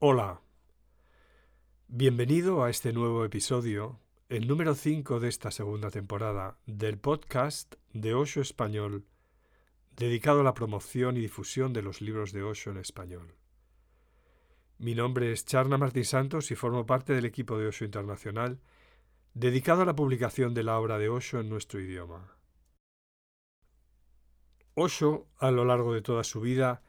Hola, 0.00 0.42
bienvenido 1.86 2.64
a 2.64 2.68
este 2.68 2.92
nuevo 2.92 3.24
episodio, 3.24 4.00
el 4.28 4.48
número 4.48 4.74
5 4.74 5.20
de 5.20 5.28
esta 5.28 5.52
segunda 5.52 5.90
temporada 5.90 6.58
del 6.66 6.98
podcast 6.98 7.76
de 7.92 8.12
Osho 8.12 8.40
Español, 8.40 9.06
dedicado 9.96 10.40
a 10.40 10.44
la 10.44 10.52
promoción 10.52 11.16
y 11.16 11.20
difusión 11.20 11.72
de 11.72 11.82
los 11.82 12.00
libros 12.00 12.32
de 12.32 12.42
Osho 12.42 12.72
en 12.72 12.78
español. 12.78 13.36
Mi 14.78 14.96
nombre 14.96 15.30
es 15.30 15.46
Charna 15.46 15.78
Martín 15.78 16.04
Santos 16.04 16.50
y 16.50 16.56
formo 16.56 16.84
parte 16.86 17.14
del 17.14 17.24
equipo 17.24 17.56
de 17.56 17.68
Osho 17.68 17.84
Internacional, 17.84 18.58
dedicado 19.32 19.82
a 19.82 19.86
la 19.86 19.94
publicación 19.94 20.54
de 20.54 20.64
la 20.64 20.78
obra 20.78 20.98
de 20.98 21.08
Osho 21.08 21.38
en 21.38 21.48
nuestro 21.48 21.80
idioma. 21.80 22.36
Osho, 24.74 25.28
a 25.38 25.52
lo 25.52 25.64
largo 25.64 25.94
de 25.94 26.02
toda 26.02 26.24
su 26.24 26.40
vida, 26.40 26.82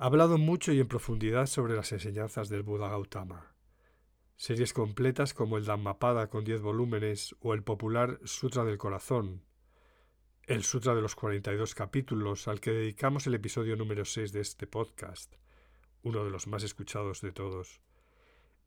ha 0.00 0.06
hablado 0.06 0.38
mucho 0.38 0.72
y 0.72 0.80
en 0.80 0.88
profundidad 0.88 1.44
sobre 1.44 1.76
las 1.76 1.92
enseñanzas 1.92 2.48
del 2.48 2.62
Buda 2.62 2.88
Gautama. 2.88 3.52
Series 4.34 4.72
completas 4.72 5.34
como 5.34 5.58
el 5.58 5.66
Dhammapada 5.66 6.30
con 6.30 6.42
diez 6.42 6.62
volúmenes 6.62 7.36
o 7.40 7.52
el 7.52 7.62
popular 7.62 8.18
Sutra 8.24 8.64
del 8.64 8.78
Corazón, 8.78 9.44
el 10.44 10.64
Sutra 10.64 10.94
de 10.94 11.02
los 11.02 11.14
42 11.16 11.74
capítulos 11.74 12.48
al 12.48 12.62
que 12.62 12.70
dedicamos 12.70 13.26
el 13.26 13.34
episodio 13.34 13.76
número 13.76 14.06
6 14.06 14.32
de 14.32 14.40
este 14.40 14.66
podcast, 14.66 15.34
uno 16.02 16.24
de 16.24 16.30
los 16.30 16.46
más 16.46 16.62
escuchados 16.62 17.20
de 17.20 17.32
todos. 17.32 17.82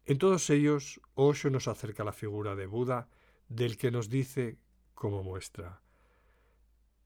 En 0.05 0.19
todos 0.19 0.51
ellos, 0.51 1.01
Osho 1.15 1.49
nos 1.49 1.67
acerca 1.67 2.03
la 2.03 2.13
figura 2.13 2.55
de 2.55 2.67
Buda, 2.67 3.09
del 3.47 3.77
que 3.77 3.89
nos 3.89 4.07
dice, 4.07 4.59
como 4.93 5.23
muestra, 5.23 5.81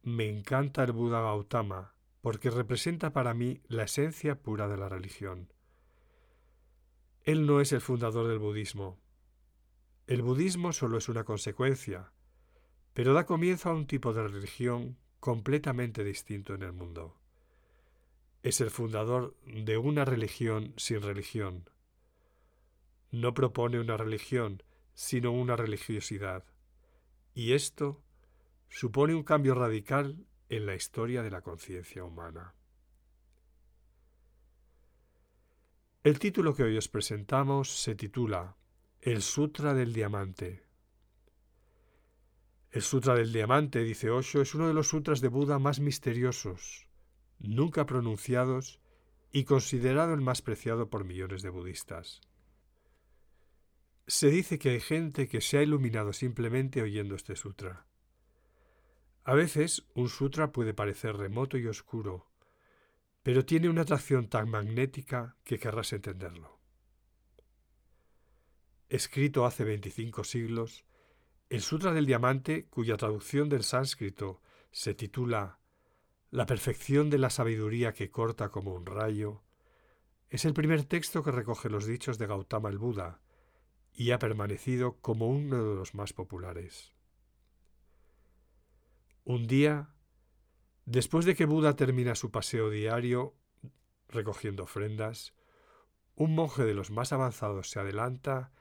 me 0.04 0.28
encanta 0.28 0.84
el 0.84 0.92
Buda 0.92 1.22
Gautama, 1.22 1.94
porque 2.22 2.50
representa 2.50 3.14
para 3.14 3.34
mí 3.34 3.62
la 3.68 3.84
esencia 3.84 4.42
pura 4.42 4.68
de 4.68 4.78
la 4.78 4.90
religión. 4.90 5.52
Él 7.24 7.46
no 7.46 7.62
es 7.62 7.74
el 7.74 7.82
fundador 7.82 8.28
del 8.28 8.40
budismo. 8.40 9.00
El 10.08 10.22
budismo 10.22 10.72
solo 10.72 10.98
es 10.98 11.10
una 11.10 11.26
consecuencia, 11.26 12.12
pero 12.94 13.14
da 13.14 13.26
comienzo 13.26 13.70
a 13.70 13.74
un 13.74 13.86
tipo 13.86 14.14
de 14.14 14.28
religión 14.28 14.98
completamente 15.20 16.04
distinto 16.04 16.54
en 16.54 16.64
el 16.64 16.72
mundo. 16.72 17.20
Es 18.44 18.62
el 18.62 18.70
fundador 18.70 19.36
de 19.46 19.78
una 19.78 20.06
religión 20.06 20.74
sin 20.78 21.02
religión. 21.02 21.70
No 23.12 23.34
propone 23.34 23.80
una 23.80 23.98
religión, 23.98 24.64
sino 24.94 25.32
una 25.32 25.56
religiosidad. 25.56 26.46
Y 27.34 27.54
esto 27.54 28.02
supone 28.70 29.14
un 29.14 29.24
cambio 29.24 29.54
radical 29.54 30.26
en 30.50 30.66
la 30.66 30.76
historia 30.76 31.24
de 31.24 31.32
la 31.32 31.42
conciencia 31.42 32.04
humana. 32.04 32.54
El 36.04 36.20
título 36.20 36.56
que 36.56 36.64
hoy 36.64 36.78
os 36.78 36.88
presentamos 36.88 37.70
se 37.70 37.96
titula 37.96 38.56
El 39.02 39.22
Sutra 39.22 39.74
del 39.74 39.92
Diamante. 39.92 40.64
El 42.72 42.82
Sutra 42.82 43.16
del 43.16 43.34
Diamante, 43.34 43.84
dice 43.84 44.10
Osho, 44.10 44.42
es 44.42 44.56
uno 44.56 44.68
de 44.68 44.74
los 44.74 44.88
sutras 44.88 45.20
de 45.20 45.28
Buda 45.28 45.60
más 45.60 45.80
misteriosos, 45.80 46.88
nunca 47.40 47.86
pronunciados 47.86 48.80
y 49.32 49.44
considerado 49.44 50.14
el 50.14 50.22
más 50.22 50.42
preciado 50.42 50.90
por 50.90 51.04
millones 51.04 51.42
de 51.42 51.50
budistas. 51.50 52.22
Se 54.08 54.30
dice 54.30 54.58
que 54.58 54.70
hay 54.70 54.80
gente 54.80 55.28
que 55.28 55.42
se 55.42 55.58
ha 55.58 55.64
iluminado 55.64 56.14
simplemente 56.14 56.82
oyendo 56.82 57.16
este 57.16 57.36
sutra. 57.36 57.86
A 59.28 59.34
veces 59.34 59.86
un 59.94 60.08
sutra 60.08 60.54
puede 60.54 60.74
parecer 60.74 61.18
remoto 61.18 61.58
y 61.58 61.68
oscuro, 61.68 62.32
pero 63.24 63.44
tiene 63.44 63.68
una 63.68 63.82
atracción 63.82 64.30
tan 64.30 64.50
magnética 64.50 65.36
que 65.44 65.60
querrás 65.60 65.92
entenderlo. 65.92 66.62
Escrito 68.88 69.46
hace 69.46 69.66
25 69.66 70.24
siglos, 70.24 70.86
el 71.50 71.60
Sutra 71.60 71.92
del 71.92 72.06
Diamante, 72.06 72.68
cuya 72.70 72.96
traducción 72.96 73.50
del 73.50 73.64
sánscrito 73.64 74.42
se 74.72 74.94
titula 74.94 75.60
La 76.32 76.46
perfección 76.46 77.10
de 77.10 77.18
la 77.18 77.30
sabiduría 77.30 77.92
que 77.92 78.10
corta 78.10 78.48
como 78.48 78.74
un 78.74 78.86
rayo, 78.86 79.44
es 80.30 80.46
el 80.46 80.54
primer 80.54 80.86
texto 80.86 81.22
que 81.22 81.32
recoge 81.32 81.70
los 81.70 81.86
dichos 81.86 82.18
de 82.18 82.28
Gautama 82.28 82.70
el 82.70 82.78
Buda 82.78 83.20
y 83.92 84.12
ha 84.12 84.20
permanecido 84.20 85.02
como 85.02 85.28
uno 85.28 85.72
de 85.72 85.76
los 85.76 85.96
más 85.96 86.14
populares. 86.14 86.97
Un 89.30 89.46
día, 89.46 89.90
después 90.86 91.26
de 91.26 91.36
que 91.36 91.46
Buda 91.46 91.76
termina 91.76 92.16
su 92.16 92.32
paseo 92.32 92.70
diario 92.70 93.36
recogiendo 94.08 94.64
ofrendas, 94.64 95.34
un 96.16 96.34
monje 96.34 96.64
de 96.64 96.74
los 96.74 96.92
más 96.92 97.12
avanzados 97.12 97.70
se 97.70 97.82
adelanta 97.82 98.54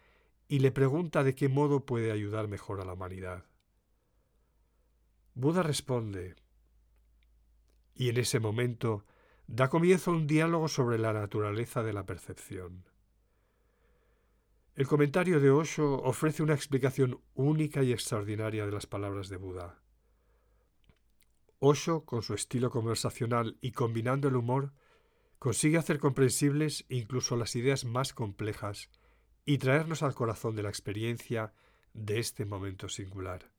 y 0.48 0.58
le 0.58 0.72
pregunta 0.72 1.22
de 1.22 1.36
qué 1.36 1.48
modo 1.48 1.86
puede 1.86 2.10
ayudar 2.10 2.48
mejor 2.48 2.80
a 2.80 2.84
la 2.84 2.94
humanidad. 2.94 3.44
Buda 5.34 5.62
responde, 5.62 6.34
y 7.94 8.08
en 8.08 8.16
ese 8.16 8.40
momento 8.40 9.04
da 9.46 9.70
comienzo 9.70 10.10
un 10.10 10.26
diálogo 10.26 10.66
sobre 10.66 10.98
la 10.98 11.12
naturaleza 11.12 11.84
de 11.84 11.92
la 11.92 12.06
percepción. 12.06 12.88
El 14.74 14.88
comentario 14.88 15.38
de 15.38 15.48
Osho 15.48 16.02
ofrece 16.02 16.42
una 16.42 16.54
explicación 16.54 17.20
única 17.34 17.84
y 17.84 17.92
extraordinaria 17.92 18.66
de 18.66 18.72
las 18.72 18.86
palabras 18.86 19.28
de 19.28 19.36
Buda. 19.36 19.85
Osho, 21.58 22.04
con 22.04 22.22
su 22.22 22.34
estilo 22.34 22.70
conversacional 22.70 23.56
y 23.60 23.72
combinando 23.72 24.28
el 24.28 24.36
humor, 24.36 24.72
consigue 25.38 25.78
hacer 25.78 25.98
comprensibles 25.98 26.84
incluso 26.88 27.36
las 27.36 27.56
ideas 27.56 27.84
más 27.84 28.12
complejas 28.12 28.90
y 29.44 29.58
traernos 29.58 30.02
al 30.02 30.14
corazón 30.14 30.56
de 30.56 30.62
la 30.62 30.68
experiencia 30.68 31.54
de 31.94 32.18
este 32.18 32.44
momento 32.44 32.88
singular. 32.88 33.50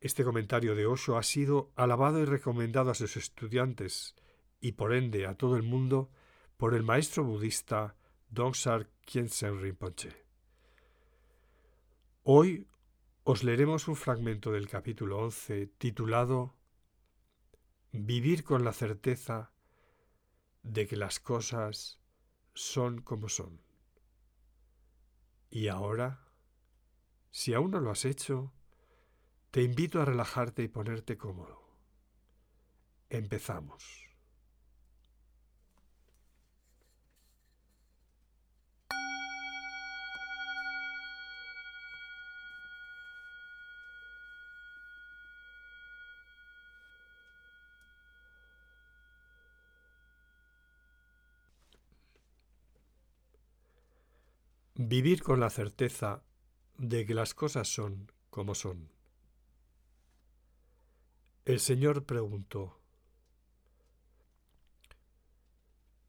Este 0.00 0.24
comentario 0.24 0.74
de 0.74 0.86
Osho 0.86 1.18
ha 1.18 1.22
sido 1.22 1.72
alabado 1.76 2.20
y 2.20 2.24
recomendado 2.24 2.90
a 2.90 2.94
sus 2.94 3.16
estudiantes 3.16 4.14
y 4.60 4.72
por 4.72 4.94
ende 4.94 5.26
a 5.26 5.34
todo 5.34 5.56
el 5.56 5.62
mundo 5.62 6.10
por 6.56 6.74
el 6.74 6.82
maestro 6.82 7.24
budista 7.24 7.96
Dongsar 8.28 8.88
Khyentse 9.04 9.50
Rinpoche. 9.50 10.24
Hoy 12.22 12.66
os 13.24 13.44
leeremos 13.44 13.88
un 13.88 13.96
fragmento 13.96 14.50
del 14.52 14.68
capítulo 14.68 15.18
11 15.18 15.66
titulado 15.78 16.56
Vivir 17.92 18.44
con 18.44 18.64
la 18.64 18.72
certeza 18.72 19.52
de 20.62 20.86
que 20.86 20.96
las 20.96 21.20
cosas 21.20 22.00
son 22.54 23.00
como 23.02 23.28
son. 23.28 23.60
Y 25.50 25.68
ahora, 25.68 26.28
si 27.30 27.52
aún 27.52 27.72
no 27.72 27.80
lo 27.80 27.90
has 27.90 28.04
hecho, 28.04 28.52
te 29.50 29.62
invito 29.62 30.00
a 30.00 30.04
relajarte 30.04 30.62
y 30.62 30.68
ponerte 30.68 31.18
cómodo. 31.18 31.60
Empezamos. 33.08 34.09
Vivir 54.90 55.22
con 55.22 55.38
la 55.38 55.50
certeza 55.50 56.24
de 56.76 57.06
que 57.06 57.14
las 57.14 57.32
cosas 57.32 57.68
son 57.68 58.10
como 58.28 58.56
son. 58.56 58.90
El 61.44 61.60
Señor 61.60 62.06
preguntó, 62.06 62.76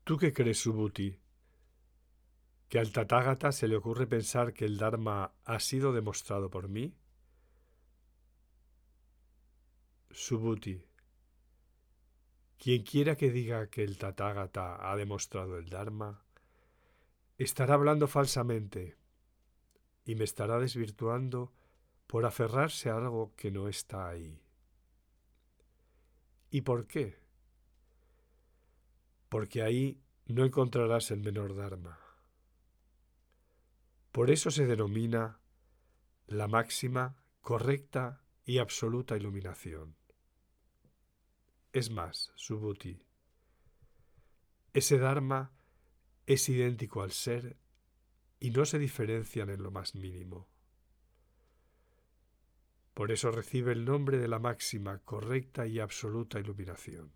¿Tú 0.03 0.17
qué 0.17 0.33
crees, 0.33 0.63
Subhuti? 0.63 1.15
¿Que 2.69 2.79
al 2.79 2.91
Tathagata 2.91 3.51
se 3.51 3.67
le 3.67 3.75
ocurre 3.75 4.07
pensar 4.07 4.51
que 4.51 4.65
el 4.65 4.79
Dharma 4.79 5.31
ha 5.45 5.59
sido 5.59 5.93
demostrado 5.93 6.49
por 6.49 6.67
mí? 6.67 6.95
Subhuti, 10.09 10.83
quien 12.57 12.81
quiera 12.81 13.15
que 13.15 13.29
diga 13.29 13.69
que 13.69 13.83
el 13.83 13.99
Tathagata 13.99 14.89
ha 14.89 14.95
demostrado 14.95 15.59
el 15.59 15.69
Dharma, 15.69 16.25
estará 17.37 17.75
hablando 17.75 18.07
falsamente 18.07 18.97
y 20.05 20.15
me 20.15 20.23
estará 20.23 20.59
desvirtuando 20.59 21.53
por 22.07 22.25
aferrarse 22.25 22.89
a 22.89 22.97
algo 22.97 23.33
que 23.35 23.51
no 23.51 23.67
está 23.67 24.09
ahí. 24.09 24.41
¿Y 26.49 26.61
por 26.61 26.85
qué? 26.87 27.17
Porque 29.29 29.61
ahí 29.61 30.01
no 30.25 30.43
encontrarás 30.43 31.11
el 31.11 31.21
menor 31.21 31.55
Dharma. 31.55 31.97
Por 34.11 34.29
eso 34.29 34.51
se 34.51 34.65
denomina 34.65 35.39
la 36.27 36.47
máxima, 36.47 37.15
correcta 37.39 38.21
y 38.43 38.57
absoluta 38.57 39.15
iluminación. 39.15 39.95
Es 41.71 41.89
más, 41.89 42.33
Subhuti, 42.35 43.01
ese 44.73 44.97
Dharma 44.97 45.53
es 46.25 46.47
idéntico 46.49 47.01
al 47.01 47.11
ser 47.11 47.57
y 48.39 48.51
no 48.51 48.65
se 48.65 48.79
diferencian 48.79 49.49
en 49.49 49.63
lo 49.63 49.71
más 49.71 49.95
mínimo. 49.95 50.47
Por 52.93 53.11
eso 53.11 53.31
recibe 53.31 53.71
el 53.71 53.85
nombre 53.85 54.17
de 54.17 54.27
la 54.27 54.39
máxima 54.39 54.99
correcta 54.99 55.65
y 55.65 55.79
absoluta 55.79 56.39
iluminación. 56.39 57.11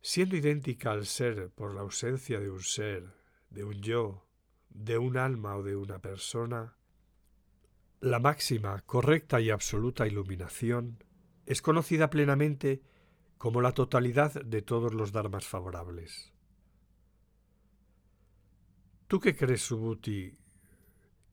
Siendo 0.00 0.36
idéntica 0.36 0.92
al 0.92 1.06
ser 1.06 1.50
por 1.50 1.74
la 1.74 1.80
ausencia 1.80 2.38
de 2.38 2.50
un 2.50 2.62
ser, 2.62 3.12
de 3.50 3.64
un 3.64 3.82
yo, 3.82 4.26
de 4.70 4.96
un 4.98 5.16
alma 5.16 5.56
o 5.56 5.62
de 5.62 5.76
una 5.76 5.98
persona, 5.98 6.76
la 8.00 8.20
máxima 8.20 8.80
correcta 8.82 9.40
y 9.40 9.50
absoluta 9.50 10.06
iluminación 10.06 11.02
es 11.46 11.62
conocida 11.62 12.10
plenamente 12.10 12.82
como 13.38 13.60
la 13.60 13.72
totalidad 13.72 14.34
de 14.44 14.62
todos 14.62 14.92
los 14.92 15.12
dharmas 15.12 15.46
favorables. 15.46 16.32
¿Tú 19.06 19.20
qué 19.20 19.34
crees, 19.34 19.62
Subhuti, 19.62 20.36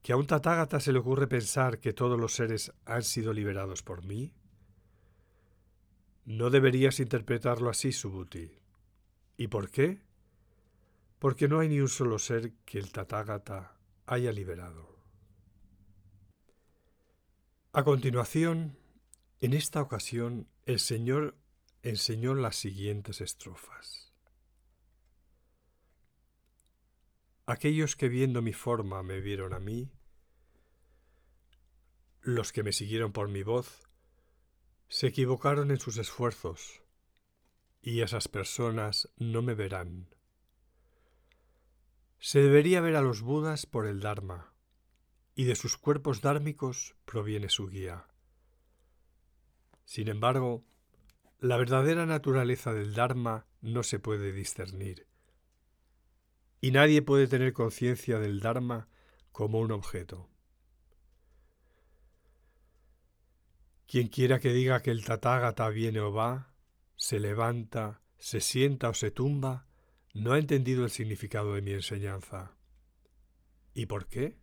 que 0.01 0.13
a 0.13 0.17
un 0.17 0.27
Tathagata 0.27 0.79
se 0.79 0.93
le 0.93 0.99
ocurre 0.99 1.27
pensar 1.27 1.79
que 1.79 1.93
todos 1.93 2.17
los 2.17 2.33
seres 2.33 2.71
han 2.85 3.03
sido 3.03 3.33
liberados 3.33 3.81
por 3.81 4.05
mí? 4.05 4.33
No 6.25 6.49
deberías 6.49 6.99
interpretarlo 6.99 7.69
así, 7.69 7.91
Subhuti. 7.91 8.51
¿Y 9.35 9.47
por 9.47 9.69
qué? 9.69 10.01
Porque 11.19 11.47
no 11.47 11.59
hay 11.59 11.69
ni 11.69 11.81
un 11.81 11.89
solo 11.89 12.19
ser 12.19 12.53
que 12.65 12.77
el 12.77 12.91
Tathagata 12.91 13.77
haya 14.05 14.31
liberado. 14.31 14.95
A 17.73 17.83
continuación, 17.83 18.77
en 19.41 19.53
esta 19.53 19.81
ocasión, 19.81 20.47
el 20.65 20.79
Señor 20.79 21.35
enseñó 21.85 22.33
las 22.33 22.55
siguientes 22.55 23.21
estrofas. 23.21 24.11
Aquellos 27.45 27.95
que 27.95 28.09
viendo 28.09 28.41
mi 28.41 28.53
forma 28.53 29.03
me 29.03 29.21
vieron 29.21 29.53
a 29.53 29.59
mí, 29.59 29.91
los 32.21 32.51
que 32.51 32.63
me 32.63 32.71
siguieron 32.71 33.11
por 33.11 33.29
mi 33.29 33.43
voz, 33.43 33.87
se 34.87 35.05
equivocaron 35.05 35.69
en 35.69 35.79
sus 35.79 35.97
esfuerzos, 35.97 36.81
y 37.83 38.01
esas 38.01 38.27
personas 38.27 39.11
no 39.17 39.43
me 39.43 39.53
verán. 39.53 40.09
Se 42.17 42.39
debería 42.39 42.81
ver 42.81 42.95
a 42.95 43.01
los 43.01 43.21
Budas 43.21 43.67
por 43.67 43.85
el 43.85 43.99
Dharma, 43.99 44.55
y 45.35 45.43
de 45.43 45.55
sus 45.55 45.77
cuerpos 45.77 46.21
dármicos 46.21 46.95
proviene 47.05 47.49
su 47.49 47.67
guía. 47.67 48.07
Sin 49.83 50.07
embargo, 50.07 50.65
la 51.45 51.57
verdadera 51.57 52.07
naturaleza 52.07 52.73
del 52.73 52.95
Dharma 52.95 53.45
no 53.61 53.83
se 53.83 53.99
puede 53.99 54.31
discernir, 54.31 55.05
y 56.59 56.71
nadie 56.71 57.03
puede 57.03 57.27
tener 57.27 57.53
conciencia 57.53 58.17
del 58.17 58.39
Dharma 58.39 58.89
como 59.31 59.59
un 59.59 59.71
objeto. 59.71 60.27
Quien 63.85 64.07
quiera 64.07 64.39
que 64.39 64.53
diga 64.53 64.81
que 64.81 64.89
el 64.89 65.05
Tathagata 65.05 65.69
viene 65.69 65.99
o 65.99 66.11
va, 66.11 66.51
se 66.95 67.19
levanta, 67.19 68.01
se 68.17 68.41
sienta 68.41 68.89
o 68.89 68.95
se 68.95 69.11
tumba, 69.11 69.67
no 70.15 70.33
ha 70.33 70.39
entendido 70.39 70.83
el 70.83 70.89
significado 70.89 71.53
de 71.53 71.61
mi 71.61 71.73
enseñanza. 71.73 72.57
¿Y 73.75 73.85
por 73.85 74.07
qué? 74.07 74.35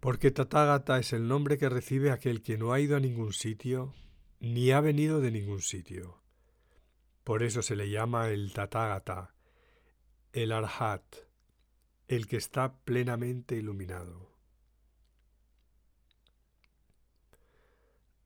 Porque 0.00 0.30
Tathagata 0.30 0.98
es 0.98 1.14
el 1.14 1.26
nombre 1.26 1.56
que 1.56 1.70
recibe 1.70 2.10
aquel 2.10 2.42
que 2.42 2.58
no 2.58 2.74
ha 2.74 2.80
ido 2.80 2.94
a 2.96 3.00
ningún 3.00 3.32
sitio 3.32 3.94
ni 4.42 4.72
ha 4.72 4.80
venido 4.80 5.20
de 5.20 5.30
ningún 5.30 5.62
sitio. 5.62 6.20
Por 7.22 7.44
eso 7.44 7.62
se 7.62 7.76
le 7.76 7.88
llama 7.88 8.28
el 8.30 8.52
Tathagata, 8.52 9.36
el 10.32 10.50
Arhat, 10.50 11.04
el 12.08 12.26
que 12.26 12.38
está 12.38 12.74
plenamente 12.80 13.54
iluminado. 13.54 14.32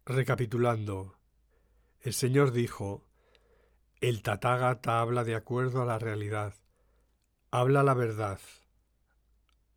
Recapitulando, 0.06 1.18
el 2.00 2.14
Señor 2.14 2.52
dijo, 2.52 3.06
el 4.00 4.22
Tathagata 4.22 5.00
habla 5.00 5.22
de 5.22 5.34
acuerdo 5.34 5.82
a 5.82 5.84
la 5.84 5.98
realidad, 5.98 6.54
habla 7.50 7.82
la 7.82 7.92
verdad, 7.92 8.40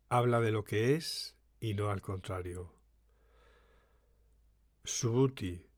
habla 0.08 0.40
de 0.40 0.52
lo 0.52 0.64
que 0.64 0.94
es 0.94 1.36
y 1.60 1.74
no 1.74 1.90
al 1.90 2.00
contrario. 2.00 2.72
Subhuti, 4.84 5.69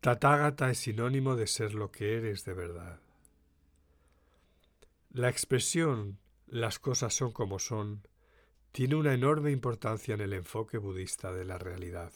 Tathagata 0.00 0.70
es 0.70 0.78
sinónimo 0.78 1.36
de 1.36 1.46
ser 1.46 1.74
lo 1.74 1.90
que 1.90 2.16
eres 2.16 2.44
de 2.44 2.54
verdad. 2.54 3.00
La 5.10 5.28
expresión 5.28 6.18
las 6.46 6.78
cosas 6.78 7.14
son 7.14 7.32
como 7.32 7.58
son 7.58 8.06
tiene 8.70 8.94
una 8.94 9.14
enorme 9.14 9.50
importancia 9.50 10.14
en 10.14 10.20
el 10.20 10.34
enfoque 10.34 10.78
budista 10.78 11.32
de 11.32 11.44
la 11.44 11.58
realidad. 11.58 12.12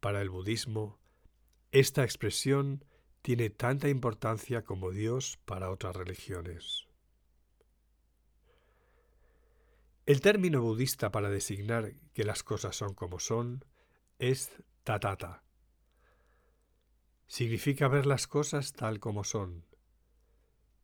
Para 0.00 0.20
el 0.20 0.28
budismo, 0.28 0.98
esta 1.70 2.02
expresión 2.02 2.84
tiene 3.22 3.48
tanta 3.48 3.88
importancia 3.88 4.64
como 4.64 4.90
Dios 4.90 5.38
para 5.44 5.70
otras 5.70 5.94
religiones. 5.94 6.88
El 10.04 10.20
término 10.20 10.60
budista 10.60 11.12
para 11.12 11.30
designar 11.30 11.94
que 12.12 12.24
las 12.24 12.42
cosas 12.42 12.74
son 12.74 12.94
como 12.94 13.20
son 13.20 13.64
es 14.18 14.50
tatata, 14.82 15.41
Significa 17.32 17.88
ver 17.88 18.04
las 18.04 18.26
cosas 18.26 18.74
tal 18.74 19.00
como 19.00 19.24
son, 19.24 19.64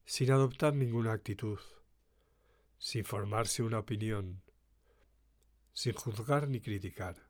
sin 0.06 0.30
adoptar 0.32 0.72
ninguna 0.72 1.12
actitud, 1.12 1.58
sin 2.78 3.04
formarse 3.04 3.62
una 3.62 3.80
opinión, 3.80 4.40
sin 5.74 5.92
juzgar 5.92 6.48
ni 6.48 6.62
criticar. 6.62 7.28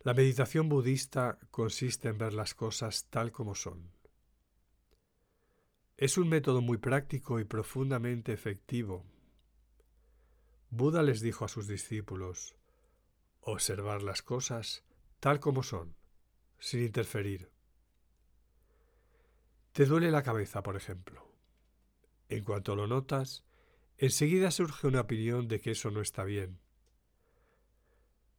La 0.00 0.12
meditación 0.12 0.68
budista 0.68 1.38
consiste 1.50 2.10
en 2.10 2.18
ver 2.18 2.34
las 2.34 2.52
cosas 2.52 3.06
tal 3.08 3.32
como 3.32 3.54
son. 3.54 3.90
Es 5.96 6.18
un 6.18 6.28
método 6.28 6.60
muy 6.60 6.76
práctico 6.76 7.40
y 7.40 7.44
profundamente 7.44 8.34
efectivo. 8.34 9.06
Buda 10.68 11.02
les 11.02 11.22
dijo 11.22 11.46
a 11.46 11.48
sus 11.48 11.66
discípulos, 11.66 12.54
observar 13.40 14.02
las 14.02 14.20
cosas 14.20 14.84
tal 15.18 15.40
como 15.40 15.62
son 15.62 16.01
sin 16.62 16.80
interferir. 16.80 17.50
Te 19.72 19.84
duele 19.84 20.12
la 20.12 20.22
cabeza, 20.22 20.62
por 20.62 20.76
ejemplo. 20.76 21.28
En 22.28 22.44
cuanto 22.44 22.76
lo 22.76 22.86
notas, 22.86 23.44
enseguida 23.98 24.52
surge 24.52 24.86
una 24.86 25.00
opinión 25.00 25.48
de 25.48 25.60
que 25.60 25.72
eso 25.72 25.90
no 25.90 26.00
está 26.00 26.22
bien. 26.22 26.60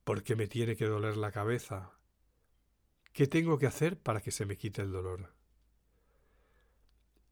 ¿Por 0.05 0.23
qué 0.23 0.37
me 0.37 0.47
tiene 0.47 0.77
que 0.77 0.85
doler 0.85 1.17
la 1.17 1.33
cabeza? 1.33 1.91
¿Qué 3.11 3.27
tengo 3.27 3.59
que 3.59 3.67
hacer 3.67 3.99
para 3.99 4.21
que 4.21 4.31
se 4.31 4.45
me 4.45 4.55
quite 4.55 4.81
el 4.81 4.93
dolor? 4.93 5.35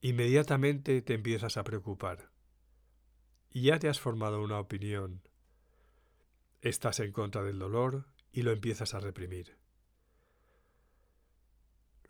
Inmediatamente 0.02 1.02
te 1.02 1.14
empiezas 1.14 1.56
a 1.56 1.64
preocupar. 1.64 2.32
Y 3.50 3.64
ya 3.64 3.80
te 3.80 3.88
has 3.88 4.02
formado 4.02 4.44
una 4.44 4.60
opinión. 4.60 5.22
Estás 6.60 7.00
en 7.00 7.14
contra 7.14 7.44
del 7.44 7.60
dolor 7.60 8.08
y 8.34 8.42
lo 8.42 8.52
empiezas 8.52 8.94
a 8.94 9.00
reprimir. 9.00 9.62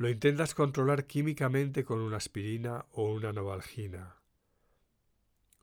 Lo 0.01 0.10
intentas 0.10 0.55
controlar 0.55 1.05
químicamente 1.05 1.86
con 1.86 2.00
una 2.00 2.17
aspirina 2.17 2.88
o 2.93 3.12
una 3.13 3.31
novalgina. 3.31 4.15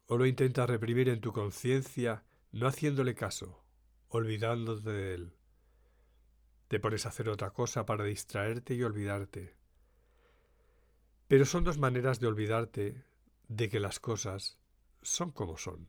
O 0.07 0.17
lo 0.17 0.27
intentas 0.27 0.71
reprimir 0.71 1.09
en 1.09 1.21
tu 1.21 1.33
conciencia 1.33 2.23
no 2.53 2.69
haciéndole 2.69 3.17
caso, 3.17 3.65
olvidándote 4.07 4.91
de 4.91 5.15
él. 5.15 5.33
Te 6.69 6.79
pones 6.79 7.05
a 7.05 7.09
hacer 7.09 7.29
otra 7.29 7.51
cosa 7.51 7.85
para 7.85 8.05
distraerte 8.05 8.75
y 8.75 8.85
olvidarte. 8.85 9.57
Pero 11.27 11.45
son 11.45 11.65
dos 11.65 11.79
maneras 11.79 12.21
de 12.21 12.29
olvidarte 12.29 13.05
de 13.49 13.69
que 13.69 13.81
las 13.81 13.99
cosas 13.99 14.57
son 15.03 15.33
como 15.33 15.59
son. 15.59 15.89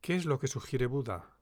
¿Qué 0.00 0.16
es 0.16 0.24
lo 0.24 0.38
que 0.38 0.48
sugiere 0.48 0.86
Buda? 0.86 1.36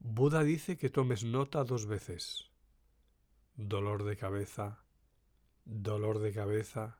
Buda 0.00 0.42
dice 0.42 0.76
que 0.76 0.90
tomes 0.90 1.22
nota 1.22 1.62
dos 1.62 1.86
veces 1.86 2.50
dolor 3.56 4.02
de 4.04 4.16
cabeza, 4.16 4.84
dolor 5.64 6.18
de 6.18 6.32
cabeza. 6.32 6.98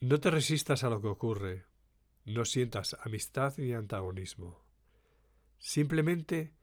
No 0.00 0.20
te 0.20 0.30
resistas 0.30 0.84
a 0.84 0.90
lo 0.90 1.00
que 1.00 1.08
ocurre, 1.08 1.66
no 2.24 2.44
sientas 2.44 2.96
amistad 3.02 3.54
ni 3.58 3.72
antagonismo. 3.72 4.64
Simplemente 5.58 6.54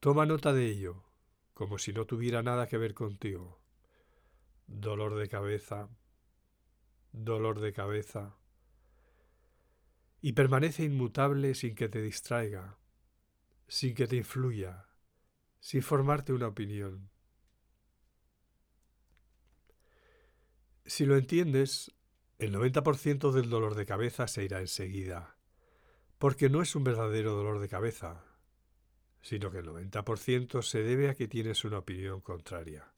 toma 0.00 0.26
nota 0.26 0.52
de 0.52 0.66
ello, 0.66 1.04
como 1.54 1.78
si 1.78 1.92
no 1.92 2.06
tuviera 2.06 2.42
nada 2.42 2.66
que 2.66 2.78
ver 2.78 2.94
contigo. 2.94 3.60
Dolor 4.66 5.16
de 5.16 5.28
cabeza, 5.28 5.88
dolor 7.12 7.60
de 7.60 7.72
cabeza. 7.72 8.36
Y 10.22 10.32
permanece 10.32 10.84
inmutable 10.84 11.54
sin 11.54 11.74
que 11.74 11.88
te 11.88 12.00
distraiga, 12.00 12.78
sin 13.68 13.94
que 13.94 14.06
te 14.06 14.16
influya, 14.16 14.86
sin 15.60 15.82
formarte 15.82 16.32
una 16.32 16.48
opinión. 16.48 17.11
Si 20.84 21.06
lo 21.06 21.16
entiendes, 21.16 21.92
el 22.38 22.54
90% 22.54 23.30
del 23.30 23.48
dolor 23.48 23.76
de 23.76 23.86
cabeza 23.86 24.26
se 24.26 24.44
irá 24.44 24.60
enseguida, 24.60 25.36
porque 26.18 26.50
no 26.50 26.60
es 26.60 26.74
un 26.74 26.82
verdadero 26.82 27.34
dolor 27.34 27.60
de 27.60 27.68
cabeza, 27.68 28.24
sino 29.20 29.50
que 29.50 29.58
el 29.58 29.66
90% 29.66 30.62
se 30.62 30.82
debe 30.82 31.08
a 31.08 31.14
que 31.14 31.28
tienes 31.28 31.64
una 31.64 31.78
opinión 31.78 32.20
contraria. 32.20 32.92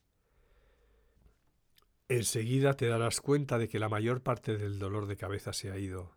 Enseguida 2.08 2.74
te 2.74 2.86
darás 2.86 3.20
cuenta 3.20 3.58
de 3.58 3.68
que 3.68 3.78
la 3.78 3.88
mayor 3.88 4.22
parte 4.22 4.56
del 4.56 4.78
dolor 4.78 5.06
de 5.06 5.16
cabeza 5.16 5.52
se 5.52 5.70
ha 5.70 5.78
ido. 5.78 6.16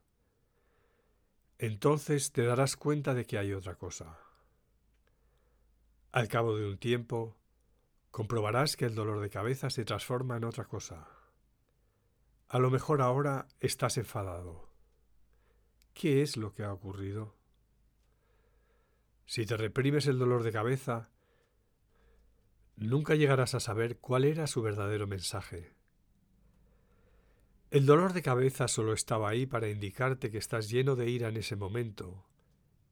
Entonces 1.58 2.32
te 2.32 2.44
darás 2.44 2.76
cuenta 2.76 3.14
de 3.14 3.26
que 3.26 3.38
hay 3.38 3.54
otra 3.54 3.76
cosa. 3.76 4.20
Al 6.12 6.28
cabo 6.28 6.56
de 6.56 6.68
un 6.68 6.78
tiempo, 6.78 7.36
comprobarás 8.12 8.78
que 8.78 8.86
el 8.86 8.96
dolor 8.96 9.22
de 9.22 9.30
cabeza 9.30 9.70
se 9.70 9.86
transforma 9.86 10.38
en 10.38 10.46
otra 10.46 10.66
cosa. 10.66 11.17
A 12.50 12.60
lo 12.60 12.72
mejor 12.72 13.01
ahora 13.01 13.48
estás 13.60 13.98
enfadado. 13.98 14.70
¿Qué 15.94 16.22
es 16.22 16.38
lo 16.38 16.54
que 16.54 16.63
ha 16.63 16.72
ocurrido? 16.72 17.36
Si 19.25 19.46
te 19.46 19.58
reprimes 19.58 20.08
el 20.08 20.18
dolor 20.18 20.44
de 20.44 20.54
cabeza, 20.54 21.10
nunca 22.77 23.16
llegarás 23.16 23.54
a 23.54 23.60
saber 23.60 24.00
cuál 24.00 24.24
era 24.24 24.48
su 24.48 24.62
verdadero 24.62 25.08
mensaje. 25.08 25.75
El 27.70 27.86
dolor 27.86 28.13
de 28.13 28.22
cabeza 28.22 28.70
solo 28.70 28.94
estaba 28.94 29.27
ahí 29.27 29.46
para 29.46 29.68
indicarte 29.68 30.32
que 30.32 30.38
estás 30.38 30.70
lleno 30.70 30.96
de 30.96 31.10
ira 31.10 31.27
en 31.27 31.36
ese 31.36 31.58
momento, 31.58 32.30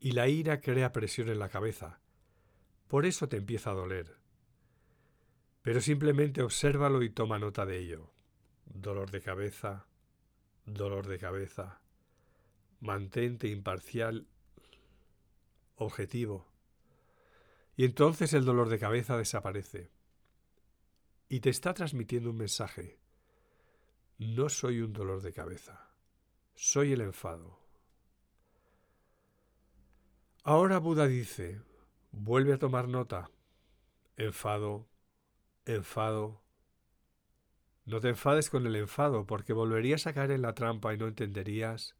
y 0.02 0.12
la 0.12 0.28
ira 0.28 0.60
crea 0.60 0.92
presión 0.92 1.30
en 1.30 1.40
la 1.40 1.48
cabeza. 1.48 2.02
Por 2.90 3.06
eso 3.06 3.30
te 3.30 3.38
empieza 3.38 3.72
a 3.72 3.76
doler. 3.76 4.18
Pero 5.62 5.80
simplemente 5.80 6.44
obsérvalo 6.44 7.04
y 7.04 7.10
toma 7.10 7.40
nota 7.40 7.66
de 7.66 7.80
ello. 7.80 8.15
Dolor 8.66 9.12
de 9.12 9.22
cabeza, 9.22 9.86
dolor 10.66 11.08
de 11.08 11.18
cabeza. 11.20 11.80
Mantente 12.80 13.48
imparcial 13.48 14.28
objetivo. 15.76 16.48
Y 17.78 17.86
entonces 17.86 18.34
el 18.34 18.46
dolor 18.46 18.70
de 18.70 18.80
cabeza 18.80 19.18
desaparece. 19.18 19.92
Y 21.28 21.40
te 21.40 21.50
está 21.50 21.74
transmitiendo 21.74 22.30
un 22.30 22.38
mensaje. 22.38 23.00
No 24.18 24.48
soy 24.48 24.80
un 24.80 24.94
dolor 24.94 25.22
de 25.22 25.34
cabeza, 25.34 25.90
soy 26.54 26.94
el 26.94 27.02
enfado. 27.02 27.60
Ahora 30.44 30.78
Buda 30.78 31.06
dice, 31.06 31.60
vuelve 32.12 32.54
a 32.54 32.58
tomar 32.58 32.88
nota. 32.88 33.30
Enfado, 34.16 34.88
enfado. 35.66 36.45
No 37.86 38.00
te 38.00 38.10
enfades 38.10 38.50
con 38.50 38.66
el 38.66 38.76
enfado, 38.76 39.28
porque 39.28 39.54
volverías 39.54 40.08
a 40.08 40.14
caer 40.14 40.32
en 40.32 40.42
la 40.42 40.56
trampa 40.56 40.94
y 40.94 40.98
no 40.98 41.08
entenderías 41.08 41.96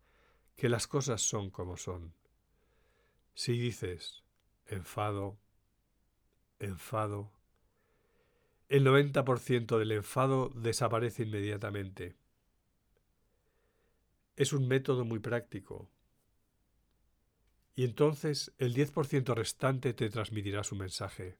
que 0.56 0.68
las 0.68 0.88
cosas 0.88 1.22
son 1.22 1.52
como 1.52 1.78
son. 1.78 2.14
Si 3.36 3.58
dices 3.58 4.24
enfado, 4.68 5.38
enfado, 6.60 7.32
el 8.68 8.84
90% 8.84 9.78
del 9.78 9.92
enfado 9.92 10.50
desaparece 10.56 11.24
inmediatamente. 11.24 12.16
Es 14.36 14.54
un 14.54 14.68
método 14.68 15.06
muy 15.06 15.20
práctico. 15.20 15.92
Y 17.76 17.84
entonces 17.84 18.54
el 18.58 18.74
10% 18.74 19.36
restante 19.36 19.94
te 19.94 20.10
transmitirá 20.10 20.64
su 20.64 20.76
mensaje. 20.76 21.38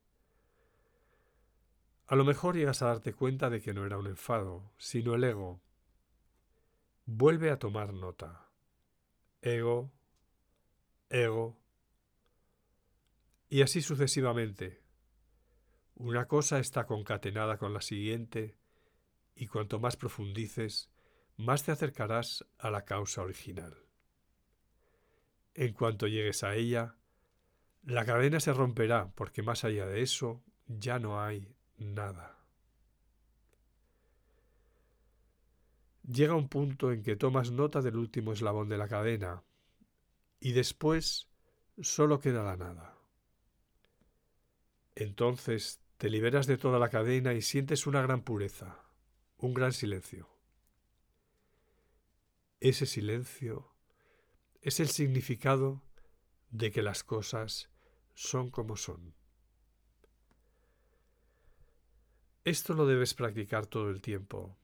A 2.08 2.14
lo 2.14 2.24
mejor 2.24 2.56
llegas 2.56 2.82
a 2.82 2.86
darte 2.86 3.14
cuenta 3.14 3.50
de 3.50 3.60
que 3.60 3.74
no 3.74 3.84
era 3.84 3.98
un 3.98 4.06
enfado, 4.06 4.72
sino 4.78 5.14
el 5.14 5.24
ego. 5.24 5.60
Vuelve 7.04 7.50
a 7.50 7.58
tomar 7.58 7.92
nota. 7.92 8.48
Ego, 9.42 9.92
ego, 11.10 11.58
y 13.48 13.62
así 13.62 13.82
sucesivamente. 13.82 14.82
Una 15.94 16.26
cosa 16.26 16.58
está 16.58 16.86
concatenada 16.86 17.58
con 17.58 17.72
la 17.72 17.80
siguiente, 17.80 18.56
y 19.34 19.46
cuanto 19.46 19.80
más 19.80 19.96
profundices, 19.96 20.90
más 21.36 21.64
te 21.64 21.72
acercarás 21.72 22.44
a 22.58 22.70
la 22.70 22.84
causa 22.84 23.22
original. 23.22 23.74
En 25.54 25.72
cuanto 25.72 26.06
llegues 26.06 26.44
a 26.44 26.54
ella, 26.54 26.96
la 27.82 28.04
cadena 28.04 28.40
se 28.40 28.52
romperá 28.52 29.10
porque 29.14 29.42
más 29.42 29.64
allá 29.64 29.86
de 29.86 30.02
eso 30.02 30.42
ya 30.66 30.98
no 30.98 31.20
hay 31.20 31.56
nada. 31.78 32.36
Llega 36.02 36.34
un 36.34 36.48
punto 36.48 36.92
en 36.92 37.02
que 37.02 37.16
tomas 37.16 37.50
nota 37.50 37.82
del 37.82 37.96
último 37.96 38.32
eslabón 38.32 38.68
de 38.68 38.78
la 38.78 38.88
cadena 38.88 39.42
y 40.38 40.52
después 40.52 41.28
solo 41.80 42.20
queda 42.20 42.44
la 42.44 42.56
nada. 42.56 42.96
Entonces 44.94 45.80
te 45.98 46.08
liberas 46.08 46.46
de 46.46 46.58
toda 46.58 46.78
la 46.78 46.90
cadena 46.90 47.34
y 47.34 47.42
sientes 47.42 47.86
una 47.86 48.02
gran 48.02 48.22
pureza, 48.22 48.84
un 49.38 49.52
gran 49.52 49.72
silencio. 49.72 50.28
Ese 52.60 52.86
silencio 52.86 53.74
es 54.62 54.80
el 54.80 54.88
significado 54.88 55.82
de 56.50 56.70
que 56.70 56.82
las 56.82 57.04
cosas 57.04 57.70
son 58.14 58.50
como 58.50 58.76
son. 58.76 59.14
Esto 62.46 62.74
lo 62.74 62.86
debes 62.86 63.12
practicar 63.12 63.66
todo 63.66 63.90
el 63.90 64.00
tiempo. 64.00 64.56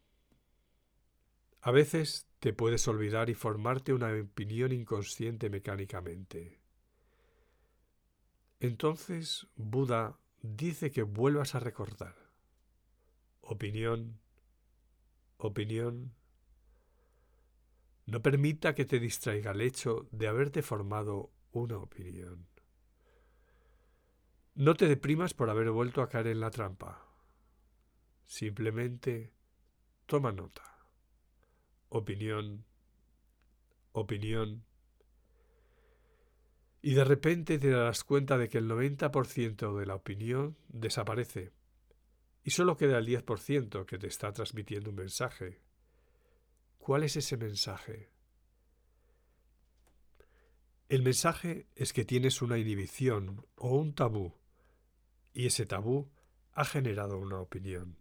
A 1.62 1.73
veces 1.73 2.29
te 2.39 2.53
puedes 2.53 2.87
olvidar 2.87 3.29
y 3.29 3.35
formarte 3.35 3.93
una 3.93 4.12
opinión 4.15 4.71
inconsciente 4.71 5.51
mecánicamente. 5.51 6.61
Entonces 8.61 9.49
Buda 9.57 10.17
dice 10.43 10.93
que 10.93 11.03
vuelvas 11.03 11.57
a 11.57 11.59
recordar. 11.59 12.15
Opinión, 13.41 14.21
opinión. 15.39 16.15
No 18.07 18.23
permita 18.23 18.77
que 18.77 18.85
te 18.85 19.01
distraiga 19.01 19.51
el 19.51 19.61
hecho 19.61 20.07
de 20.12 20.29
haberte 20.29 20.62
formado 20.62 21.33
una 21.51 21.79
opinión. 21.79 22.47
No 24.55 24.75
te 24.77 24.87
deprimas 24.87 25.35
por 25.35 25.51
haber 25.51 25.73
vuelto 25.73 26.01
a 26.01 26.09
caer 26.09 26.29
en 26.29 26.39
la 26.39 26.53
trampa. 26.53 27.12
Simplemente 28.26 29.33
toma 30.07 30.33
nota. 30.33 30.62
Opinión, 31.88 32.64
opinión, 33.93 34.64
y 36.83 36.95
de 36.95 37.05
repente 37.05 37.59
te 37.59 37.71
darás 37.71 38.02
cuenta 38.02 38.37
de 38.37 38.49
que 38.49 38.59
el 38.59 38.69
90% 38.69 39.79
de 39.79 39.87
la 39.87 39.95
opinión 39.95 40.59
desaparece 40.69 41.52
y 42.43 42.50
solo 42.50 42.76
queda 42.76 42.99
el 42.99 43.07
10% 43.07 43.87
que 43.87 43.99
te 43.99 44.09
está 44.09 44.33
transmitiendo 44.33 44.91
un 44.91 44.97
mensaje. 44.97 45.61
¿Cuál 46.79 47.05
es 47.05 47.17
ese 47.17 47.37
mensaje? 47.37 48.11
El 50.88 51.05
mensaje 51.05 51.69
es 51.76 51.93
que 51.93 52.05
tienes 52.05 52.43
una 52.43 52.59
inhibición 52.59 53.47
o 53.55 53.76
un 53.76 53.95
tabú 53.95 54.35
y 55.33 55.47
ese 55.47 55.64
tabú 55.67 56.11
ha 56.52 56.64
generado 56.64 57.17
una 57.17 57.38
opinión. 57.38 57.97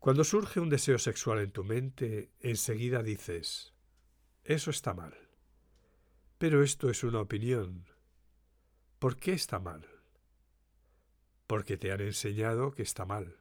Cuando 0.00 0.24
surge 0.24 0.60
un 0.60 0.70
deseo 0.70 0.98
sexual 0.98 1.40
en 1.40 1.52
tu 1.52 1.62
mente, 1.62 2.32
enseguida 2.40 3.02
dices, 3.02 3.74
eso 4.44 4.70
está 4.70 4.94
mal. 4.94 5.14
Pero 6.38 6.62
esto 6.62 6.88
es 6.88 7.04
una 7.04 7.20
opinión. 7.20 7.84
¿Por 8.98 9.18
qué 9.18 9.34
está 9.34 9.58
mal? 9.58 9.86
Porque 11.46 11.76
te 11.76 11.92
han 11.92 12.00
enseñado 12.00 12.72
que 12.72 12.82
está 12.82 13.04
mal. 13.04 13.36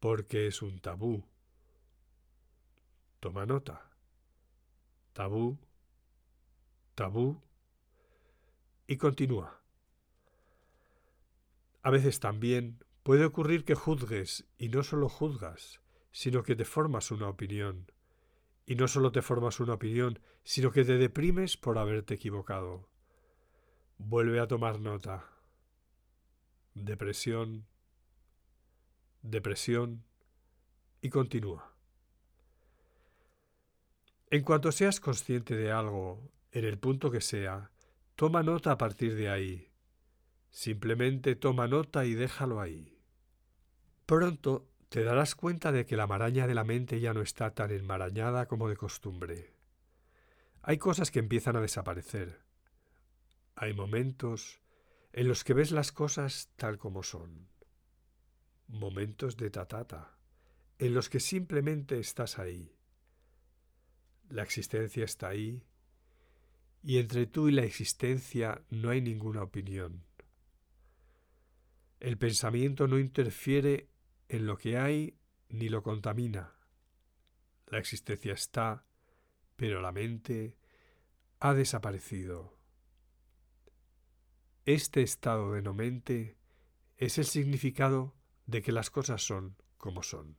Porque 0.00 0.48
es 0.48 0.60
un 0.60 0.80
tabú. 0.80 1.24
Toma 3.18 3.46
nota. 3.46 3.90
Tabú, 5.14 5.58
tabú 6.94 7.40
y 8.86 8.98
continúa. 8.98 9.62
A 11.82 11.90
veces 11.90 12.20
también 12.20 12.84
puede 13.02 13.24
ocurrir 13.24 13.64
que 13.64 13.74
juzgues 13.74 14.46
y 14.58 14.68
no 14.68 14.82
solo 14.82 15.08
juzgas, 15.08 15.80
sino 16.10 16.42
que 16.42 16.56
te 16.56 16.64
formas 16.64 17.10
una 17.10 17.28
opinión 17.28 17.90
y 18.66 18.76
no 18.76 18.88
solo 18.88 19.12
te 19.12 19.22
formas 19.22 19.60
una 19.60 19.74
opinión, 19.74 20.20
sino 20.44 20.70
que 20.70 20.84
te 20.84 20.96
deprimes 20.96 21.56
por 21.56 21.78
haberte 21.78 22.14
equivocado. 22.14 22.88
Vuelve 23.98 24.40
a 24.40 24.46
tomar 24.46 24.80
nota. 24.80 25.24
Depresión, 26.74 27.66
depresión 29.22 30.04
y 31.00 31.10
continúa. 31.10 31.74
En 34.30 34.42
cuanto 34.42 34.72
seas 34.72 35.00
consciente 35.00 35.56
de 35.56 35.70
algo, 35.70 36.30
en 36.52 36.64
el 36.64 36.78
punto 36.78 37.10
que 37.10 37.20
sea, 37.20 37.70
toma 38.16 38.42
nota 38.42 38.72
a 38.72 38.78
partir 38.78 39.14
de 39.14 39.28
ahí. 39.28 39.71
Simplemente 40.52 41.34
toma 41.34 41.66
nota 41.66 42.04
y 42.04 42.12
déjalo 42.12 42.60
ahí. 42.60 43.00
Pronto 44.04 44.68
te 44.90 45.02
darás 45.02 45.34
cuenta 45.34 45.72
de 45.72 45.86
que 45.86 45.96
la 45.96 46.06
maraña 46.06 46.46
de 46.46 46.54
la 46.54 46.62
mente 46.62 47.00
ya 47.00 47.14
no 47.14 47.22
está 47.22 47.54
tan 47.54 47.70
enmarañada 47.70 48.46
como 48.46 48.68
de 48.68 48.76
costumbre. 48.76 49.54
Hay 50.60 50.76
cosas 50.76 51.10
que 51.10 51.20
empiezan 51.20 51.56
a 51.56 51.62
desaparecer. 51.62 52.42
Hay 53.56 53.72
momentos 53.72 54.60
en 55.14 55.26
los 55.26 55.42
que 55.42 55.54
ves 55.54 55.72
las 55.72 55.90
cosas 55.90 56.50
tal 56.56 56.76
como 56.76 57.02
son. 57.02 57.48
Momentos 58.68 59.38
de 59.38 59.48
tatata, 59.48 60.18
en 60.78 60.92
los 60.92 61.08
que 61.08 61.20
simplemente 61.20 61.98
estás 61.98 62.38
ahí. 62.38 62.76
La 64.28 64.42
existencia 64.42 65.04
está 65.04 65.28
ahí, 65.28 65.64
y 66.82 66.98
entre 66.98 67.26
tú 67.26 67.48
y 67.48 67.52
la 67.52 67.64
existencia 67.64 68.62
no 68.68 68.90
hay 68.90 69.00
ninguna 69.00 69.42
opinión. 69.42 70.04
El 72.02 72.18
pensamiento 72.18 72.88
no 72.88 72.98
interfiere 72.98 73.88
en 74.28 74.44
lo 74.44 74.58
que 74.58 74.76
hay 74.76 75.20
ni 75.48 75.68
lo 75.68 75.84
contamina. 75.84 76.52
La 77.68 77.78
existencia 77.78 78.32
está, 78.32 78.88
pero 79.54 79.80
la 79.80 79.92
mente 79.92 80.56
ha 81.38 81.54
desaparecido. 81.54 82.58
Este 84.64 85.02
estado 85.02 85.52
de 85.52 85.62
no 85.62 85.74
mente 85.74 86.36
es 86.96 87.18
el 87.18 87.24
significado 87.24 88.16
de 88.46 88.62
que 88.62 88.72
las 88.72 88.90
cosas 88.90 89.22
son 89.22 89.56
como 89.78 90.02
son. 90.02 90.36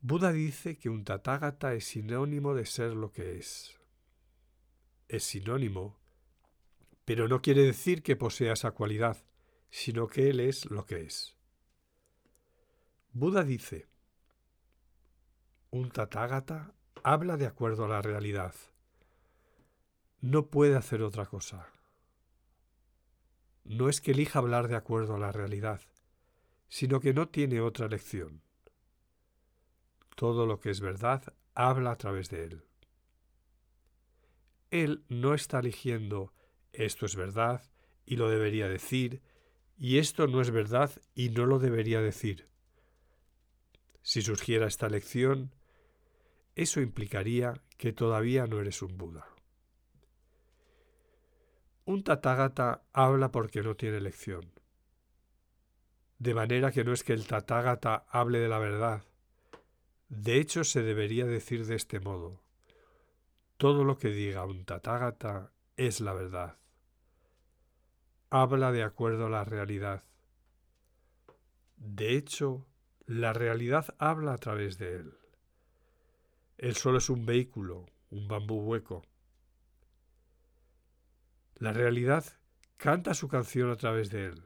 Buda 0.00 0.32
dice 0.32 0.76
que 0.78 0.88
un 0.88 1.04
tatágata 1.04 1.74
es 1.74 1.84
sinónimo 1.84 2.56
de 2.56 2.66
ser 2.66 2.94
lo 2.94 3.12
que 3.12 3.38
es. 3.38 3.78
Es 5.06 5.22
sinónimo, 5.22 5.97
pero 7.08 7.26
no 7.26 7.40
quiere 7.40 7.62
decir 7.62 8.02
que 8.02 8.16
posea 8.16 8.52
esa 8.52 8.72
cualidad, 8.72 9.16
sino 9.70 10.08
que 10.08 10.28
él 10.28 10.40
es 10.40 10.70
lo 10.70 10.84
que 10.84 11.00
es. 11.04 11.38
Buda 13.14 13.44
dice, 13.44 13.86
un 15.70 15.90
tatágata 15.90 16.74
habla 17.02 17.38
de 17.38 17.46
acuerdo 17.46 17.86
a 17.86 17.88
la 17.88 18.02
realidad. 18.02 18.54
No 20.20 20.48
puede 20.50 20.76
hacer 20.76 21.00
otra 21.00 21.24
cosa. 21.24 21.72
No 23.64 23.88
es 23.88 24.02
que 24.02 24.10
elija 24.10 24.40
hablar 24.40 24.68
de 24.68 24.76
acuerdo 24.76 25.14
a 25.14 25.18
la 25.18 25.32
realidad, 25.32 25.80
sino 26.68 27.00
que 27.00 27.14
no 27.14 27.30
tiene 27.30 27.62
otra 27.62 27.86
elección. 27.86 28.42
Todo 30.14 30.44
lo 30.44 30.60
que 30.60 30.68
es 30.68 30.82
verdad 30.82 31.22
habla 31.54 31.92
a 31.92 31.96
través 31.96 32.28
de 32.28 32.44
él. 32.44 32.64
Él 34.70 35.06
no 35.08 35.32
está 35.32 35.60
eligiendo 35.60 36.34
esto 36.78 37.06
es 37.06 37.16
verdad 37.16 37.62
y 38.06 38.16
lo 38.16 38.30
debería 38.30 38.68
decir, 38.68 39.20
y 39.76 39.98
esto 39.98 40.26
no 40.26 40.40
es 40.40 40.50
verdad 40.50 40.90
y 41.14 41.30
no 41.30 41.44
lo 41.44 41.58
debería 41.58 42.00
decir. 42.00 42.48
Si 44.02 44.22
surgiera 44.22 44.66
esta 44.66 44.86
elección, 44.86 45.54
eso 46.54 46.80
implicaría 46.80 47.60
que 47.76 47.92
todavía 47.92 48.46
no 48.46 48.60
eres 48.60 48.80
un 48.82 48.96
Buda. 48.96 49.26
Un 51.84 52.04
tatágata 52.04 52.82
habla 52.92 53.30
porque 53.30 53.62
no 53.62 53.74
tiene 53.74 53.98
elección. 53.98 54.52
De 56.18 56.34
manera 56.34 56.72
que 56.72 56.84
no 56.84 56.92
es 56.92 57.04
que 57.04 57.12
el 57.12 57.26
tatágata 57.26 58.06
hable 58.08 58.40
de 58.40 58.48
la 58.48 58.58
verdad. 58.58 59.04
De 60.08 60.38
hecho, 60.38 60.64
se 60.64 60.82
debería 60.82 61.24
decir 61.24 61.66
de 61.66 61.76
este 61.76 62.00
modo. 62.00 62.42
Todo 63.56 63.84
lo 63.84 63.98
que 63.98 64.08
diga 64.08 64.44
un 64.44 64.64
tatágata 64.64 65.52
es 65.76 66.00
la 66.00 66.12
verdad. 66.12 66.57
Habla 68.30 68.72
de 68.72 68.82
acuerdo 68.82 69.26
a 69.26 69.30
la 69.30 69.44
realidad. 69.44 70.04
De 71.76 72.16
hecho, 72.16 72.66
la 73.06 73.32
realidad 73.32 73.94
habla 73.98 74.34
a 74.34 74.38
través 74.38 74.76
de 74.76 74.96
él. 74.96 75.14
Él 76.58 76.76
solo 76.76 76.98
es 76.98 77.08
un 77.08 77.24
vehículo, 77.24 77.86
un 78.10 78.28
bambú 78.28 78.60
hueco. 78.60 79.02
La 81.56 81.72
realidad 81.72 82.24
canta 82.76 83.14
su 83.14 83.28
canción 83.28 83.70
a 83.70 83.76
través 83.76 84.10
de 84.10 84.26
él. 84.26 84.44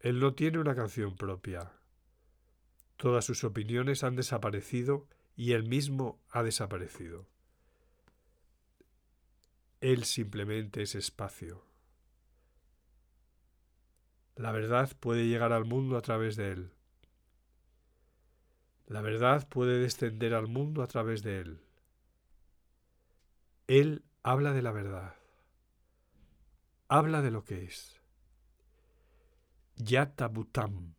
Él 0.00 0.18
no 0.18 0.34
tiene 0.34 0.58
una 0.58 0.74
canción 0.74 1.16
propia. 1.16 1.72
Todas 2.96 3.24
sus 3.24 3.44
opiniones 3.44 4.04
han 4.04 4.16
desaparecido 4.16 5.08
y 5.36 5.52
él 5.52 5.66
mismo 5.66 6.20
ha 6.30 6.42
desaparecido. 6.42 7.26
Él 9.80 10.04
simplemente 10.04 10.82
es 10.82 10.94
espacio. 10.94 11.69
La 14.40 14.52
verdad 14.52 14.90
puede 15.00 15.26
llegar 15.26 15.52
al 15.52 15.66
mundo 15.66 15.98
a 15.98 16.00
través 16.00 16.34
de 16.34 16.52
él. 16.52 16.72
La 18.86 19.02
verdad 19.02 19.46
puede 19.46 19.78
descender 19.78 20.32
al 20.32 20.46
mundo 20.46 20.82
a 20.82 20.86
través 20.86 21.22
de 21.22 21.40
él. 21.40 21.60
Él 23.66 24.02
habla 24.22 24.54
de 24.54 24.62
la 24.62 24.72
verdad. 24.72 25.14
Habla 26.88 27.20
de 27.20 27.30
lo 27.30 27.44
que 27.44 27.64
es. 27.64 28.00
Yata 29.76 30.28
Butam. 30.28 30.94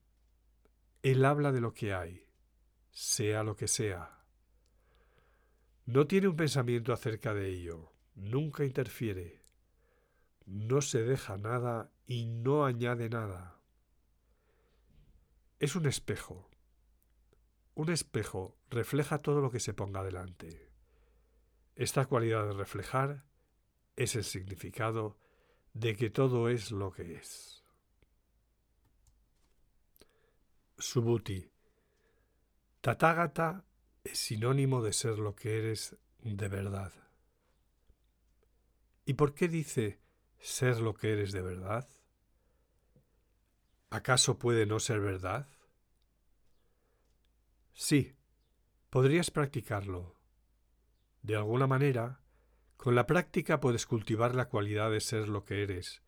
Él 1.01 1.25
habla 1.25 1.51
de 1.51 1.61
lo 1.61 1.73
que 1.73 1.95
hay, 1.95 2.27
sea 2.91 3.41
lo 3.41 3.55
que 3.55 3.67
sea. 3.67 4.19
No 5.87 6.05
tiene 6.05 6.27
un 6.27 6.35
pensamiento 6.35 6.93
acerca 6.93 7.33
de 7.33 7.49
ello, 7.49 7.91
nunca 8.13 8.65
interfiere, 8.65 9.40
no 10.45 10.81
se 10.81 11.03
deja 11.03 11.37
nada 11.37 11.91
y 12.05 12.25
no 12.25 12.65
añade 12.65 13.09
nada. 13.09 13.59
Es 15.59 15.75
un 15.75 15.85
espejo 15.85 16.51
un 17.73 17.89
espejo 17.89 18.57
refleja 18.69 19.21
todo 19.21 19.41
lo 19.41 19.49
que 19.49 19.59
se 19.59 19.73
ponga 19.73 20.03
delante. 20.03 20.69
Esta 21.75 22.05
cualidad 22.05 22.45
de 22.47 22.53
reflejar 22.53 23.25
es 23.95 24.15
el 24.15 24.23
significado 24.23 25.17
de 25.73 25.95
que 25.95 26.09
todo 26.09 26.49
es 26.49 26.71
lo 26.71 26.91
que 26.91 27.15
es. 27.15 27.63
Subhuti. 30.77 31.49
Tathagata 32.81 33.65
es 34.03 34.19
sinónimo 34.19 34.81
de 34.81 34.93
ser 34.93 35.17
lo 35.17 35.35
que 35.35 35.57
eres 35.59 35.95
de 36.19 36.47
verdad. 36.49 36.91
¿Y 39.05 39.13
por 39.13 39.33
qué 39.33 39.47
dice 39.47 40.00
ser 40.41 40.79
lo 40.79 40.93
que 40.95 41.13
eres 41.13 41.31
de 41.31 41.41
verdad? 41.41 41.87
¿Acaso 43.89 44.39
puede 44.39 44.65
no 44.65 44.79
ser 44.79 44.99
verdad? 44.99 45.47
Sí, 47.73 48.15
podrías 48.89 49.31
practicarlo. 49.31 50.15
De 51.21 51.35
alguna 51.35 51.67
manera, 51.67 52.21
con 52.77 52.95
la 52.95 53.05
práctica 53.05 53.59
puedes 53.59 53.85
cultivar 53.85 54.33
la 54.33 54.49
cualidad 54.49 54.91
de 54.91 55.01
ser 55.01 55.27
lo 55.29 55.45
que 55.45 55.61
eres, 55.63 56.01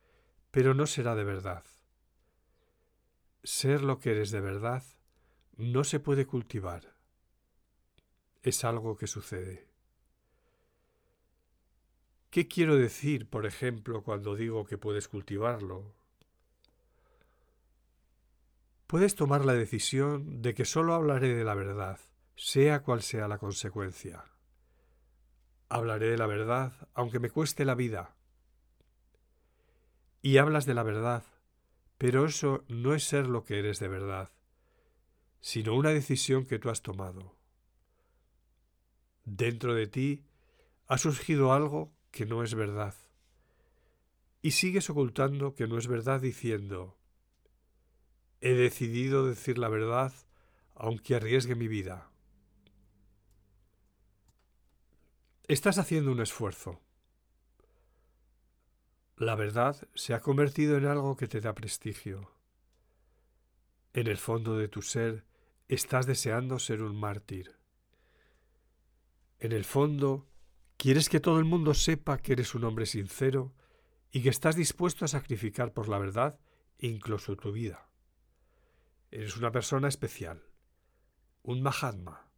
pero 0.50 0.74
no 0.74 0.88
será 0.88 1.16
de 1.16 1.24
verdad. 1.24 1.64
Ser 3.44 3.84
lo 3.84 4.00
que 4.00 4.12
eres 4.12 4.32
de 4.32 4.42
verdad 4.42 4.84
no 5.58 5.84
se 5.84 6.00
puede 6.00 6.26
cultivar. 6.26 6.96
Es 8.42 8.64
algo 8.64 8.98
que 8.98 9.08
sucede. 9.08 9.73
¿Qué 12.34 12.48
quiero 12.48 12.76
decir, 12.76 13.30
por 13.30 13.46
ejemplo, 13.46 14.02
cuando 14.02 14.36
digo 14.36 14.66
que 14.66 14.80
puedes 14.80 15.08
cultivarlo? 15.08 15.94
puedes 18.94 19.16
tomar 19.16 19.44
la 19.44 19.56
decisión 19.56 20.44
de 20.44 20.54
que 20.54 20.66
solo 20.66 20.94
hablaré 20.94 21.34
de 21.34 21.44
la 21.44 21.56
verdad, 21.56 22.00
sea 22.36 22.84
cual 22.84 23.02
sea 23.02 23.28
la 23.28 23.40
consecuencia. 23.40 24.24
Hablaré 25.68 26.10
de 26.10 26.18
la 26.20 26.28
verdad 26.28 26.74
aunque 26.94 27.18
me 27.18 27.32
cueste 27.32 27.66
la 27.66 27.74
vida. 27.74 28.16
Y 30.22 30.38
hablas 30.38 30.68
de 30.68 30.76
la 30.76 30.84
verdad, 30.84 31.24
pero 31.98 32.26
eso 32.26 32.66
no 32.68 32.94
es 32.94 33.04
ser 33.04 33.26
lo 33.28 33.44
que 33.44 33.58
eres 33.58 33.80
de 33.80 33.88
verdad, 33.88 34.30
sino 35.42 35.74
una 35.74 35.90
decisión 35.90 36.46
que 36.46 36.60
tú 36.60 36.70
has 36.70 36.84
tomado. 36.84 37.36
Dentro 39.26 39.74
de 39.74 39.88
ti 39.88 40.24
ha 40.86 41.00
surgido 41.00 41.52
algo 41.52 41.92
que 42.14 42.28
no 42.28 42.44
es 42.44 42.54
verdad. 42.54 42.94
Y 44.42 44.52
sigues 44.52 44.90
ocultando 44.90 45.56
que 45.56 45.68
no 45.68 45.80
es 45.80 45.88
verdad 45.88 46.22
diciendo, 46.22 46.96
He 48.40 48.54
decidido 48.54 49.26
decir 49.26 49.58
la 49.58 49.68
verdad 49.68 50.14
aunque 50.76 51.16
arriesgue 51.16 51.56
mi 51.56 51.68
vida. 51.68 52.12
Estás 55.48 55.78
haciendo 55.78 56.12
un 56.12 56.22
esfuerzo. 56.22 56.82
La 59.18 59.36
verdad 59.36 59.76
se 59.96 60.14
ha 60.14 60.22
convertido 60.22 60.78
en 60.78 60.86
algo 60.86 61.18
que 61.18 61.28
te 61.28 61.42
da 61.42 61.54
prestigio. 61.54 62.32
En 63.94 64.08
el 64.08 64.18
fondo 64.18 64.58
de 64.58 64.68
tu 64.68 64.82
ser 64.82 65.26
estás 65.68 66.06
deseando 66.06 66.60
ser 66.60 66.82
un 66.82 66.96
mártir. 66.96 67.56
En 69.40 69.52
el 69.52 69.66
fondo, 69.66 70.28
quieres 70.84 71.08
que 71.08 71.22
todo 71.22 71.40
el 71.40 71.46
mundo 71.46 71.74
sepa 71.74 72.18
que 72.18 72.34
eres 72.34 72.56
un 72.56 72.66
hombre 72.66 72.86
sincero 72.86 73.54
y 74.12 74.22
que 74.22 74.28
estás 74.28 74.58
dispuesto 74.58 75.06
a 75.06 75.08
sacrificar 75.08 75.72
por 75.72 75.88
la 75.88 75.98
verdad 75.98 76.38
incluso 76.78 77.38
tu 77.38 77.54
vida. 77.54 77.88
Eres 79.10 79.38
una 79.38 79.50
persona 79.54 79.88
especial, 79.88 80.44
un 81.42 81.62
Mahatma, 81.62 82.30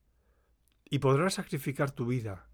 y 0.87 0.99
podrás 0.99 1.33
sacrificar 1.33 1.89
tu 1.89 2.05
vida, 2.05 2.47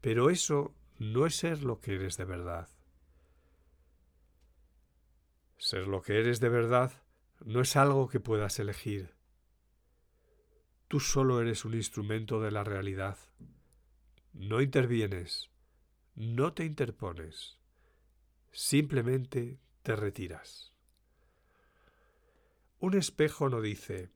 pero 0.00 0.30
eso 0.30 0.74
no 0.98 1.26
es 1.26 1.36
ser 1.36 1.62
lo 1.62 1.78
que 1.82 1.96
eres 1.96 2.16
de 2.16 2.24
verdad. 2.24 2.70
Ser 5.58 5.88
lo 5.88 6.00
que 6.00 6.20
eres 6.20 6.40
de 6.40 6.48
verdad 6.48 6.90
no 7.44 7.60
es 7.60 7.76
algo 7.76 8.08
que 8.08 8.18
puedas 8.18 8.58
elegir. 8.58 9.14
Tú 10.88 11.00
solo 11.00 11.42
eres 11.42 11.66
un 11.66 11.74
instrumento 11.74 12.40
de 12.40 12.50
la 12.50 12.64
realidad. 12.64 13.18
No 14.32 14.62
intervienes, 14.62 15.50
no 16.14 16.54
te 16.54 16.64
interpones, 16.64 17.58
simplemente 18.50 19.60
te 19.82 19.94
retiras. 19.94 20.72
Un 22.78 22.96
espejo 22.96 23.48
no 23.48 23.60
dice, 23.60 24.10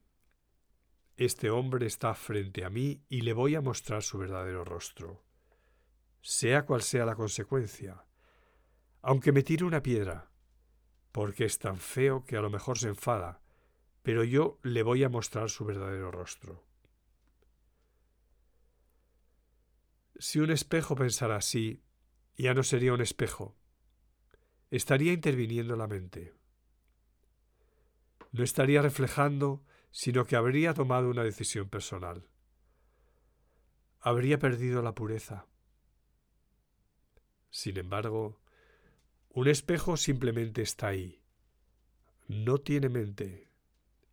este 1.16 1.50
hombre 1.50 1.86
está 1.86 2.14
frente 2.14 2.64
a 2.64 2.70
mí 2.70 3.02
y 3.08 3.20
le 3.20 3.32
voy 3.32 3.54
a 3.54 3.60
mostrar 3.60 4.02
su 4.02 4.18
verdadero 4.18 4.64
rostro, 4.64 5.22
sea 6.22 6.66
cual 6.66 6.82
sea 6.82 7.06
la 7.06 7.14
consecuencia, 7.14 8.04
aunque 9.02 9.32
me 9.32 9.42
tire 9.42 9.64
una 9.64 9.82
piedra, 9.82 10.30
porque 11.12 11.44
es 11.44 11.58
tan 11.58 11.76
feo 11.76 12.24
que 12.24 12.36
a 12.36 12.40
lo 12.40 12.50
mejor 12.50 12.78
se 12.78 12.88
enfada, 12.88 13.40
pero 14.02 14.24
yo 14.24 14.58
le 14.62 14.82
voy 14.82 15.04
a 15.04 15.08
mostrar 15.08 15.48
su 15.50 15.64
verdadero 15.64 16.10
rostro. 16.10 16.65
Si 20.18 20.38
un 20.38 20.50
espejo 20.50 20.94
pensara 20.94 21.36
así, 21.36 21.82
ya 22.36 22.54
no 22.54 22.62
sería 22.62 22.94
un 22.94 23.02
espejo, 23.02 23.54
estaría 24.70 25.12
interviniendo 25.12 25.76
la 25.76 25.86
mente. 25.86 26.34
No 28.32 28.42
estaría 28.42 28.80
reflejando, 28.80 29.62
sino 29.90 30.24
que 30.24 30.36
habría 30.36 30.72
tomado 30.74 31.10
una 31.10 31.22
decisión 31.22 31.68
personal. 31.68 32.26
Habría 34.00 34.38
perdido 34.38 34.82
la 34.82 34.94
pureza. 34.94 35.46
Sin 37.50 37.76
embargo, 37.78 38.40
un 39.30 39.48
espejo 39.48 39.96
simplemente 39.96 40.62
está 40.62 40.88
ahí. 40.88 41.22
No 42.26 42.58
tiene 42.58 42.88
mente, 42.88 43.50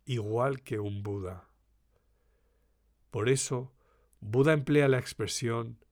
igual 0.04 0.62
que 0.62 0.78
un 0.78 1.02
Buda. 1.02 1.48
Por 3.10 3.28
eso, 3.28 3.72
Buda 4.20 4.52
emplea 4.52 4.88
la 4.88 4.98
expresión 4.98 5.83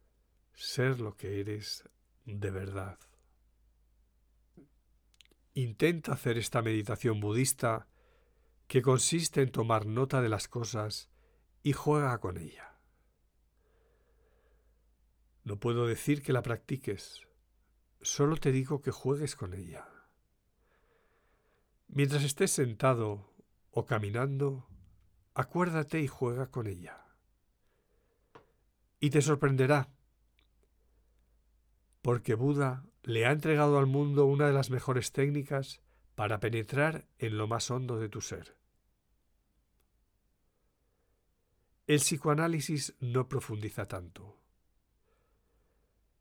ser 0.54 1.00
lo 1.00 1.16
que 1.16 1.40
eres 1.40 1.88
de 2.24 2.50
verdad. 2.50 2.98
Intenta 5.54 6.12
hacer 6.12 6.38
esta 6.38 6.62
meditación 6.62 7.20
budista 7.20 7.88
que 8.68 8.82
consiste 8.82 9.42
en 9.42 9.50
tomar 9.50 9.86
nota 9.86 10.22
de 10.22 10.28
las 10.28 10.48
cosas 10.48 11.10
y 11.62 11.72
juega 11.72 12.18
con 12.18 12.38
ella. 12.38 12.78
No 15.44 15.58
puedo 15.58 15.86
decir 15.86 16.22
que 16.22 16.32
la 16.32 16.42
practiques, 16.42 17.26
Solo 18.02 18.36
te 18.36 18.50
digo 18.50 18.82
que 18.82 18.90
juegues 18.90 19.36
con 19.36 19.54
ella. 19.54 19.88
Mientras 21.86 22.24
estés 22.24 22.50
sentado 22.50 23.32
o 23.70 23.86
caminando, 23.86 24.66
acuérdate 25.34 26.00
y 26.00 26.08
juega 26.08 26.50
con 26.50 26.66
ella. 26.66 27.06
Y 28.98 29.10
te 29.10 29.22
sorprenderá, 29.22 29.88
porque 32.02 32.34
Buda 32.34 32.84
le 33.04 33.26
ha 33.26 33.32
entregado 33.32 33.78
al 33.78 33.86
mundo 33.86 34.26
una 34.26 34.46
de 34.46 34.52
las 34.52 34.70
mejores 34.70 35.12
técnicas 35.12 35.80
para 36.14 36.40
penetrar 36.40 37.06
en 37.18 37.38
lo 37.38 37.46
más 37.46 37.70
hondo 37.70 37.98
de 37.98 38.08
tu 38.08 38.20
ser. 38.20 38.56
El 41.86 41.98
psicoanálisis 41.98 42.94
no 43.00 43.28
profundiza 43.28 43.86
tanto. 43.86 44.38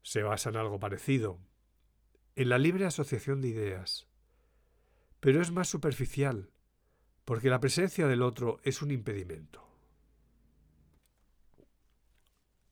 Se 0.02 0.24
basa 0.24 0.50
en 0.50 0.58
algo 0.58 0.80
parecido, 0.80 1.40
en 2.36 2.50
la 2.50 2.58
libre 2.58 2.86
asociación 2.86 3.42
de 3.42 3.50
ideas. 3.50 4.08
Pero 5.20 5.42
es 5.42 5.52
más 5.52 5.68
superficial, 5.68 6.50
porque 7.26 7.50
la 7.50 7.60
presencia 7.60 8.08
del 8.08 8.24
otro 8.24 8.60
es 8.64 8.82
un 8.82 8.92
impedimento. 8.92 9.68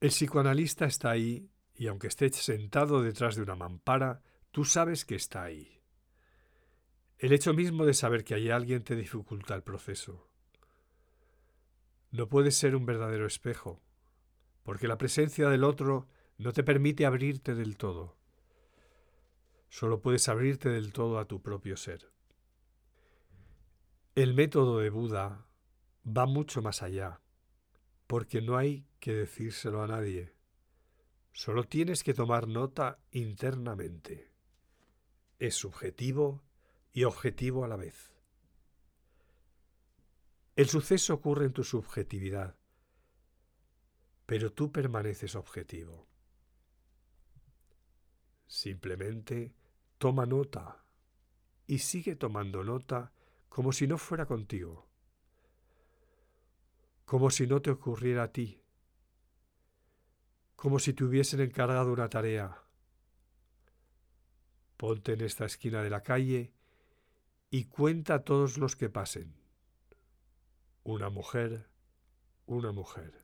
El 0.02 0.10
psicoanalista 0.10 0.86
está 0.86 1.12
ahí 1.12 1.50
y 1.80 1.88
aunque 1.88 2.08
esté 2.08 2.30
sentado 2.34 3.02
detrás 3.02 3.38
de 3.38 3.42
una 3.42 3.56
mampara, 3.56 4.22
tú 4.52 4.66
sabes 4.66 5.06
que 5.06 5.16
está 5.16 5.44
ahí. 5.44 5.82
El 7.18 7.32
hecho 7.32 7.54
mismo 7.54 7.86
de 7.86 7.94
saber 7.94 8.26
que 8.26 8.34
hay 8.34 8.50
alguien 8.50 8.84
te 8.84 8.98
dificulta 8.98 9.56
el 9.56 9.64
proceso. 9.64 10.30
No 12.12 12.28
puedes 12.28 12.58
ser 12.58 12.76
un 12.76 12.86
verdadero 12.86 13.26
espejo, 13.26 13.82
porque 14.64 14.90
la 14.90 14.98
presencia 14.98 15.48
del 15.48 15.64
otro 15.64 16.10
no 16.38 16.52
te 16.52 16.66
permite 16.66 17.06
abrirte 17.06 17.56
del 17.56 17.78
todo. 17.78 18.18
Solo 19.70 20.02
puedes 20.02 20.28
abrirte 20.28 20.68
del 20.68 20.92
todo 20.92 21.18
a 21.18 21.30
tu 21.30 21.42
propio 21.42 21.78
ser. 21.78 22.12
El 24.16 24.34
método 24.34 24.80
de 24.80 24.90
Buda 24.90 25.46
va 26.06 26.26
mucho 26.26 26.62
más 26.62 26.82
allá, 26.84 27.22
porque 28.06 28.42
no 28.42 28.58
hay 28.58 28.86
que 29.00 29.14
decírselo 29.14 29.82
a 29.82 29.88
nadie. 29.88 30.39
Solo 31.40 31.64
tienes 31.64 32.04
que 32.04 32.14
tomar 32.14 32.50
nota 32.50 33.00
internamente. 33.12 34.30
Es 35.40 35.56
subjetivo 35.56 36.44
y 36.92 37.06
objetivo 37.06 37.64
a 37.64 37.70
la 37.70 37.78
vez. 37.78 38.14
El 40.58 40.68
suceso 40.68 41.14
ocurre 41.14 41.46
en 41.46 41.54
tu 41.54 41.64
subjetividad, 41.64 42.58
pero 44.26 44.52
tú 44.52 44.74
permaneces 44.74 45.36
objetivo. 45.36 46.10
Simplemente 48.46 49.56
toma 49.98 50.26
nota 50.26 50.84
y 51.68 51.78
sigue 51.80 52.18
tomando 52.18 52.66
nota 52.66 53.14
como 53.48 53.72
si 53.72 53.88
no 53.88 53.98
fuera 53.98 54.26
contigo, 54.26 54.90
como 57.06 57.32
si 57.32 57.48
no 57.48 57.62
te 57.62 57.72
ocurriera 57.72 58.24
a 58.24 58.32
ti, 58.34 58.62
como 60.60 60.80
si 60.80 60.94
te 60.94 61.04
hubiesen 61.04 61.40
encargado 61.40 61.94
una 61.94 62.10
tarea. 62.10 62.62
Ponte 64.78 65.14
en 65.14 65.22
esta 65.22 65.46
esquina 65.46 65.82
de 65.82 65.90
la 65.90 66.04
calle 66.04 66.54
y 67.50 67.66
cuenta 67.66 68.16
a 68.16 68.24
todos 68.24 68.58
los 68.58 68.76
que 68.76 68.90
pasen. 68.90 69.34
Una 70.84 71.10
mujer, 71.10 71.70
una 72.46 72.72
mujer. 72.72 73.24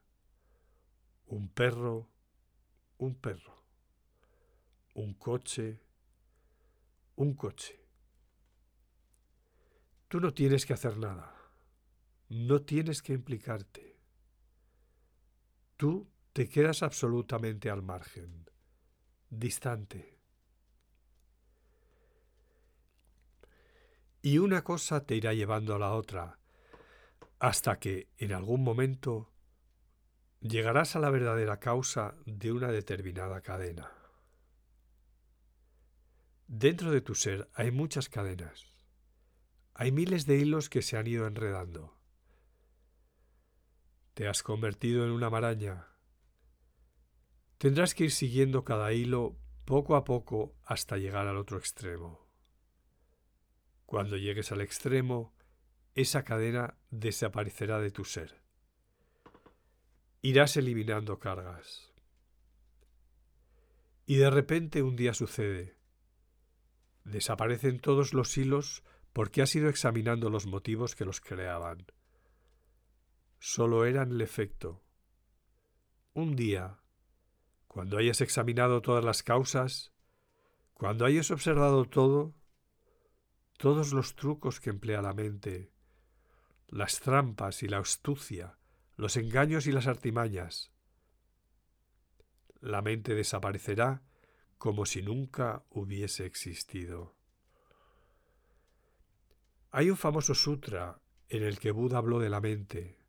Un 1.28 1.50
perro, 1.50 2.10
un 2.98 3.16
perro 3.16 3.56
un 4.96 5.14
coche, 5.16 5.82
un 7.18 7.34
coche. 7.34 7.78
Tú 10.08 10.22
no 10.22 10.34
tienes 10.34 10.66
que 10.66 10.74
hacer 10.74 10.98
nada, 10.98 11.36
no 12.30 12.62
tienes 12.62 13.02
que 13.02 13.12
implicarte. 13.12 14.00
Tú 15.76 16.08
te 16.36 16.50
quedas 16.50 16.84
absolutamente 16.84 17.70
al 17.70 17.82
margen, 17.82 18.50
distante. 19.30 20.20
Y 24.22 24.40
una 24.40 24.62
cosa 24.62 25.06
te 25.06 25.16
irá 25.16 25.34
llevando 25.34 25.74
a 25.76 25.80
la 25.80 25.94
otra, 25.94 26.42
hasta 27.40 27.80
que, 27.80 28.10
en 28.18 28.34
algún 28.34 28.66
momento, 28.66 29.32
llegarás 30.42 30.98
a 30.98 31.00
la 31.00 31.10
verdadera 31.10 31.62
causa 31.62 32.16
de 32.26 32.52
una 32.52 32.70
determinada 32.70 33.40
cadena. 33.40 33.94
Dentro 36.48 36.92
de 36.92 37.00
tu 37.00 37.16
ser 37.16 37.50
hay 37.54 37.72
muchas 37.72 38.10
cadenas. 38.10 38.76
Hay 39.74 39.94
miles 39.94 40.26
de 40.26 40.36
hilos 40.36 40.68
que 40.68 40.82
se 40.82 40.98
han 40.98 41.08
ido 41.08 41.28
enredando. 41.28 41.98
Te 44.14 44.28
has 44.28 44.44
convertido 44.44 45.06
en 45.06 45.12
una 45.12 45.30
maraña. 45.30 45.95
Tendrás 47.66 47.96
que 47.96 48.04
ir 48.04 48.12
siguiendo 48.12 48.64
cada 48.64 48.94
hilo 48.94 49.40
poco 49.66 49.96
a 49.96 50.04
poco 50.04 50.56
hasta 50.66 50.98
llegar 50.98 51.26
al 51.26 51.36
otro 51.36 51.58
extremo. 51.58 52.30
Cuando 53.88 54.18
llegues 54.18 54.52
al 54.52 54.62
extremo, 54.62 55.34
esa 55.96 56.24
cadena 56.24 56.78
desaparecerá 56.92 57.80
de 57.80 57.90
tu 57.90 58.06
ser. 58.06 58.40
Irás 60.22 60.58
eliminando 60.58 61.18
cargas. 61.18 61.92
Y 64.06 64.18
de 64.18 64.30
repente 64.30 64.84
un 64.84 64.96
día 64.96 65.16
sucede 65.16 65.76
Desaparecen 67.04 67.80
todos 67.80 68.14
los 68.14 68.38
hilos 68.38 68.84
porque 69.12 69.42
has 69.42 69.56
ido 69.56 69.70
examinando 69.70 70.30
los 70.30 70.46
motivos 70.46 70.94
que 70.96 71.06
los 71.06 71.20
creaban. 71.20 71.88
Solo 73.40 73.86
eran 73.86 74.12
el 74.12 74.22
efecto. 74.22 74.84
Un 76.14 76.36
día, 76.36 76.80
cuando 77.76 77.98
hayas 77.98 78.22
examinado 78.22 78.82
todas 78.82 79.04
las 79.04 79.22
causas, 79.22 79.92
cuando 80.76 81.04
hayas 81.04 81.30
observado 81.30 81.84
todo, 81.84 82.34
todos 83.58 83.92
los 83.92 84.16
trucos 84.16 84.62
que 84.62 84.70
emplea 84.70 85.02
la 85.02 85.12
mente, 85.12 85.74
las 86.70 87.02
trampas 87.02 87.64
y 87.64 87.68
la 87.68 87.80
astucia, 87.80 88.58
los 88.96 89.18
engaños 89.18 89.68
y 89.68 89.74
las 89.74 89.88
artimañas. 89.88 90.72
La 92.62 92.82
mente 92.82 93.14
desaparecerá 93.14 94.04
como 94.58 94.86
si 94.86 95.02
nunca 95.02 95.66
hubiese 95.70 96.26
existido. 96.26 97.18
Hay 99.72 99.90
un 99.90 99.98
famoso 99.98 100.34
sutra 100.34 101.02
en 101.28 101.44
el 101.44 101.60
que 101.60 101.72
Buda 101.72 101.98
habló 101.98 102.20
de 102.20 102.30
la 102.30 102.40
mente, 102.40 103.00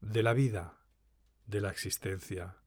de 0.00 0.22
la 0.22 0.34
vida, 0.34 0.78
de 1.46 1.60
la 1.60 1.70
existencia. 1.70 2.61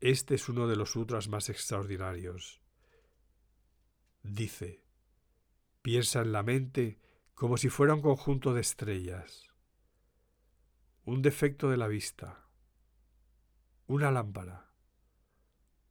Este 0.00 0.34
es 0.34 0.48
uno 0.48 0.66
de 0.66 0.76
los 0.76 0.92
sutras 0.92 1.28
más 1.28 1.50
extraordinarios. 1.50 2.62
Dice, 4.22 4.82
piensa 5.82 6.22
en 6.22 6.32
la 6.32 6.42
mente 6.42 6.98
como 7.34 7.58
si 7.58 7.68
fuera 7.68 7.94
un 7.94 8.00
conjunto 8.00 8.54
de 8.54 8.62
estrellas, 8.62 9.52
un 11.04 11.20
defecto 11.20 11.68
de 11.68 11.76
la 11.76 11.86
vista, 11.86 12.48
una 13.86 14.10
lámpara, 14.10 14.72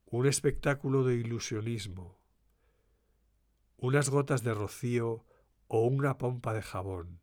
un 0.05 0.25
espectáculo 0.25 1.03
de 1.03 1.15
ilusionismo, 1.15 2.19
unas 3.77 4.09
gotas 4.09 4.41
de 4.41 4.55
rocío 4.55 5.23
o 5.67 5.85
una 5.85 6.17
pompa 6.17 6.53
de 6.53 6.63
jabón, 6.63 7.21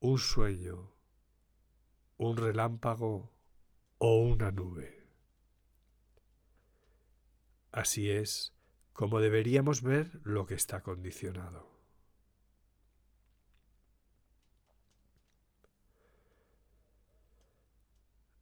un 0.00 0.18
sueño, 0.18 0.92
un 2.16 2.36
relámpago 2.36 3.32
o 3.98 4.18
una 4.18 4.50
nube. 4.50 4.93
Así 7.74 8.08
es 8.08 8.54
como 8.92 9.18
deberíamos 9.18 9.82
ver 9.82 10.20
lo 10.22 10.46
que 10.46 10.54
está 10.54 10.80
condicionado. 10.80 11.68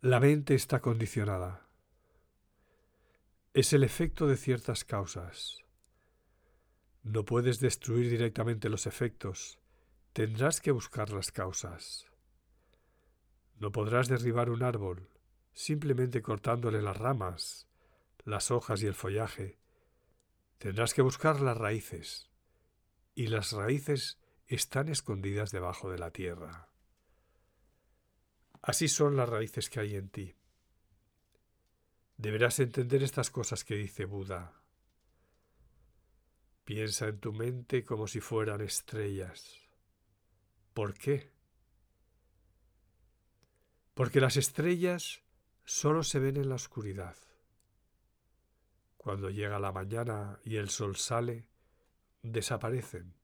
La 0.02 0.20
mente 0.20 0.54
está 0.54 0.80
condicionada. 0.80 1.66
Es 3.54 3.72
el 3.72 3.84
efecto 3.84 4.26
de 4.26 4.36
ciertas 4.36 4.84
causas. 4.84 5.64
No 7.02 7.24
puedes 7.24 7.58
destruir 7.58 8.10
directamente 8.10 8.68
los 8.68 8.86
efectos, 8.86 9.58
tendrás 10.12 10.60
que 10.60 10.72
buscar 10.72 11.08
las 11.10 11.32
causas. 11.32 12.04
No 13.56 13.72
podrás 13.72 14.08
derribar 14.08 14.50
un 14.50 14.62
árbol 14.62 15.08
simplemente 15.54 16.20
cortándole 16.20 16.82
las 16.82 16.98
ramas, 16.98 17.71
las 18.24 18.50
hojas 18.50 18.82
y 18.82 18.86
el 18.86 18.94
follaje. 18.94 19.58
Tendrás 20.58 20.94
que 20.94 21.02
buscar 21.02 21.40
las 21.40 21.56
raíces, 21.56 22.30
y 23.14 23.26
las 23.26 23.52
raíces 23.52 24.18
están 24.46 24.88
escondidas 24.88 25.50
debajo 25.50 25.90
de 25.90 25.98
la 25.98 26.10
tierra. 26.10 26.68
Así 28.62 28.88
son 28.88 29.16
las 29.16 29.28
raíces 29.28 29.68
que 29.68 29.80
hay 29.80 29.96
en 29.96 30.08
ti. 30.08 30.36
Deberás 32.16 32.60
entender 32.60 33.02
estas 33.02 33.30
cosas 33.30 33.64
que 33.64 33.74
dice 33.74 34.04
Buda. 34.04 34.62
Piensa 36.64 37.08
en 37.08 37.18
tu 37.18 37.32
mente 37.32 37.84
como 37.84 38.06
si 38.06 38.20
fueran 38.20 38.60
estrellas. 38.60 39.58
¿Por 40.74 40.94
qué? 40.94 41.32
Porque 43.94 44.20
las 44.20 44.36
estrellas 44.36 45.22
solo 45.64 46.04
se 46.04 46.20
ven 46.20 46.36
en 46.36 46.48
la 46.48 46.54
oscuridad. 46.54 47.16
Cuando 49.02 49.30
llega 49.30 49.58
la 49.58 49.72
mañana 49.72 50.38
y 50.44 50.56
el 50.56 50.70
sol 50.70 50.96
sale, 50.96 51.46
desaparecen. 52.22 53.14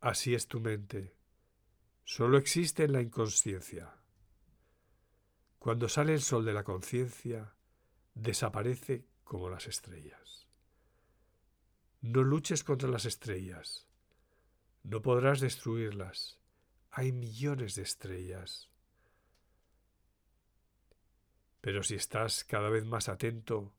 Así 0.00 0.34
es 0.34 0.46
tu 0.46 0.60
mente 0.60 1.20
solo 2.10 2.38
existe 2.38 2.82
en 2.82 2.92
la 2.92 3.02
inconsciencia. 3.02 3.94
Cuando 5.60 5.88
sale 5.88 6.12
el 6.12 6.22
sol 6.22 6.44
de 6.44 6.52
la 6.52 6.64
conciencia, 6.64 7.54
desaparece 8.14 9.06
como 9.22 9.48
las 9.48 9.68
estrellas. 9.68 10.48
No 12.00 12.24
luches 12.24 12.64
contra 12.64 12.88
las 12.88 13.04
estrellas. 13.04 13.86
No 14.82 15.02
podrás 15.02 15.38
destruirlas. 15.38 16.40
Hay 16.90 17.12
millones 17.12 17.76
de 17.76 17.82
estrellas. 17.82 18.69
Pero 21.60 21.82
si 21.82 21.94
estás 21.94 22.44
cada 22.44 22.70
vez 22.70 22.84
más 22.84 23.08
atento, 23.08 23.72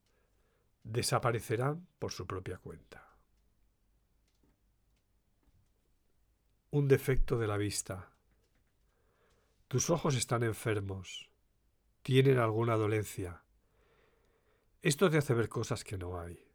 desaparecerán 0.84 1.88
por 2.00 2.12
su 2.12 2.28
propia 2.28 2.58
cuenta. 2.58 3.08
Un 6.70 6.88
defecto 6.88 7.38
de 7.38 7.48
la 7.48 7.58
vista 7.58 8.12
tus 9.72 9.90
ojos 9.90 10.18
están 10.18 10.44
enfermos, 10.44 11.30
tienen 12.02 12.40
alguna 12.40 12.76
dolencia. 12.76 13.46
Esto 14.82 15.10
te 15.10 15.18
hace 15.18 15.34
ver 15.34 15.48
cosas 15.48 15.86
que 15.86 15.98
no 15.98 16.20
hay. 16.20 16.46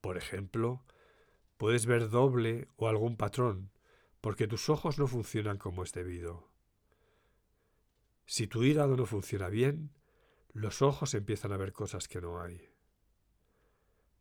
Por 0.00 0.16
ejemplo, 0.16 0.82
puedes 1.58 1.84
ver 1.84 2.08
doble 2.08 2.68
o 2.76 2.88
algún 2.88 3.18
patrón, 3.18 3.70
porque 4.22 4.46
tus 4.46 4.70
ojos 4.70 4.98
no 4.98 5.06
funcionan 5.08 5.58
como 5.58 5.82
es 5.82 5.92
debido. 5.92 6.48
Si 8.24 8.46
tu 8.46 8.64
hígado 8.64 8.96
no 8.96 9.04
funciona 9.04 9.50
bien, 9.50 9.90
los 10.52 10.82
ojos 10.82 11.14
empiezan 11.14 11.52
a 11.52 11.56
ver 11.56 11.72
cosas 11.72 12.08
que 12.08 12.20
no 12.20 12.40
hay. 12.40 12.70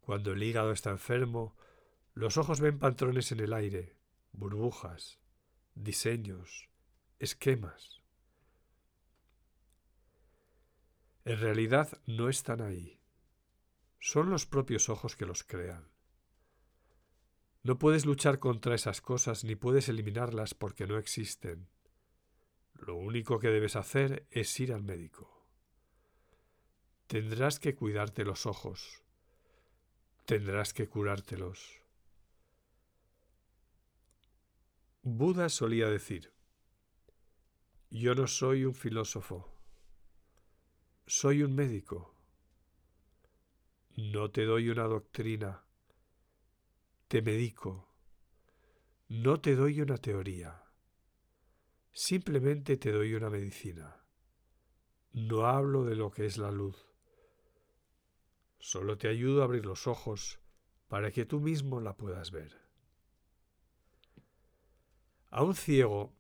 Cuando 0.02 0.34
el 0.34 0.44
hígado 0.44 0.72
está 0.72 0.90
enfermo, 0.90 1.56
los 2.14 2.38
ojos 2.38 2.60
ven 2.60 2.80
patrones 2.80 3.32
en 3.32 3.40
el 3.40 3.54
aire, 3.54 3.96
burbujas, 4.32 5.20
diseños, 5.76 6.70
esquemas. 7.20 8.02
En 11.26 11.40
realidad 11.40 12.02
no 12.06 12.30
están 12.30 12.62
ahí. 12.62 13.00
Son 14.00 14.30
los 14.30 14.46
propios 14.46 14.90
ojos 14.90 15.16
que 15.16 15.26
los 15.26 15.44
crean. 15.44 15.90
No 17.62 17.78
puedes 17.78 18.06
luchar 18.06 18.40
contra 18.40 18.74
esas 18.74 19.02
cosas 19.02 19.44
ni 19.44 19.56
puedes 19.56 19.90
eliminarlas 19.90 20.54
porque 20.54 20.88
no 20.88 20.98
existen. 20.98 21.68
Lo 22.74 22.96
único 22.96 23.40
que 23.40 23.50
debes 23.50 23.76
hacer 23.76 24.26
es 24.32 24.58
ir 24.60 24.74
al 24.74 24.84
médico. 24.84 25.39
Tendrás 27.10 27.60
que 27.60 27.74
cuidarte 27.74 28.24
los 28.24 28.46
ojos. 28.46 29.02
Tendrás 30.26 30.74
que 30.74 30.88
curártelos. 30.88 31.82
Buda 35.02 35.50
solía 35.50 35.88
decir, 35.88 36.32
yo 37.90 38.14
no 38.14 38.28
soy 38.28 38.64
un 38.64 38.76
filósofo, 38.76 39.52
soy 41.08 41.42
un 41.42 41.56
médico. 41.56 42.14
No 43.96 44.30
te 44.30 44.46
doy 44.46 44.70
una 44.70 44.84
doctrina, 44.84 45.64
te 47.08 47.24
medico. 47.24 47.92
No 49.08 49.42
te 49.42 49.56
doy 49.56 49.82
una 49.82 49.98
teoría, 49.98 50.64
simplemente 51.92 52.78
te 52.78 52.92
doy 52.92 53.16
una 53.16 53.32
medicina. 53.32 54.06
No 55.12 55.48
hablo 55.48 55.86
de 55.86 55.96
lo 55.96 56.12
que 56.12 56.28
es 56.28 56.38
la 56.38 56.52
luz. 56.52 56.89
Solo 58.60 58.98
te 58.98 59.08
ayudo 59.08 59.42
a 59.42 59.46
abrir 59.46 59.66
los 59.66 59.88
ojos 59.88 60.40
para 60.88 61.12
que 61.12 61.26
tú 61.26 61.40
mismo 61.40 61.80
la 61.80 61.96
puedas 61.96 62.32
ver. 62.32 62.58
A 65.32 65.44
un 65.44 65.56
ciego 65.56 66.14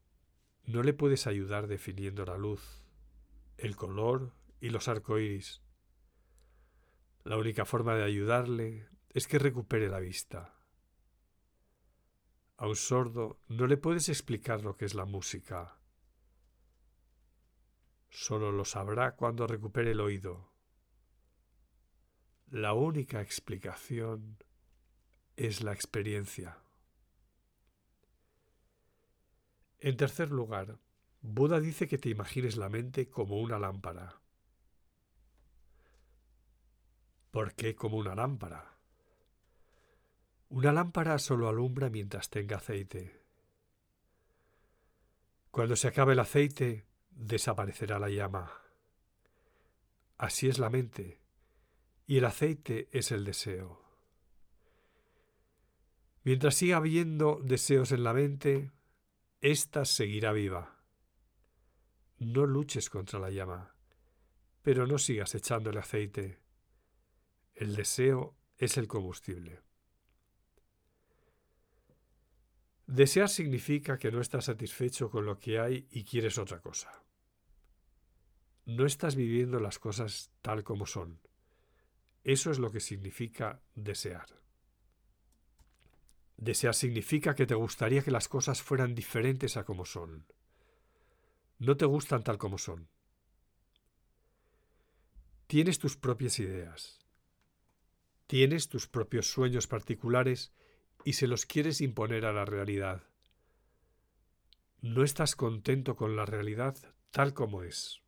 no 0.63 0.83
le 0.83 0.93
puedes 0.93 1.27
ayudar 1.27 1.67
definiendo 1.67 2.25
la 2.25 2.37
luz, 2.37 2.83
el 3.57 3.75
color 3.75 4.33
y 4.61 4.69
los 4.69 4.87
arcoíris. 4.87 5.61
La 7.23 7.37
única 7.37 7.65
forma 7.65 7.95
de 7.95 8.03
ayudarle 8.03 8.87
es 9.09 9.27
que 9.27 9.39
recupere 9.39 9.89
la 9.89 9.99
vista. 9.99 10.55
A 12.57 12.67
un 12.67 12.75
sordo 12.75 13.39
no 13.47 13.67
le 13.67 13.77
puedes 13.77 14.09
explicar 14.09 14.63
lo 14.63 14.75
que 14.75 14.85
es 14.85 14.93
la 14.93 15.05
música. 15.05 15.79
Solo 18.09 18.51
lo 18.51 18.65
sabrá 18.65 19.15
cuando 19.15 19.47
recupere 19.47 19.91
el 19.91 20.01
oído. 20.01 20.48
La 22.51 22.73
única 22.73 23.21
explicación 23.21 24.37
es 25.35 25.61
la 25.61 25.71
experiencia. 25.71 26.57
En 29.77 29.95
tercer 29.97 30.31
lugar, 30.31 30.79
Buda 31.21 31.59
dice 31.59 31.87
que 31.87 31.99
te 31.99 32.09
imagines 32.09 32.57
la 32.57 32.67
mente 32.69 33.07
como 33.07 33.39
una 33.39 33.59
lámpara. 33.59 34.19
¿Por 37.29 37.53
qué 37.53 37.75
como 37.75 37.97
una 37.97 38.15
lámpara? 38.15 38.79
Una 40.49 40.73
lámpara 40.73 41.19
solo 41.19 41.49
alumbra 41.49 41.91
mientras 41.91 42.31
tenga 42.31 42.57
aceite. 42.57 43.21
Cuando 45.51 45.75
se 45.75 45.87
acabe 45.87 46.13
el 46.13 46.19
aceite, 46.19 46.87
desaparecerá 47.11 47.99
la 47.99 48.09
llama. 48.09 48.51
Así 50.17 50.49
es 50.49 50.57
la 50.57 50.71
mente, 50.71 51.18
y 52.09 52.17
el 52.17 52.25
aceite 52.25 52.89
es 52.91 53.11
el 53.11 53.23
deseo. 53.23 53.79
Mientras 56.23 56.55
siga 56.55 56.77
habiendo 56.77 57.39
deseos 57.43 57.91
en 57.91 58.03
la 58.03 58.15
mente, 58.15 58.71
ésta 59.41 59.85
seguirá 59.85 60.31
viva. 60.31 60.81
No 62.17 62.47
luches 62.47 62.89
contra 62.89 63.19
la 63.19 63.29
llama, 63.29 63.75
pero 64.63 64.87
no 64.87 64.97
sigas 64.97 65.35
echándole 65.35 65.77
aceite. 65.77 66.39
El 67.53 67.75
deseo 67.75 68.35
es 68.57 68.77
el 68.77 68.87
combustible. 68.87 69.61
Desear 72.87 73.29
significa 73.29 73.99
que 73.99 74.11
no 74.11 74.19
estás 74.19 74.45
satisfecho 74.45 75.11
con 75.11 75.27
lo 75.27 75.37
que 75.37 75.59
hay 75.59 75.87
y 75.91 76.03
quieres 76.05 76.39
otra 76.39 76.59
cosa. 76.59 77.03
No 78.65 78.87
estás 78.87 79.15
viviendo 79.15 79.59
las 79.59 79.77
cosas 79.77 80.31
tal 80.41 80.63
como 80.63 80.87
son. 80.87 81.28
Eso 82.23 82.51
es 82.51 82.59
lo 82.59 82.71
que 82.71 82.79
significa 82.79 83.61
desear. 83.75 84.27
Desear 86.37 86.73
significa 86.73 87.35
que 87.35 87.45
te 87.45 87.55
gustaría 87.55 88.01
que 88.01 88.11
las 88.11 88.27
cosas 88.27 88.61
fueran 88.61 88.95
diferentes 88.95 89.57
a 89.57 89.65
como 89.65 89.85
son. 89.85 90.25
No 91.57 91.75
te 91.75 91.85
gustan 91.85 92.23
tal 92.23 92.37
como 92.37 92.57
son. 92.57 92.87
Tienes 95.47 95.79
tus 95.79 95.97
propias 95.97 96.39
ideas. 96.39 96.99
Tienes 98.27 98.69
tus 98.69 98.87
propios 98.87 99.27
sueños 99.27 99.67
particulares 99.67 100.53
y 101.03 101.13
se 101.13 101.27
los 101.27 101.45
quieres 101.45 101.81
imponer 101.81 102.25
a 102.25 102.31
la 102.31 102.45
realidad. 102.45 103.03
No 104.81 105.03
estás 105.03 105.35
contento 105.35 105.95
con 105.95 106.15
la 106.15 106.25
realidad 106.25 106.77
tal 107.11 107.33
como 107.33 107.63
es. 107.63 108.01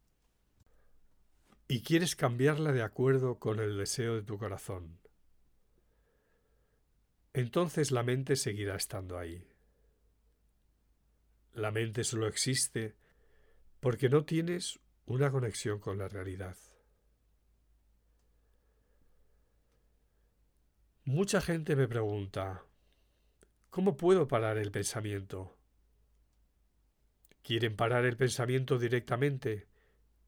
Y 1.72 1.84
quieres 1.84 2.18
cambiarla 2.18 2.74
de 2.74 2.84
acuerdo 2.84 3.40
con 3.40 3.62
el 3.62 3.78
deseo 3.78 4.16
de 4.16 4.24
tu 4.24 4.38
corazón. 4.38 5.00
Entonces 7.32 7.92
la 7.92 8.04
mente 8.04 8.36
seguirá 8.36 8.76
estando 8.76 9.18
ahí. 9.18 9.48
La 11.54 11.72
mente 11.72 12.04
solo 12.04 12.28
existe 12.28 12.98
porque 13.80 14.10
no 14.10 14.26
tienes 14.26 14.82
una 15.06 15.32
conexión 15.32 15.80
con 15.80 15.98
la 15.98 16.10
realidad. 16.10 16.58
Mucha 21.06 21.40
gente 21.40 21.78
me 21.78 21.88
pregunta, 21.88 22.66
¿cómo 23.70 23.96
puedo 23.96 24.28
parar 24.28 24.58
el 24.58 24.72
pensamiento? 24.72 25.58
Quieren 27.42 27.78
parar 27.78 28.04
el 28.04 28.18
pensamiento 28.18 28.78
directamente, 28.78 29.71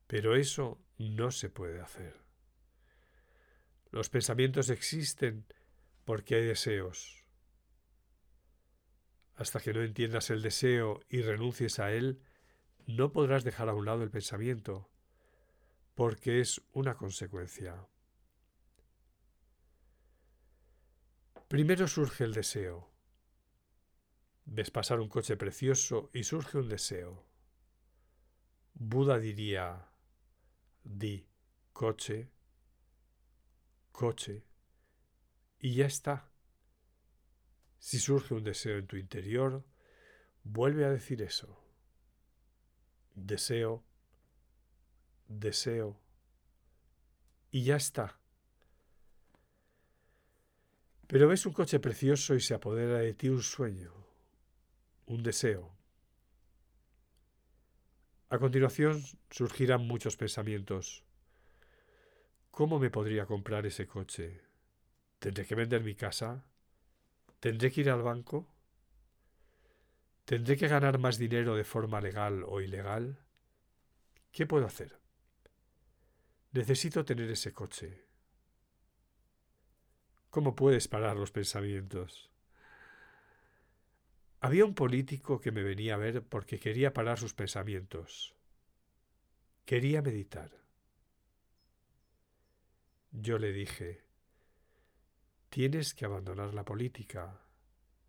pero 0.07 0.35
eso 0.35 0.79
no 0.97 1.31
se 1.31 1.49
puede 1.49 1.81
hacer. 1.81 2.21
Los 3.91 4.09
pensamientos 4.09 4.69
existen 4.69 5.45
porque 6.05 6.35
hay 6.35 6.45
deseos. 6.45 7.25
Hasta 9.35 9.59
que 9.59 9.73
no 9.73 9.81
entiendas 9.81 10.29
el 10.29 10.41
deseo 10.41 11.01
y 11.09 11.21
renuncies 11.21 11.79
a 11.79 11.91
él, 11.91 12.21
no 12.85 13.11
podrás 13.11 13.43
dejar 13.43 13.69
a 13.69 13.73
un 13.73 13.85
lado 13.85 14.03
el 14.03 14.11
pensamiento, 14.11 14.89
porque 15.95 16.39
es 16.39 16.61
una 16.73 16.95
consecuencia. 16.95 17.87
Primero 21.47 21.87
surge 21.87 22.23
el 22.23 22.33
deseo. 22.33 22.91
Ves 24.45 24.71
pasar 24.71 24.99
un 24.99 25.07
coche 25.07 25.37
precioso 25.37 26.09
y 26.13 26.23
surge 26.23 26.57
un 26.57 26.67
deseo. 26.67 27.25
Buda 28.73 29.19
diría, 29.19 29.87
di 30.83 31.25
coche, 31.71 32.29
coche, 33.91 34.43
y 35.59 35.75
ya 35.75 35.85
está. 35.85 36.29
Si 37.79 37.99
surge 37.99 38.33
un 38.33 38.43
deseo 38.43 38.77
en 38.77 38.87
tu 38.87 38.97
interior, 38.97 39.63
vuelve 40.43 40.85
a 40.85 40.89
decir 40.89 41.21
eso. 41.21 41.59
Deseo, 43.15 43.83
deseo, 45.27 45.99
y 47.51 47.63
ya 47.63 47.75
está. 47.75 48.19
Pero 51.07 51.27
ves 51.27 51.45
un 51.45 51.53
coche 51.53 51.79
precioso 51.79 52.33
y 52.33 52.41
se 52.41 52.55
apodera 52.55 52.97
de 52.97 53.13
ti 53.13 53.29
un 53.29 53.43
sueño, 53.43 53.93
un 55.05 55.21
deseo. 55.21 55.72
A 58.33 58.39
continuación 58.39 59.03
surgirán 59.29 59.85
muchos 59.85 60.17
pensamientos. 60.17 61.03
¿Cómo 62.49 62.79
me 62.79 62.89
podría 62.89 63.27
comprar 63.27 63.67
ese 63.67 63.85
coche? 63.85 64.41
¿Tendré 65.19 65.45
que 65.45 65.53
vender 65.53 65.83
mi 65.83 65.93
casa? 65.93 66.43
¿Tendré 67.39 67.71
que 67.71 67.81
ir 67.81 67.91
al 67.91 68.01
banco? 68.01 68.47
¿Tendré 70.25 70.57
que 70.57 70.67
ganar 70.67 70.97
más 70.97 71.19
dinero 71.19 71.55
de 71.55 71.63
forma 71.63 72.01
legal 72.01 72.43
o 72.47 72.59
ilegal? 72.59 73.19
¿Qué 74.31 74.47
puedo 74.47 74.65
hacer? 74.65 74.97
Necesito 76.53 77.05
tener 77.05 77.29
ese 77.29 77.53
coche. 77.53 78.03
¿Cómo 80.31 80.55
puedes 80.55 80.87
parar 80.87 81.17
los 81.17 81.29
pensamientos? 81.29 82.32
Había 84.43 84.65
un 84.65 84.75
político 84.75 85.39
que 85.39 85.51
me 85.51 85.63
venía 85.63 85.95
a 85.95 85.97
ver 85.97 86.21
porque 86.21 86.59
quería 86.59 86.93
parar 86.93 87.17
sus 87.17 87.33
pensamientos. 87.33 88.35
Quería 89.65 90.01
meditar. 90.01 90.51
Yo 93.11 93.39
le 93.39 93.53
dije, 93.53 94.03
tienes 95.49 95.93
que 95.93 96.05
abandonar 96.05 96.53
la 96.53 96.65
política, 96.65 97.41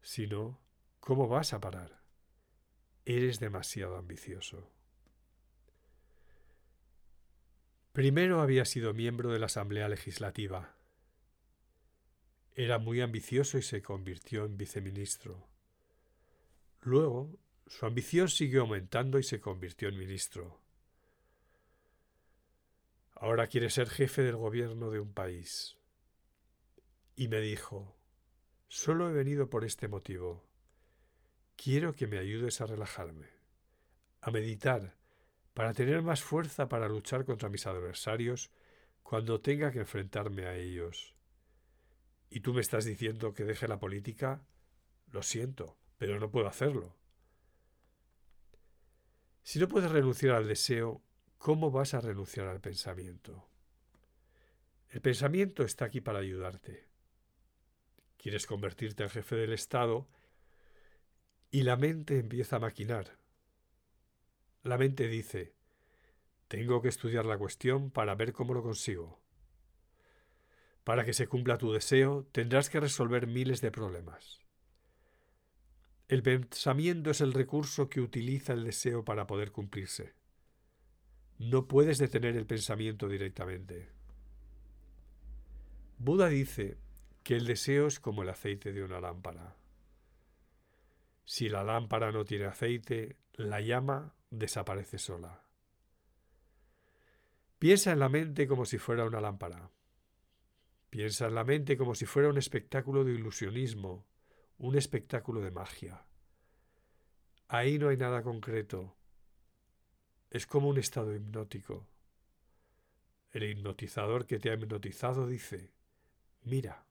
si 0.02 0.26
no, 0.26 0.60
¿cómo 1.00 1.28
vas 1.28 1.52
a 1.52 1.60
parar? 1.60 2.02
Eres 3.04 3.38
demasiado 3.38 3.96
ambicioso. 3.96 4.70
Primero 7.92 8.40
había 8.40 8.64
sido 8.64 8.92
miembro 8.92 9.32
de 9.32 9.38
la 9.38 9.46
Asamblea 9.46 9.88
Legislativa 9.88 10.74
era 12.56 12.78
muy 12.78 13.00
ambicioso 13.00 13.58
y 13.58 13.62
se 13.62 13.82
convirtió 13.82 14.44
en 14.44 14.56
viceministro. 14.56 15.53
Luego, 16.84 17.38
su 17.66 17.86
ambición 17.86 18.28
siguió 18.28 18.60
aumentando 18.60 19.18
y 19.18 19.22
se 19.22 19.40
convirtió 19.40 19.88
en 19.88 19.96
ministro. 19.96 20.60
Ahora 23.14 23.46
quiere 23.46 23.70
ser 23.70 23.88
jefe 23.88 24.22
del 24.22 24.36
gobierno 24.36 24.90
de 24.90 25.00
un 25.00 25.14
país. 25.14 25.78
Y 27.16 27.28
me 27.28 27.40
dijo, 27.40 27.96
solo 28.68 29.08
he 29.08 29.14
venido 29.14 29.48
por 29.48 29.64
este 29.64 29.88
motivo. 29.88 30.46
Quiero 31.56 31.94
que 31.94 32.06
me 32.06 32.18
ayudes 32.18 32.60
a 32.60 32.66
relajarme, 32.66 33.30
a 34.20 34.30
meditar, 34.30 34.94
para 35.54 35.72
tener 35.72 36.02
más 36.02 36.22
fuerza 36.22 36.68
para 36.68 36.86
luchar 36.86 37.24
contra 37.24 37.48
mis 37.48 37.66
adversarios 37.66 38.50
cuando 39.02 39.40
tenga 39.40 39.72
que 39.72 39.78
enfrentarme 39.78 40.44
a 40.44 40.56
ellos. 40.56 41.14
¿Y 42.28 42.40
tú 42.40 42.52
me 42.52 42.60
estás 42.60 42.84
diciendo 42.84 43.32
que 43.32 43.44
deje 43.44 43.68
la 43.68 43.78
política? 43.78 44.44
Lo 45.06 45.22
siento, 45.22 45.78
pero 45.98 46.18
no 46.18 46.30
puedo 46.30 46.46
hacerlo. 46.46 46.96
Si 49.42 49.58
no 49.58 49.68
puedes 49.68 49.90
renunciar 49.90 50.34
al 50.34 50.48
deseo, 50.48 51.02
¿cómo 51.38 51.70
vas 51.70 51.94
a 51.94 52.00
renunciar 52.00 52.48
al 52.48 52.60
pensamiento? 52.60 53.46
El 54.88 55.00
pensamiento 55.00 55.64
está 55.64 55.84
aquí 55.84 56.00
para 56.00 56.20
ayudarte. 56.20 56.88
Quieres 58.16 58.46
convertirte 58.46 59.02
en 59.02 59.10
jefe 59.10 59.36
del 59.36 59.52
Estado 59.52 60.08
y 61.50 61.62
la 61.62 61.76
mente 61.76 62.18
empieza 62.18 62.56
a 62.56 62.60
maquinar. 62.60 63.18
La 64.62 64.78
mente 64.78 65.08
dice, 65.08 65.54
tengo 66.48 66.80
que 66.80 66.88
estudiar 66.88 67.26
la 67.26 67.36
cuestión 67.36 67.90
para 67.90 68.14
ver 68.14 68.32
cómo 68.32 68.54
lo 68.54 68.62
consigo. 68.62 69.20
Para 70.84 71.04
que 71.04 71.12
se 71.12 71.26
cumpla 71.26 71.58
tu 71.58 71.72
deseo, 71.72 72.26
tendrás 72.32 72.70
que 72.70 72.80
resolver 72.80 73.26
miles 73.26 73.60
de 73.60 73.70
problemas. 73.70 74.43
El 76.08 76.22
pensamiento 76.22 77.10
es 77.10 77.20
el 77.20 77.32
recurso 77.32 77.88
que 77.88 78.00
utiliza 78.00 78.52
el 78.52 78.64
deseo 78.64 79.04
para 79.04 79.26
poder 79.26 79.52
cumplirse. 79.52 80.14
No 81.38 81.66
puedes 81.66 81.98
detener 81.98 82.36
el 82.36 82.46
pensamiento 82.46 83.08
directamente. 83.08 83.88
Buda 85.98 86.28
dice 86.28 86.76
que 87.22 87.36
el 87.36 87.46
deseo 87.46 87.86
es 87.86 87.98
como 88.00 88.22
el 88.22 88.28
aceite 88.28 88.72
de 88.72 88.84
una 88.84 89.00
lámpara. 89.00 89.56
Si 91.24 91.48
la 91.48 91.64
lámpara 91.64 92.12
no 92.12 92.24
tiene 92.24 92.44
aceite, 92.44 93.16
la 93.32 93.60
llama 93.62 94.14
desaparece 94.30 94.98
sola. 94.98 95.42
Piensa 97.58 97.92
en 97.92 97.98
la 97.98 98.10
mente 98.10 98.46
como 98.46 98.66
si 98.66 98.76
fuera 98.76 99.06
una 99.06 99.22
lámpara. 99.22 99.70
Piensa 100.90 101.26
en 101.26 101.34
la 101.34 101.44
mente 101.44 101.78
como 101.78 101.94
si 101.94 102.04
fuera 102.04 102.28
un 102.28 102.36
espectáculo 102.36 103.04
de 103.04 103.12
ilusionismo, 103.12 104.06
un 104.58 104.76
espectáculo 104.76 105.40
de 105.40 105.50
magia. 105.50 106.04
Ahí 107.48 107.78
no 107.78 107.88
hay 107.88 107.96
nada 107.96 108.22
concreto. 108.22 108.96
Es 110.30 110.46
como 110.46 110.68
un 110.68 110.78
estado 110.78 111.14
hipnótico. 111.14 111.86
El 113.32 113.44
hipnotizador 113.44 114.26
que 114.26 114.38
te 114.38 114.50
ha 114.50 114.54
hipnotizado 114.54 115.26
dice, 115.26 115.72
mira, 116.42 116.86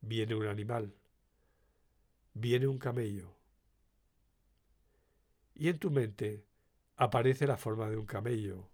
viene 0.00 0.34
un 0.34 0.46
animal, 0.46 0.94
viene 2.32 2.66
un 2.66 2.78
camello. 2.78 3.36
Y 5.54 5.68
en 5.68 5.78
tu 5.78 5.90
mente 5.90 6.46
aparece 6.96 7.46
la 7.46 7.56
forma 7.56 7.90
de 7.90 7.96
un 7.96 8.06
camello. 8.06 8.70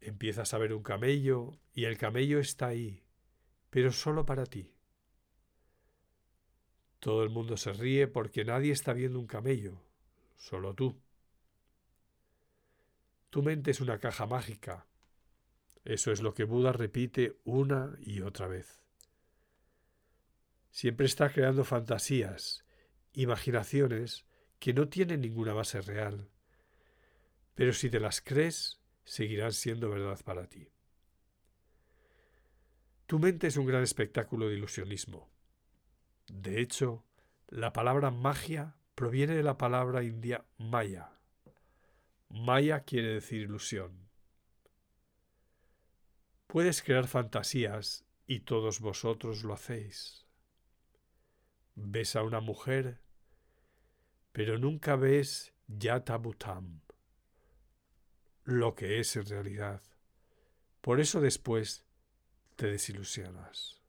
Empiezas 0.00 0.52
a 0.54 0.58
ver 0.58 0.72
un 0.72 0.82
camello 0.82 1.58
y 1.72 1.84
el 1.84 1.98
camello 1.98 2.38
está 2.38 2.68
ahí, 2.68 3.04
pero 3.70 3.92
solo 3.92 4.24
para 4.24 4.46
ti. 4.46 4.73
Todo 7.04 7.22
el 7.22 7.28
mundo 7.28 7.58
se 7.58 7.74
ríe 7.74 8.08
porque 8.08 8.46
nadie 8.46 8.72
está 8.72 8.94
viendo 8.94 9.18
un 9.18 9.26
camello, 9.26 9.78
solo 10.38 10.72
tú. 10.72 11.02
Tu 13.28 13.42
mente 13.42 13.72
es 13.72 13.82
una 13.82 13.98
caja 13.98 14.24
mágica. 14.24 14.86
Eso 15.84 16.12
es 16.12 16.22
lo 16.22 16.32
que 16.32 16.44
Buda 16.44 16.72
repite 16.72 17.36
una 17.44 17.94
y 18.00 18.22
otra 18.22 18.48
vez. 18.48 18.80
Siempre 20.70 21.04
está 21.04 21.30
creando 21.30 21.64
fantasías, 21.64 22.64
imaginaciones 23.12 24.24
que 24.58 24.72
no 24.72 24.88
tienen 24.88 25.20
ninguna 25.20 25.52
base 25.52 25.82
real. 25.82 26.30
Pero 27.54 27.74
si 27.74 27.90
te 27.90 28.00
las 28.00 28.22
crees, 28.22 28.80
seguirán 29.04 29.52
siendo 29.52 29.90
verdad 29.90 30.18
para 30.24 30.48
ti. 30.48 30.70
Tu 33.04 33.18
mente 33.18 33.48
es 33.48 33.58
un 33.58 33.66
gran 33.66 33.82
espectáculo 33.82 34.48
de 34.48 34.54
ilusionismo. 34.54 35.33
De 36.28 36.60
hecho, 36.60 37.04
la 37.48 37.72
palabra 37.72 38.10
magia 38.10 38.76
proviene 38.94 39.34
de 39.34 39.42
la 39.42 39.58
palabra 39.58 40.02
india 40.02 40.44
maya, 40.58 41.14
Maya 42.36 42.80
quiere 42.80 43.14
decir 43.14 43.42
ilusión. 43.42 44.08
Puedes 46.48 46.82
crear 46.82 47.06
fantasías 47.06 48.04
y 48.26 48.40
todos 48.40 48.80
vosotros 48.80 49.44
lo 49.44 49.54
hacéis. 49.54 50.26
Ves 51.76 52.16
a 52.16 52.24
una 52.24 52.40
mujer, 52.40 53.00
pero 54.32 54.58
nunca 54.58 54.96
ves 54.96 55.54
Yatabutam, 55.68 56.80
lo 58.42 58.74
que 58.74 58.98
es 58.98 59.14
en 59.14 59.26
realidad. 59.26 59.80
Por 60.80 61.00
eso 61.00 61.20
después 61.20 61.84
te 62.56 62.66
desilusionas. 62.66 63.83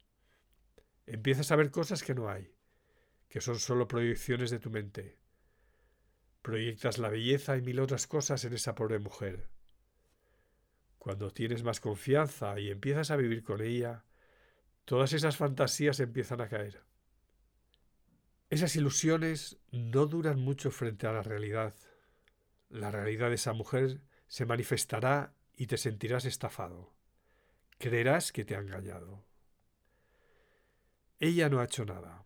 Empiezas 1.05 1.51
a 1.51 1.55
ver 1.55 1.71
cosas 1.71 2.03
que 2.03 2.15
no 2.15 2.29
hay, 2.29 2.55
que 3.29 3.41
son 3.41 3.59
solo 3.59 3.87
proyecciones 3.87 4.49
de 4.49 4.59
tu 4.59 4.69
mente. 4.69 5.17
Proyectas 6.41 6.97
la 6.97 7.09
belleza 7.09 7.57
y 7.57 7.61
mil 7.61 7.79
otras 7.79 8.07
cosas 8.07 8.43
en 8.45 8.53
esa 8.53 8.75
pobre 8.75 8.99
mujer. 8.99 9.49
Cuando 10.97 11.31
tienes 11.31 11.63
más 11.63 11.79
confianza 11.79 12.59
y 12.59 12.71
empiezas 12.71 13.11
a 13.11 13.15
vivir 13.15 13.43
con 13.43 13.61
ella, 13.61 14.05
todas 14.85 15.13
esas 15.13 15.37
fantasías 15.37 15.99
empiezan 15.99 16.41
a 16.41 16.49
caer. 16.49 16.83
Esas 18.49 18.75
ilusiones 18.75 19.57
no 19.71 20.05
duran 20.05 20.39
mucho 20.39 20.71
frente 20.71 21.07
a 21.07 21.13
la 21.13 21.21
realidad. 21.21 21.75
La 22.69 22.89
realidad 22.89 23.29
de 23.29 23.35
esa 23.35 23.53
mujer 23.53 24.01
se 24.27 24.45
manifestará 24.45 25.33
y 25.53 25.67
te 25.67 25.77
sentirás 25.77 26.25
estafado. 26.25 26.93
Creerás 27.77 28.31
que 28.31 28.45
te 28.45 28.55
ha 28.55 28.59
engañado. 28.59 29.23
Ella 31.19 31.49
no 31.49 31.59
ha 31.59 31.65
hecho 31.65 31.85
nada. 31.85 32.25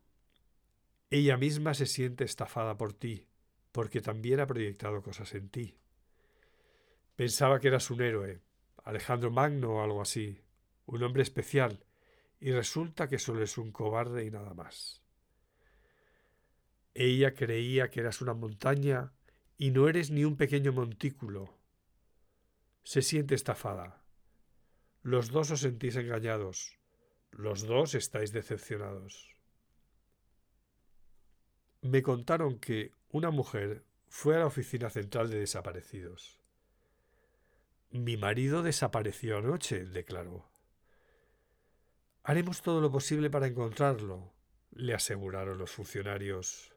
Ella 1.10 1.38
misma 1.38 1.74
se 1.74 1.86
siente 1.86 2.24
estafada 2.24 2.78
por 2.78 2.94
ti 2.94 3.30
porque 3.72 4.02
también 4.02 4.40
ha 4.40 4.48
proyectado 4.48 5.02
cosas 5.02 5.34
en 5.36 5.50
ti. 5.50 5.78
Pensaba 7.16 7.60
que 7.60 7.68
eras 7.68 7.90
un 7.92 8.02
héroe, 8.02 8.42
Alejandro 8.84 9.32
Magno 9.32 9.76
o 9.76 9.84
algo 9.84 10.02
así, 10.02 10.42
un 10.86 11.04
hombre 11.04 11.24
especial, 11.24 11.86
y 12.40 12.52
resulta 12.52 13.08
que 13.08 13.20
solo 13.20 13.44
es 13.44 13.58
un 13.58 13.72
cobarde 13.72 14.26
y 14.26 14.32
nada 14.32 14.54
más. 14.54 15.04
Ella 16.94 17.34
creía 17.36 17.90
que 17.90 18.00
eras 18.00 18.22
una 18.22 18.34
montaña 18.34 19.14
y 19.58 19.72
no 19.72 19.88
eres 19.88 20.10
ni 20.10 20.24
un 20.24 20.38
pequeño 20.38 20.72
montículo. 20.72 21.58
Se 22.84 23.02
siente 23.02 23.36
estafada. 23.36 24.04
Los 25.04 25.30
dos 25.30 25.52
os 25.52 25.62
sentís 25.62 25.96
engañados. 25.96 26.79
Los 27.32 27.66
dos 27.66 27.96
estáis 27.96 28.32
decepcionados. 28.32 29.36
Me 31.82 32.02
contaron 32.02 32.60
que 32.60 32.92
una 33.10 33.32
mujer 33.32 33.86
fue 34.08 34.36
a 34.36 34.40
la 34.40 34.48
oficina 34.48 34.90
central 34.90 35.30
de 35.30 35.40
desaparecidos. 35.40 36.40
Mi 37.92 38.18
marido 38.18 38.62
desapareció 38.62 39.38
anoche, 39.38 39.86
declaró. 39.86 40.50
Haremos 42.24 42.62
todo 42.62 42.82
lo 42.82 42.92
posible 42.92 43.30
para 43.30 43.48
encontrarlo, 43.48 44.34
le 44.72 44.94
aseguraron 44.94 45.58
los 45.58 45.72
funcionarios. 45.72 46.74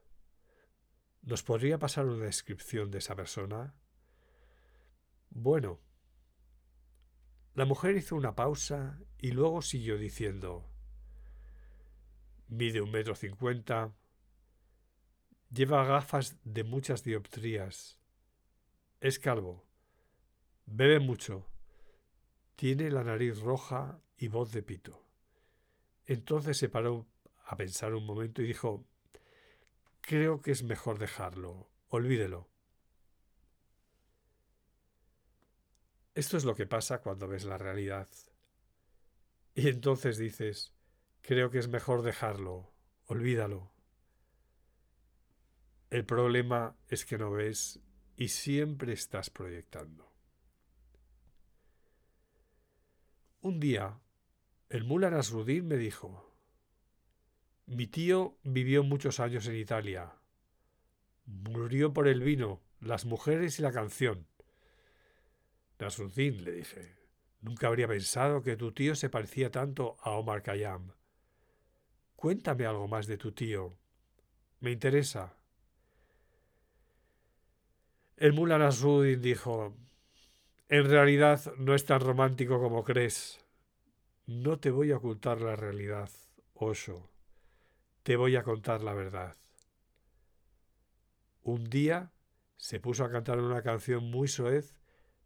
¿Nos 1.23 1.43
podría 1.43 1.79
pasar 1.79 2.07
una 2.07 2.25
descripción 2.25 2.91
de 2.91 2.99
esa 2.99 3.15
persona? 3.15 3.75
Bueno. 5.31 5.81
La 7.55 7.67
mujer 7.67 7.97
hizo 7.97 8.17
una 8.17 8.35
pausa 8.35 8.99
y 9.19 9.33
luego 9.33 9.61
siguió 9.61 9.99
diciendo 9.99 10.69
Mide 12.49 12.81
un 12.81 12.91
metro 12.91 13.15
cincuenta, 13.15 13.93
Lleva 15.51 15.85
gafas 15.85 16.39
de 16.45 16.65
muchas 16.65 17.05
dioptrías. 17.05 17.99
Es 19.01 19.19
calvo. 19.19 19.67
Bebe 20.65 20.99
mucho. 20.99 21.47
Tiene 22.57 22.91
la 22.91 23.05
nariz 23.05 23.39
roja 23.41 24.01
y 24.17 24.29
voz 24.29 24.53
de 24.53 24.63
pito. 24.63 25.05
Entonces 26.07 26.57
se 26.57 26.71
paró 26.71 27.07
a 27.45 27.57
pensar 27.57 27.95
un 27.95 28.07
momento 28.07 28.41
y 28.41 28.47
dijo 28.47 28.87
Creo 30.01 30.41
que 30.41 30.53
es 30.53 30.63
mejor 30.63 30.99
dejarlo. 30.99 31.69
Olvídelo. 31.89 32.52
Esto 36.15 36.37
es 36.37 36.45
lo 36.45 36.55
que 36.55 36.67
pasa 36.67 37.01
cuando 37.01 37.29
ves 37.29 37.45
la 37.45 37.59
realidad. 37.59 38.09
Y 39.55 39.69
entonces 39.69 40.19
dices 40.19 40.73
Creo 41.23 41.51
que 41.51 41.59
es 41.59 41.69
mejor 41.69 42.03
dejarlo. 42.03 42.73
Olvídalo. 43.07 43.71
El 45.89 46.05
problema 46.05 46.77
es 46.89 47.05
que 47.05 47.17
no 47.17 47.31
ves 47.31 47.81
y 48.17 48.29
siempre 48.29 48.93
estás 48.93 49.31
proyectando. 49.31 50.11
Un 53.41 53.61
día, 53.61 54.01
el 54.69 54.85
mula 54.85 55.11
Nasruddin 55.11 55.67
me 55.67 55.77
dijo, 55.77 56.35
mi 57.67 57.87
tío 57.87 58.39
vivió 58.43 58.83
muchos 58.83 59.21
años 59.21 59.47
en 59.47 59.57
Italia. 59.57 60.13
Murió 61.25 61.93
por 61.93 62.09
el 62.09 62.21
vino, 62.21 62.63
las 62.81 63.05
mujeres 63.05 63.59
y 63.59 63.63
la 63.63 63.73
canción. 63.73 64.27
Nasruddin, 65.83 66.45
le 66.45 66.53
dije, 66.53 66.95
nunca 67.41 67.67
habría 67.67 67.89
pensado 67.89 68.41
que 68.41 68.57
tu 68.57 68.71
tío 68.71 68.95
se 68.95 69.11
parecía 69.11 69.51
tanto 69.51 69.97
a 70.01 70.11
Omar 70.13 70.41
Khayyam. 70.41 70.93
Cuéntame 72.15 72.67
algo 72.67 72.87
más 72.87 73.09
de 73.09 73.19
tu 73.19 73.33
tío. 73.33 73.77
Me 74.61 74.71
interesa. 74.71 75.35
El 78.17 78.33
Mullah 78.33 78.59
Nasruddin 78.59 79.21
dijo, 79.21 79.77
en 80.69 80.89
realidad 80.89 81.53
no 81.59 81.75
es 81.75 81.85
tan 81.85 82.01
romántico 82.01 82.61
como 82.61 82.85
crees. 82.85 83.45
No 84.27 84.61
te 84.61 84.71
voy 84.71 84.93
a 84.93 84.99
ocultar 84.99 85.41
la 85.41 85.57
realidad, 85.57 86.11
Osho. 86.55 87.11
Te 88.05 88.15
voy 88.15 88.37
a 88.37 88.45
contar 88.45 88.85
la 88.85 88.95
verdad. 88.95 89.37
Un 91.43 91.65
día 91.65 92.13
se 92.57 92.79
puso 92.79 93.05
a 93.05 93.11
cantar 93.11 93.41
una 93.41 93.63
canción 93.63 94.09
muy 94.09 94.29
soez 94.29 94.77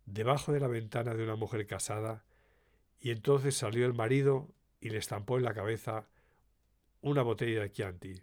debajo 0.07 0.53
de 0.53 0.61
la 0.61 0.69
ventana 0.69 1.15
de 1.15 1.25
una 1.25 1.37
mujer 1.37 1.67
casada 1.67 2.25
y 3.01 3.11
entonces 3.11 3.57
salió 3.57 3.87
el 3.87 3.95
marido 3.95 4.55
y 4.81 4.91
le 4.91 4.99
estampó 4.99 5.37
en 5.37 5.45
la 5.45 5.55
cabeza 5.55 6.09
una 7.01 7.23
botella 7.23 7.61
de 7.61 7.73
Chianti. 7.73 8.23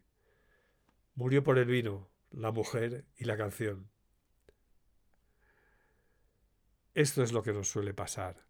Murió 1.16 1.44
por 1.44 1.60
el 1.60 1.66
vino, 1.66 2.10
la 2.32 2.52
mujer 2.52 3.06
y 3.18 3.26
la 3.26 3.38
canción. 3.38 3.90
Esto 6.94 7.24
es 7.24 7.32
lo 7.32 7.44
que 7.44 7.54
nos 7.54 7.70
suele 7.70 7.94
pasar. 7.94 8.46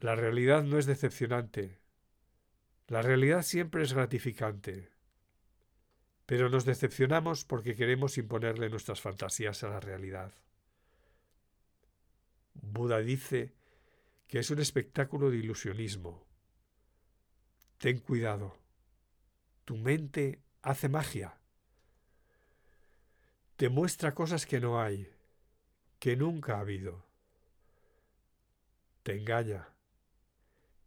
La 0.00 0.14
realidad 0.14 0.62
no 0.62 0.78
es 0.78 0.86
decepcionante. 0.86 1.80
La 2.86 3.02
realidad 3.02 3.42
siempre 3.42 3.82
es 3.82 3.94
gratificante. 3.94 4.90
Pero 6.26 6.48
nos 6.48 6.64
decepcionamos 6.64 7.44
porque 7.44 7.74
queremos 7.74 8.18
imponerle 8.18 8.68
nuestras 8.68 9.00
fantasías 9.00 9.64
a 9.64 9.68
la 9.68 9.80
realidad. 9.80 10.32
Buda 12.54 12.98
dice 12.98 13.54
que 14.26 14.38
es 14.38 14.50
un 14.50 14.60
espectáculo 14.60 15.30
de 15.30 15.36
ilusionismo. 15.36 16.26
Ten 17.78 17.98
cuidado. 17.98 18.56
Tu 19.64 19.76
mente 19.76 20.42
hace 20.62 20.88
magia. 20.88 21.38
Te 23.56 23.68
muestra 23.68 24.14
cosas 24.14 24.46
que 24.46 24.60
no 24.60 24.80
hay 24.80 25.14
que 26.04 26.16
nunca 26.16 26.56
ha 26.56 26.60
habido. 26.60 27.06
Te 29.04 29.16
engaña. 29.16 29.70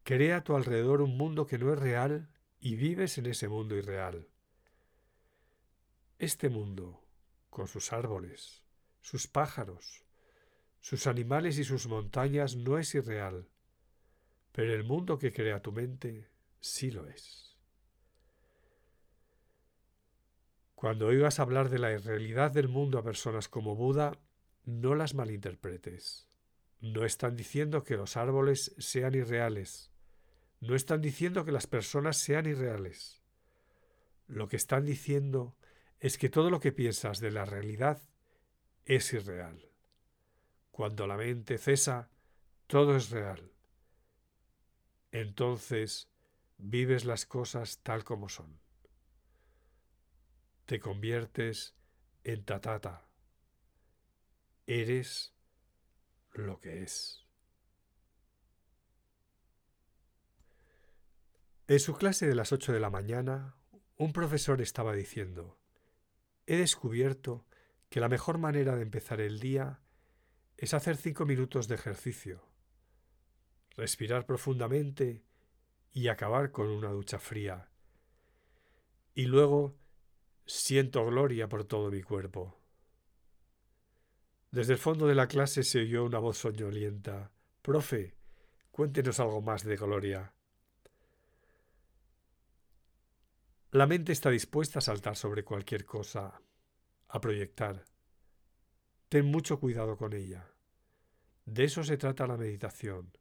Crea 0.04 0.38
a 0.38 0.44
tu 0.44 0.56
alrededor 0.56 1.02
un 1.02 1.18
mundo 1.18 1.48
que 1.48 1.58
no 1.58 1.74
es 1.74 1.80
real 1.80 2.30
y 2.60 2.76
vives 2.76 3.18
en 3.18 3.26
ese 3.26 3.48
mundo 3.48 3.76
irreal. 3.76 4.28
Este 6.20 6.50
mundo, 6.50 7.04
con 7.50 7.68
sus 7.68 7.94
árboles, 7.94 8.62
sus 9.02 9.26
pájaros, 9.26 10.04
sus 10.82 11.08
animales 11.08 11.58
y 11.58 11.64
sus 11.64 11.88
montañas, 11.88 12.56
no 12.56 12.78
es 12.78 12.96
irreal, 12.96 13.48
pero 14.52 14.74
el 14.74 14.84
mundo 14.84 15.18
que 15.18 15.34
crea 15.34 15.62
tu 15.62 15.72
mente 15.72 16.30
sí 16.60 16.92
lo 16.92 17.08
es. 17.08 17.56
Cuando 20.76 21.08
oigas 21.08 21.40
hablar 21.40 21.70
de 21.70 21.80
la 21.80 21.92
irrealidad 21.92 22.52
del 22.52 22.68
mundo 22.68 23.00
a 23.00 23.04
personas 23.04 23.50
como 23.50 23.76
Buda, 23.76 24.20
no 24.66 24.94
las 24.94 25.16
malinterpretes. 25.16 26.28
No 26.82 27.04
están 27.04 27.36
diciendo 27.36 27.84
que 27.84 27.98
los 27.98 28.16
árboles 28.16 28.76
sean 28.78 29.16
irreales. 29.16 29.92
No 30.60 30.76
están 30.76 31.02
diciendo 31.02 31.46
que 31.46 31.52
las 31.52 31.66
personas 31.66 32.18
sean 32.18 32.46
irreales. 32.46 33.24
Lo 34.28 34.48
que 34.48 34.58
están 34.58 34.86
diciendo 34.86 35.56
es 36.00 36.18
que 36.18 36.30
todo 36.30 36.50
lo 36.50 36.60
que 36.60 36.72
piensas 36.72 37.20
de 37.20 37.32
la 37.32 37.46
realidad 37.46 38.02
es 38.86 39.14
irreal. 39.14 39.67
Cuando 40.78 41.08
la 41.08 41.18
mente 41.18 41.58
cesa, 41.58 42.08
todo 42.68 42.96
es 42.96 43.10
real. 43.10 43.52
Entonces 45.12 46.08
vives 46.60 47.04
las 47.04 47.26
cosas 47.26 47.80
tal 47.82 48.04
como 48.04 48.30
son. 48.30 48.60
Te 50.68 50.80
conviertes 50.80 51.74
en 52.24 52.46
tatata. 52.46 53.10
Eres 54.68 55.34
lo 56.34 56.60
que 56.60 56.84
es. 56.84 57.26
En 61.68 61.80
su 61.80 61.96
clase 61.96 62.28
de 62.28 62.36
las 62.36 62.52
ocho 62.52 62.72
de 62.72 62.80
la 62.80 62.92
mañana, 62.92 63.56
un 63.96 64.14
profesor 64.14 64.62
estaba 64.62 64.94
diciendo, 64.94 65.58
he 66.46 66.56
descubierto 66.56 67.48
que 67.90 68.00
la 68.00 68.10
mejor 68.10 68.38
manera 68.38 68.76
de 68.76 68.84
empezar 68.84 69.22
el 69.22 69.40
día 69.40 69.82
es 70.58 70.74
hacer 70.74 70.98
cinco 70.98 71.26
minutos 71.26 71.68
de 71.68 71.76
ejercicio, 71.76 72.44
respirar 73.76 74.26
profundamente 74.26 75.24
y 75.94 76.08
acabar 76.08 76.52
con 76.52 76.68
una 76.68 76.90
ducha 76.90 77.20
fría. 77.20 77.70
Y 79.14 79.26
luego 79.26 79.78
siento 80.46 81.06
gloria 81.06 81.48
por 81.48 81.64
todo 81.64 81.92
mi 81.92 82.02
cuerpo. 82.02 82.60
Desde 84.52 84.74
el 84.74 84.80
fondo 84.80 85.08
de 85.08 85.16
la 85.16 85.28
clase 85.28 85.64
se 85.64 85.82
oyó 85.82 86.06
una 86.06 86.20
voz 86.20 86.38
soñolienta. 86.38 87.32
Profe, 87.62 88.16
cuéntenos 88.72 89.20
algo 89.20 89.42
más 89.42 89.64
de 89.64 89.76
gloria. 89.76 90.34
La 93.72 93.86
mente 93.86 94.14
está 94.14 94.30
dispuesta 94.30 94.80
a 94.80 94.82
saltar 94.82 95.16
sobre 95.16 95.44
cualquier 95.44 95.86
cosa, 95.86 96.42
a 97.10 97.22
proyectar. 97.22 97.86
Ten 99.10 99.26
mucho 99.26 99.60
cuidado 99.60 99.96
con 99.96 100.14
ella. 100.14 100.52
De 101.46 101.64
eso 101.64 101.84
se 101.84 101.98
trata 101.98 102.28
la 102.28 102.36
meditación, 102.36 103.14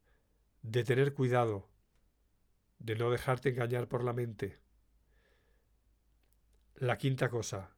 de 0.62 0.82
tener 0.82 1.14
cuidado, 1.14 1.68
de 2.80 2.96
no 2.96 3.10
dejarte 3.10 3.50
engañar 3.50 3.88
por 3.88 4.02
la 4.02 4.12
mente. 4.12 4.58
La 6.74 6.98
quinta 6.98 7.28
cosa. 7.28 7.76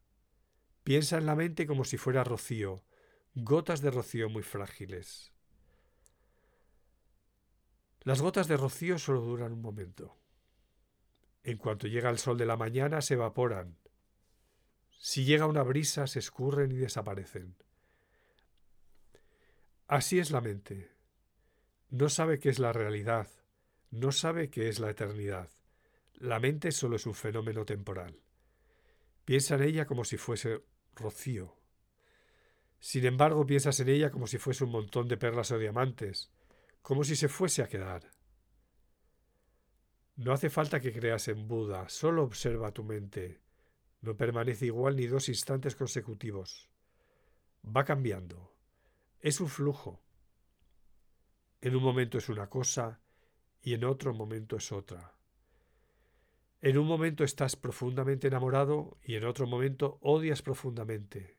Piensa 0.84 1.18
en 1.18 1.26
la 1.26 1.34
mente 1.34 1.66
como 1.66 1.84
si 1.84 1.98
fuera 1.98 2.24
rocío, 2.24 2.82
gotas 3.34 3.82
de 3.82 3.90
rocío 3.90 4.30
muy 4.30 4.42
frágiles. 4.42 5.32
Las 8.00 8.22
gotas 8.22 8.48
de 8.48 8.56
rocío 8.56 8.98
solo 8.98 9.20
duran 9.20 9.52
un 9.52 9.60
momento. 9.60 10.16
En 11.42 11.58
cuanto 11.58 11.86
llega 11.86 12.08
el 12.08 12.18
sol 12.18 12.38
de 12.38 12.46
la 12.46 12.56
mañana 12.56 13.02
se 13.02 13.14
evaporan. 13.14 13.76
Si 14.98 15.26
llega 15.26 15.46
una 15.46 15.62
brisa 15.62 16.06
se 16.06 16.20
escurren 16.20 16.72
y 16.72 16.76
desaparecen. 16.76 17.54
Así 19.88 20.18
es 20.18 20.30
la 20.30 20.42
mente. 20.42 20.90
No 21.88 22.10
sabe 22.10 22.38
qué 22.38 22.50
es 22.50 22.58
la 22.58 22.74
realidad, 22.74 23.26
no 23.90 24.12
sabe 24.12 24.50
qué 24.50 24.68
es 24.68 24.80
la 24.80 24.90
eternidad. 24.90 25.48
La 26.12 26.38
mente 26.38 26.72
solo 26.72 26.96
es 26.96 27.06
un 27.06 27.14
fenómeno 27.14 27.64
temporal. 27.64 28.20
Piensa 29.24 29.54
en 29.54 29.62
ella 29.62 29.86
como 29.86 30.04
si 30.04 30.18
fuese 30.18 30.62
rocío. 30.94 31.56
Sin 32.78 33.06
embargo, 33.06 33.46
piensas 33.46 33.80
en 33.80 33.88
ella 33.88 34.10
como 34.10 34.26
si 34.26 34.36
fuese 34.36 34.64
un 34.64 34.72
montón 34.72 35.08
de 35.08 35.16
perlas 35.16 35.52
o 35.52 35.58
diamantes, 35.58 36.30
como 36.82 37.02
si 37.02 37.16
se 37.16 37.28
fuese 37.28 37.62
a 37.62 37.68
quedar. 37.68 38.10
No 40.16 40.32
hace 40.32 40.50
falta 40.50 40.80
que 40.80 40.92
creas 40.92 41.28
en 41.28 41.48
Buda, 41.48 41.88
solo 41.88 42.24
observa 42.24 42.72
tu 42.72 42.84
mente. 42.84 43.40
No 44.02 44.18
permanece 44.18 44.66
igual 44.66 44.96
ni 44.96 45.06
dos 45.06 45.30
instantes 45.30 45.74
consecutivos. 45.74 46.68
Va 47.64 47.86
cambiando. 47.86 48.57
Es 49.20 49.40
un 49.40 49.48
flujo. 49.48 50.00
En 51.60 51.74
un 51.74 51.82
momento 51.82 52.18
es 52.18 52.28
una 52.28 52.48
cosa 52.48 53.00
y 53.60 53.74
en 53.74 53.84
otro 53.84 54.14
momento 54.14 54.56
es 54.56 54.70
otra. 54.70 55.16
En 56.60 56.78
un 56.78 56.86
momento 56.86 57.24
estás 57.24 57.56
profundamente 57.56 58.28
enamorado 58.28 58.98
y 59.02 59.16
en 59.16 59.24
otro 59.24 59.46
momento 59.46 59.98
odias 60.02 60.42
profundamente. 60.42 61.36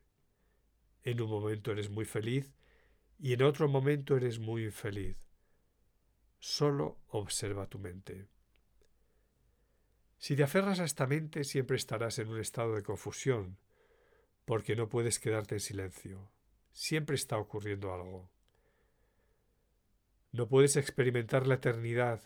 En 1.02 1.22
un 1.22 1.30
momento 1.30 1.72
eres 1.72 1.88
muy 1.88 2.04
feliz 2.04 2.52
y 3.18 3.32
en 3.32 3.42
otro 3.42 3.66
momento 3.66 4.16
eres 4.16 4.38
muy 4.38 4.64
infeliz. 4.64 5.16
Solo 6.38 6.98
observa 7.08 7.66
tu 7.66 7.78
mente. 7.78 8.28
Si 10.18 10.36
te 10.36 10.42
aferras 10.42 10.80
a 10.80 10.84
esta 10.84 11.06
mente 11.06 11.44
siempre 11.44 11.78
estarás 11.78 12.18
en 12.18 12.28
un 12.28 12.40
estado 12.40 12.74
de 12.74 12.82
confusión, 12.82 13.58
porque 14.44 14.76
no 14.76 14.90
puedes 14.90 15.18
quedarte 15.18 15.54
en 15.54 15.60
silencio. 15.60 16.30
Siempre 16.72 17.16
está 17.16 17.38
ocurriendo 17.38 17.92
algo. 17.92 18.30
No 20.32 20.48
puedes 20.48 20.76
experimentar 20.76 21.46
la 21.46 21.54
eternidad, 21.54 22.22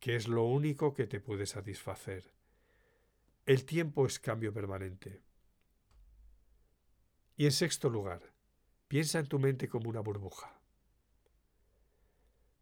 que 0.00 0.16
es 0.16 0.28
lo 0.28 0.44
único 0.44 0.92
que 0.92 1.06
te 1.06 1.20
puede 1.20 1.46
satisfacer. 1.46 2.34
El 3.46 3.64
tiempo 3.64 4.06
es 4.06 4.18
cambio 4.18 4.52
permanente. 4.52 5.22
Y 7.36 7.46
en 7.46 7.52
sexto 7.52 7.88
lugar, 7.88 8.32
piensa 8.88 9.18
en 9.18 9.26
tu 9.26 9.38
mente 9.38 9.68
como 9.68 9.88
una 9.88 10.00
burbuja. 10.00 10.60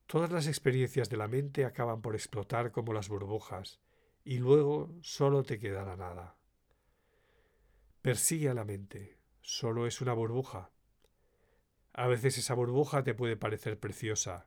Todas 0.06 0.30
las 0.30 0.46
experiencias 0.46 1.08
de 1.08 1.16
la 1.16 1.28
mente 1.28 1.64
acaban 1.64 2.02
por 2.02 2.14
explotar 2.14 2.70
como 2.70 2.92
las 2.92 3.08
burbujas, 3.08 3.80
y 4.24 4.38
luego 4.38 4.94
solo 5.00 5.42
te 5.42 5.58
queda 5.58 5.84
la 5.84 5.96
nada. 5.96 6.36
Persigue 8.02 8.48
a 8.48 8.54
la 8.54 8.64
mente, 8.64 9.18
solo 9.40 9.86
es 9.86 10.00
una 10.00 10.12
burbuja. 10.12 10.70
A 11.94 12.06
veces 12.06 12.38
esa 12.38 12.54
burbuja 12.54 13.04
te 13.04 13.14
puede 13.14 13.36
parecer 13.36 13.78
preciosa. 13.78 14.46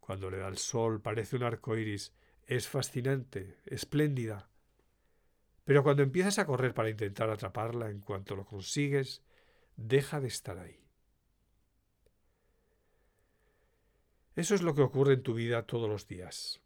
Cuando 0.00 0.30
le 0.30 0.38
da 0.38 0.48
el 0.48 0.58
sol 0.58 1.00
parece 1.00 1.36
un 1.36 1.44
arco 1.44 1.76
iris, 1.76 2.12
es 2.46 2.68
fascinante, 2.68 3.58
espléndida. 3.66 4.48
Pero 5.64 5.84
cuando 5.84 6.02
empiezas 6.02 6.38
a 6.38 6.46
correr 6.46 6.74
para 6.74 6.90
intentar 6.90 7.30
atraparla 7.30 7.88
en 7.88 8.00
cuanto 8.00 8.34
lo 8.34 8.44
consigues, 8.44 9.22
deja 9.76 10.20
de 10.20 10.28
estar 10.28 10.58
ahí. 10.58 10.82
Eso 14.34 14.54
es 14.54 14.62
lo 14.62 14.74
que 14.74 14.82
ocurre 14.82 15.14
en 15.14 15.22
tu 15.22 15.34
vida 15.34 15.66
todos 15.66 15.88
los 15.88 16.08
días. 16.08 16.60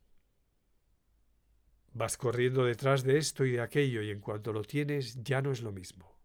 Vas 1.92 2.16
corriendo 2.16 2.64
detrás 2.64 3.02
de 3.02 3.18
esto 3.18 3.44
y 3.44 3.52
de 3.52 3.60
aquello 3.60 4.02
y 4.02 4.10
en 4.10 4.20
cuanto 4.20 4.52
lo 4.52 4.62
tienes 4.62 5.22
ya 5.22 5.42
no 5.42 5.50
es 5.50 5.62
lo 5.62 5.72
mismo. 5.72 6.15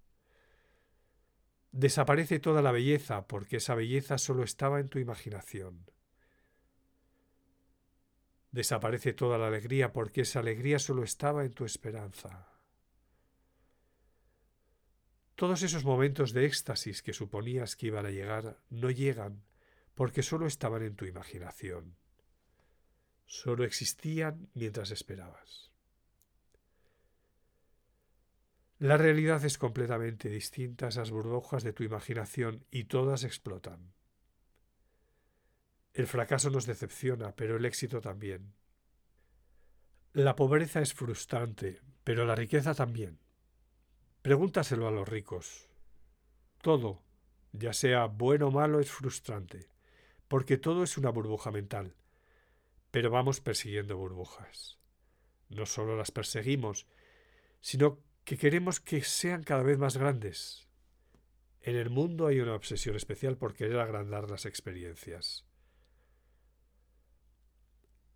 Desaparece 1.72 2.39
toda 2.39 2.61
la 2.61 2.72
belleza 2.72 3.28
porque 3.28 3.57
esa 3.57 3.76
belleza 3.76 4.17
solo 4.17 4.43
estaba 4.43 4.80
en 4.80 4.89
tu 4.89 4.99
imaginación. 4.99 5.89
Desaparece 8.51 9.13
toda 9.13 9.38
la 9.38 9.47
alegría 9.47 9.93
porque 9.93 10.22
esa 10.22 10.39
alegría 10.39 10.80
solo 10.80 11.03
estaba 11.03 11.45
en 11.45 11.53
tu 11.53 11.63
esperanza. 11.63 12.49
Todos 15.36 15.63
esos 15.63 15.86
momentos 15.86 16.34
de 16.34 16.45
éxtasis 16.45 17.01
que 17.01 17.13
suponías 17.13 17.76
que 17.76 17.88
iban 17.88 18.05
a 18.05 18.11
llegar 18.11 18.59
no 18.69 18.91
llegan 18.91 19.43
porque 19.95 20.22
solo 20.22 20.45
estaban 20.45 20.84
en 20.84 20.95
tu 20.95 21.05
imaginación 21.05 21.95
solo 23.32 23.63
existían 23.63 24.49
mientras 24.53 24.91
esperabas. 24.91 25.70
La 28.82 28.97
realidad 28.97 29.45
es 29.45 29.59
completamente 29.59 30.27
distinta 30.27 30.88
a 30.88 30.89
esas 30.89 31.11
burbujas 31.11 31.63
de 31.63 31.71
tu 31.71 31.84
imaginación 31.84 32.65
y 32.71 32.86
todas 32.86 33.23
explotan. 33.23 33.93
El 35.93 36.07
fracaso 36.07 36.49
nos 36.49 36.65
decepciona, 36.65 37.36
pero 37.36 37.57
el 37.57 37.65
éxito 37.65 38.01
también. 38.01 38.55
La 40.13 40.36
pobreza 40.36 40.82
es 40.82 40.95
frustrante, 40.95 41.79
pero 42.03 42.25
la 42.25 42.34
riqueza 42.34 42.73
también. 42.73 43.19
Pregúntaselo 44.23 44.88
a 44.88 44.91
los 44.91 45.07
ricos. 45.07 45.69
Todo, 46.63 47.03
ya 47.51 47.73
sea 47.73 48.05
bueno 48.07 48.47
o 48.47 48.51
malo, 48.51 48.79
es 48.79 48.89
frustrante, 48.89 49.69
porque 50.27 50.57
todo 50.57 50.84
es 50.84 50.97
una 50.97 51.11
burbuja 51.11 51.51
mental 51.51 51.95
pero 52.91 53.09
vamos 53.09 53.39
persiguiendo 53.39 53.97
burbujas. 53.97 54.77
No 55.49 55.65
solo 55.65 55.97
las 55.97 56.11
perseguimos, 56.11 56.86
sino 57.61 57.99
que 58.24 58.38
queremos 58.38 58.80
que 58.80 59.01
sean 59.01 59.43
cada 59.43 59.63
vez 59.63 59.78
más 59.78 59.97
grandes. 59.97 60.67
En 61.61 61.76
el 61.76 61.89
mundo 61.89 62.28
hay 62.28 62.39
una 62.39 62.55
obsesión 62.55 62.95
especial 62.95 63.38
por 63.38 63.53
querer 63.53 63.80
agrandar 63.80 64.30
las 64.30 64.45
experiencias. 64.45 65.45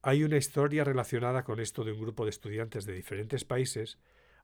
Hay 0.02 0.24
una 0.24 0.38
historia 0.38 0.84
relacionada 0.84 1.44
con 1.44 1.60
esto 1.60 1.84
de 1.84 1.92
un 1.92 2.02
grupo 2.02 2.26
de 2.26 2.30
estudiantes 2.30 2.86
de 2.86 2.94
diferentes 2.94 3.44
países 3.44 3.98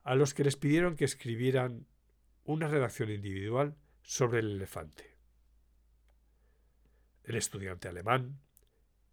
a 0.04 0.16
los 0.16 0.34
que 0.34 0.44
les 0.44 0.56
pidieron 0.56 0.96
que 0.96 1.06
escribieran 1.06 1.88
una 2.44 2.68
redacción 2.68 3.12
individual 3.12 3.76
sobre 4.02 4.40
el 4.40 4.52
elefante. 4.52 5.18
El 7.24 7.36
estudiante 7.36 7.88
alemán 7.88 8.40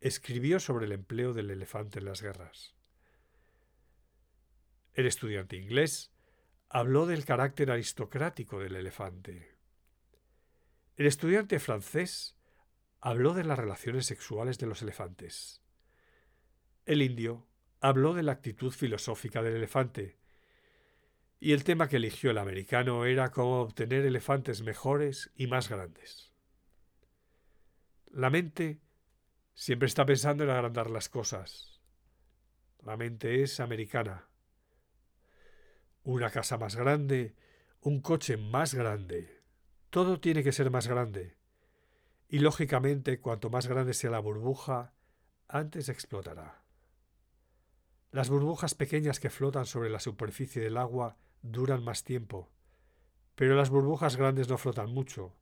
escribió 0.00 0.60
sobre 0.60 0.86
el 0.86 0.92
empleo 0.92 1.34
del 1.34 1.50
elefante 1.50 1.98
en 1.98 2.06
las 2.06 2.22
guerras. 2.22 2.74
El 4.94 5.06
estudiante 5.06 5.56
inglés 5.56 6.12
habló 6.68 7.06
del 7.06 7.24
carácter 7.24 7.70
aristocrático 7.70 8.58
del 8.60 8.76
elefante. 8.76 9.56
El 10.96 11.06
estudiante 11.06 11.58
francés 11.58 12.36
habló 13.00 13.32
de 13.34 13.44
las 13.44 13.58
relaciones 13.58 14.06
sexuales 14.06 14.58
de 14.58 14.66
los 14.66 14.82
elefantes. 14.82 15.62
El 16.84 17.02
indio 17.02 17.46
habló 17.80 18.14
de 18.14 18.22
la 18.22 18.32
actitud 18.32 18.72
filosófica 18.72 19.42
del 19.42 19.56
elefante. 19.56 20.18
Y 21.40 21.52
el 21.52 21.62
tema 21.62 21.88
que 21.88 21.96
eligió 21.96 22.30
el 22.30 22.38
americano 22.38 23.04
era 23.04 23.30
cómo 23.30 23.60
obtener 23.60 24.04
elefantes 24.04 24.62
mejores 24.62 25.30
y 25.36 25.46
más 25.46 25.68
grandes. 25.68 26.32
La 28.10 28.30
mente 28.30 28.80
siempre 29.54 29.86
está 29.86 30.04
pensando 30.04 30.44
en 30.44 30.50
agrandar 30.50 30.90
las 30.90 31.08
cosas. 31.08 31.80
La 32.80 32.96
mente 32.96 33.42
es 33.42 33.60
americana. 33.60 34.28
Una 36.08 36.30
casa 36.30 36.56
más 36.56 36.74
grande, 36.74 37.34
un 37.82 38.00
coche 38.00 38.38
más 38.38 38.72
grande. 38.72 39.42
Todo 39.90 40.18
tiene 40.18 40.42
que 40.42 40.52
ser 40.52 40.70
más 40.70 40.88
grande. 40.88 41.36
Y 42.30 42.38
lógicamente, 42.38 43.20
cuanto 43.20 43.50
más 43.50 43.66
grande 43.66 43.92
sea 43.92 44.08
la 44.08 44.18
burbuja, 44.18 44.94
antes 45.48 45.90
explotará. 45.90 46.62
Las 48.10 48.30
burbujas 48.30 48.74
pequeñas 48.74 49.20
que 49.20 49.28
flotan 49.28 49.66
sobre 49.66 49.90
la 49.90 50.00
superficie 50.00 50.62
del 50.62 50.78
agua 50.78 51.18
duran 51.42 51.84
más 51.84 52.04
tiempo, 52.04 52.48
pero 53.34 53.54
las 53.54 53.68
burbujas 53.68 54.16
grandes 54.16 54.48
no 54.48 54.56
flotan 54.56 54.90
mucho. 54.90 55.36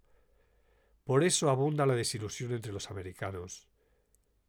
Por 1.04 1.22
eso 1.22 1.48
abunda 1.48 1.86
la 1.86 1.94
desilusión 1.94 2.50
entre 2.50 2.72
los 2.72 2.90
americanos. 2.90 3.68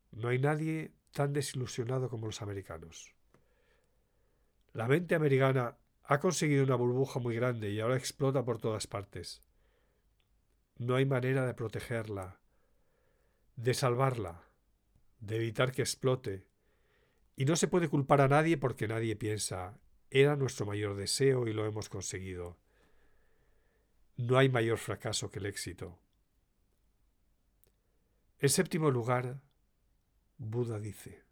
No 0.09 0.30
hay 0.30 0.39
nadie 0.39 0.93
tan 1.11 1.32
desilusionado 1.32 2.09
como 2.09 2.26
los 2.26 2.41
americanos. 2.41 3.13
La 4.74 4.88
mente 4.88 5.13
americana 5.13 5.78
ha 6.10 6.20
conseguido 6.20 6.64
una 6.64 6.76
burbuja 6.76 7.20
muy 7.20 7.36
grande 7.36 7.70
y 7.70 7.82
ahora 7.82 7.97
explota 7.97 8.45
por 8.45 8.60
todas 8.60 8.88
partes. 8.88 9.43
No 10.78 10.95
hay 10.95 11.05
manera 11.05 11.45
de 11.45 11.53
protegerla, 11.53 12.39
de 13.58 13.74
salvarla, 13.74 14.43
de 15.20 15.36
evitar 15.36 15.74
que 15.74 15.82
explote, 15.82 16.47
y 17.36 17.43
no 17.43 17.58
se 17.58 17.68
puede 17.68 17.89
culpar 17.89 18.22
a 18.22 18.30
nadie 18.30 18.58
porque 18.58 18.88
nadie 18.88 19.18
piensa, 19.18 19.78
era 20.10 20.38
nuestro 20.38 20.66
mayor 20.66 20.95
deseo 20.95 21.45
y 21.45 21.53
lo 21.53 21.66
hemos 21.66 21.89
conseguido. 21.89 22.58
No 24.16 24.38
hay 24.38 24.47
mayor 24.47 24.78
fracaso 24.78 25.30
que 25.30 25.39
el 25.39 25.45
éxito. 25.45 25.99
En 28.39 28.49
séptimo 28.49 28.91
lugar, 28.91 29.41
Buda 30.38 30.80
dice, 30.80 31.26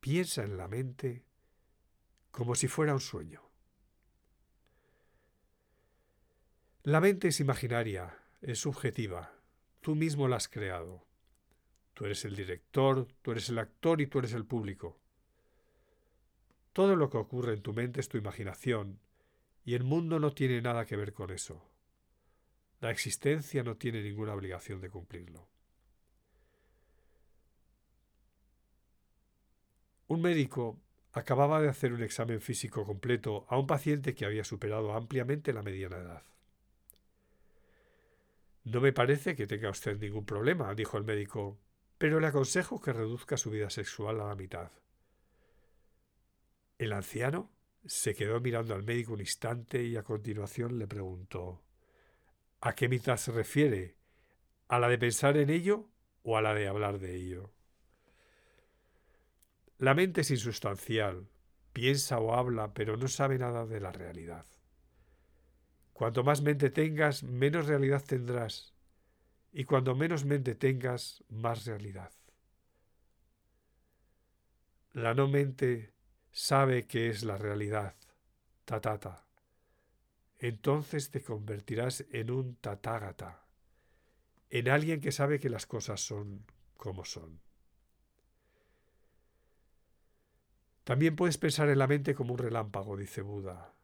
piensa 0.00 0.42
en 0.42 0.58
la 0.58 0.68
mente 0.68 1.24
como 2.30 2.54
si 2.54 2.68
fuera 2.68 2.94
un 2.94 3.00
sueño. 3.00 3.42
La 6.82 7.00
mente 7.00 7.28
es 7.28 7.40
imaginaria, 7.40 8.16
es 8.40 8.58
subjetiva, 8.60 9.32
tú 9.80 9.94
mismo 9.94 10.28
la 10.28 10.36
has 10.36 10.48
creado. 10.48 11.06
Tú 11.94 12.06
eres 12.06 12.24
el 12.24 12.34
director, 12.34 13.06
tú 13.20 13.32
eres 13.32 13.48
el 13.50 13.58
actor 13.58 14.00
y 14.00 14.06
tú 14.06 14.20
eres 14.20 14.32
el 14.32 14.46
público. 14.46 14.98
Todo 16.72 16.96
lo 16.96 17.10
que 17.10 17.18
ocurre 17.18 17.52
en 17.52 17.62
tu 17.62 17.74
mente 17.74 18.00
es 18.00 18.08
tu 18.08 18.16
imaginación, 18.16 19.00
y 19.64 19.74
el 19.74 19.84
mundo 19.84 20.18
no 20.18 20.32
tiene 20.32 20.62
nada 20.62 20.86
que 20.86 20.96
ver 20.96 21.12
con 21.12 21.30
eso. 21.30 21.62
La 22.80 22.90
existencia 22.90 23.62
no 23.62 23.76
tiene 23.76 24.02
ninguna 24.02 24.32
obligación 24.32 24.80
de 24.80 24.88
cumplirlo. 24.88 25.46
Un 30.06 30.22
médico 30.22 30.80
acababa 31.12 31.60
de 31.60 31.68
hacer 31.68 31.92
un 31.92 32.02
examen 32.02 32.40
físico 32.40 32.84
completo 32.84 33.46
a 33.48 33.58
un 33.58 33.66
paciente 33.66 34.14
que 34.14 34.24
había 34.24 34.44
superado 34.44 34.92
ampliamente 34.94 35.52
la 35.52 35.62
mediana 35.62 35.98
edad. 35.98 36.22
No 38.64 38.80
me 38.80 38.92
parece 38.92 39.34
que 39.34 39.46
tenga 39.46 39.70
usted 39.70 39.98
ningún 39.98 40.24
problema, 40.24 40.74
dijo 40.74 40.96
el 40.98 41.04
médico 41.04 41.58
pero 42.00 42.18
le 42.18 42.28
aconsejo 42.28 42.80
que 42.80 42.94
reduzca 42.94 43.36
su 43.36 43.50
vida 43.50 43.68
sexual 43.68 44.22
a 44.22 44.28
la 44.28 44.34
mitad. 44.34 44.70
El 46.78 46.94
anciano 46.94 47.50
se 47.84 48.14
quedó 48.14 48.40
mirando 48.40 48.74
al 48.74 48.84
médico 48.84 49.12
un 49.12 49.20
instante 49.20 49.82
y 49.82 49.98
a 49.98 50.02
continuación 50.02 50.78
le 50.78 50.86
preguntó 50.86 51.62
¿A 52.62 52.74
qué 52.74 52.88
mitad 52.88 53.18
se 53.18 53.32
refiere? 53.32 53.96
¿A 54.66 54.78
la 54.78 54.88
de 54.88 54.96
pensar 54.96 55.36
en 55.36 55.50
ello 55.50 55.90
o 56.22 56.38
a 56.38 56.40
la 56.40 56.54
de 56.54 56.68
hablar 56.68 57.00
de 57.00 57.16
ello? 57.16 57.52
La 59.80 59.94
mente 59.94 60.20
es 60.20 60.30
insustancial, 60.30 61.26
piensa 61.72 62.18
o 62.18 62.34
habla, 62.34 62.74
pero 62.74 62.98
no 62.98 63.08
sabe 63.08 63.38
nada 63.38 63.64
de 63.64 63.80
la 63.80 63.90
realidad. 63.90 64.44
Cuanto 65.94 66.22
más 66.22 66.42
mente 66.42 66.68
tengas, 66.68 67.22
menos 67.22 67.66
realidad 67.66 68.04
tendrás, 68.06 68.74
y 69.52 69.64
cuando 69.64 69.94
menos 69.94 70.26
mente 70.26 70.54
tengas, 70.54 71.24
más 71.30 71.64
realidad. 71.64 72.12
La 74.92 75.14
no 75.14 75.28
mente 75.28 75.94
sabe 76.30 76.86
que 76.86 77.08
es 77.08 77.22
la 77.22 77.38
realidad, 77.38 77.94
tatata. 78.66 79.24
Entonces 80.38 81.10
te 81.10 81.22
convertirás 81.22 82.04
en 82.10 82.30
un 82.30 82.56
tatágata, 82.56 83.46
en 84.50 84.68
alguien 84.68 85.00
que 85.00 85.10
sabe 85.10 85.40
que 85.40 85.48
las 85.48 85.64
cosas 85.64 86.02
son 86.02 86.44
como 86.76 87.06
son. 87.06 87.40
También 90.90 91.14
puedes 91.14 91.38
pensar 91.38 91.68
en 91.68 91.78
la 91.78 91.86
mente 91.86 92.16
como 92.16 92.32
un 92.32 92.40
relámpago, 92.40 92.96
dice 92.96 93.22
Buda. 93.22 93.76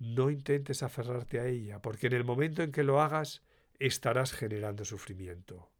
No 0.00 0.30
intentes 0.30 0.82
aferrarte 0.82 1.38
a 1.38 1.46
ella, 1.46 1.80
porque 1.80 2.08
en 2.08 2.12
el 2.12 2.24
momento 2.24 2.64
en 2.64 2.72
que 2.72 2.82
lo 2.82 3.00
hagas, 3.00 3.44
estarás 3.78 4.32
generando 4.32 4.84
sufrimiento. 4.84 5.70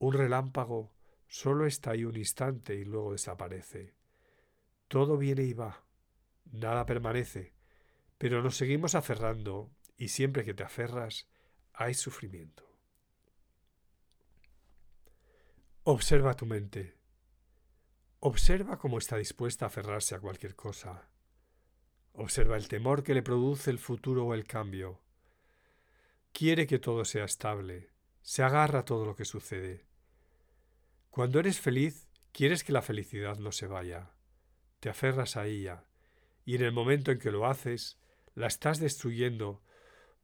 Un 0.00 0.12
relámpago 0.12 0.92
solo 1.28 1.64
está 1.64 1.92
ahí 1.92 2.04
un 2.04 2.18
instante 2.18 2.74
y 2.74 2.84
luego 2.84 3.12
desaparece. 3.12 3.94
Todo 4.88 5.16
viene 5.16 5.44
y 5.44 5.54
va, 5.54 5.82
nada 6.52 6.84
permanece, 6.84 7.54
pero 8.18 8.42
nos 8.42 8.58
seguimos 8.58 8.94
aferrando 8.94 9.70
y 9.96 10.08
siempre 10.08 10.44
que 10.44 10.52
te 10.52 10.62
aferras 10.62 11.26
hay 11.72 11.94
sufrimiento. 11.94 12.68
Observa 15.84 16.34
tu 16.34 16.44
mente. 16.44 17.02
Observa 18.26 18.78
cómo 18.78 18.96
está 18.96 19.18
dispuesta 19.18 19.66
a 19.66 19.68
aferrarse 19.68 20.14
a 20.14 20.18
cualquier 20.18 20.54
cosa. 20.54 21.10
Observa 22.14 22.56
el 22.56 22.68
temor 22.68 23.02
que 23.02 23.12
le 23.12 23.22
produce 23.22 23.70
el 23.70 23.78
futuro 23.78 24.24
o 24.24 24.32
el 24.32 24.44
cambio 24.44 25.04
quiere 26.32 26.66
que 26.66 26.80
todo 26.80 27.04
sea 27.04 27.24
estable, 27.24 27.90
se 28.22 28.42
agarra 28.42 28.80
a 28.80 28.84
todo 28.84 29.04
lo 29.04 29.14
que 29.14 29.24
sucede. 29.24 29.86
Cuando 31.10 31.38
eres 31.38 31.60
feliz, 31.60 32.08
quieres 32.32 32.64
que 32.64 32.72
la 32.72 32.82
felicidad 32.82 33.36
no 33.36 33.52
se 33.52 33.68
vaya, 33.68 34.10
te 34.80 34.88
aferras 34.88 35.36
a 35.36 35.46
ella, 35.46 35.84
y 36.44 36.56
en 36.56 36.62
el 36.62 36.72
momento 36.72 37.12
en 37.12 37.20
que 37.20 37.30
lo 37.30 37.46
haces, 37.46 38.00
la 38.34 38.48
estás 38.48 38.80
destruyendo 38.80 39.62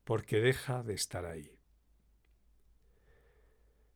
porque 0.02 0.40
deja 0.40 0.82
de 0.82 0.94
estar 0.94 1.26
ahí. 1.26 1.60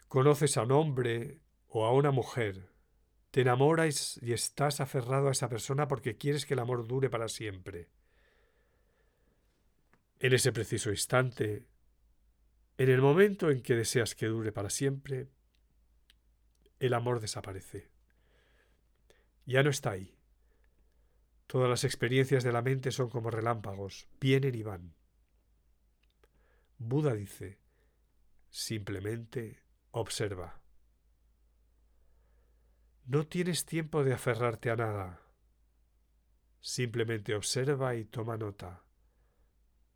Conoces 0.07 0.59
a 0.59 0.63
un 0.63 0.73
hombre 0.73 1.41
o 1.67 1.85
a 1.87 1.93
una 1.93 2.13
mujer, 2.13 2.74
te 3.35 3.41
enamoras 3.41 4.17
y 4.23 4.33
estás 4.33 4.81
aferrado 4.81 5.27
a 5.27 5.33
esa 5.33 5.49
persona 5.49 5.89
porque 5.89 6.17
quieres 6.17 6.47
que 6.47 6.55
el 6.55 6.61
amor 6.61 6.87
dure 6.87 7.11
para 7.11 7.27
siempre. 7.27 7.89
En 10.21 10.33
ese 10.33 10.53
preciso 10.53 10.91
instante, 10.91 11.67
en 12.79 12.91
el 12.91 13.03
momento 13.03 13.51
en 13.51 13.61
que 13.61 13.75
deseas 13.75 14.15
que 14.15 14.27
dure 14.27 14.53
para 14.53 14.71
siempre, 14.71 15.31
el 16.79 16.95
amor 16.95 17.19
desaparece. 17.19 17.91
Ya 19.47 19.65
no 19.65 19.71
está 19.71 19.91
ahí. 19.91 20.17
Todas 21.49 21.69
las 21.69 21.83
experiencias 21.83 22.45
de 22.45 22.53
la 22.53 22.63
mente 22.63 22.93
son 22.93 23.11
como 23.11 23.33
relámpagos, 23.33 24.07
vienen 24.21 24.55
y 24.55 24.63
van. 24.63 24.95
Buda 26.79 27.15
dice, 27.15 27.59
simplemente 28.49 29.59
observa. 29.91 30.64
No 33.07 33.27
tienes 33.27 33.67
tiempo 33.67 34.03
de 34.03 34.15
aferrarte 34.15 34.71
a 34.71 34.77
nada. 34.77 35.21
Simplemente 36.61 37.35
observa 37.35 37.95
y 37.97 38.07
toma 38.07 38.39
nota. 38.39 38.83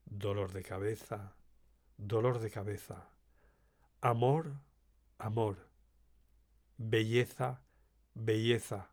Dolor 0.05 0.53
de 0.53 0.63
cabeza, 0.63 1.35
dolor 1.97 2.39
de 2.39 2.51
cabeza. 2.51 3.09
Amor, 4.03 4.61
amor. 5.17 5.71
Belleza, 6.77 7.63
belleza. 8.13 8.91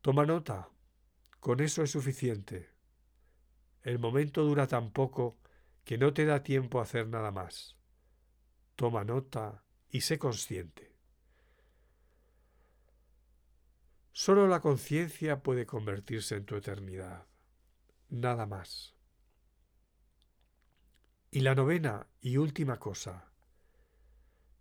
Toma 0.00 0.24
nota. 0.24 0.70
Con 1.38 1.60
eso 1.60 1.82
es 1.82 1.90
suficiente. 1.90 2.70
El 3.82 3.98
momento 3.98 4.42
dura 4.42 4.66
tan 4.66 4.90
poco 4.90 5.38
que 5.84 5.98
no 5.98 6.14
te 6.14 6.24
da 6.24 6.42
tiempo 6.42 6.80
a 6.80 6.84
hacer 6.84 7.08
nada 7.08 7.30
más. 7.30 7.76
Toma 8.74 9.04
nota 9.04 9.64
y 9.90 10.00
sé 10.00 10.18
consciente. 10.18 10.85
Solo 14.18 14.48
la 14.48 14.60
conciencia 14.60 15.42
puede 15.42 15.66
convertirse 15.66 16.36
en 16.36 16.46
tu 16.46 16.56
eternidad. 16.56 17.26
Nada 18.08 18.46
más. 18.46 18.96
Y 21.30 21.40
la 21.40 21.54
novena 21.54 22.06
y 22.22 22.38
última 22.38 22.78
cosa. 22.78 23.30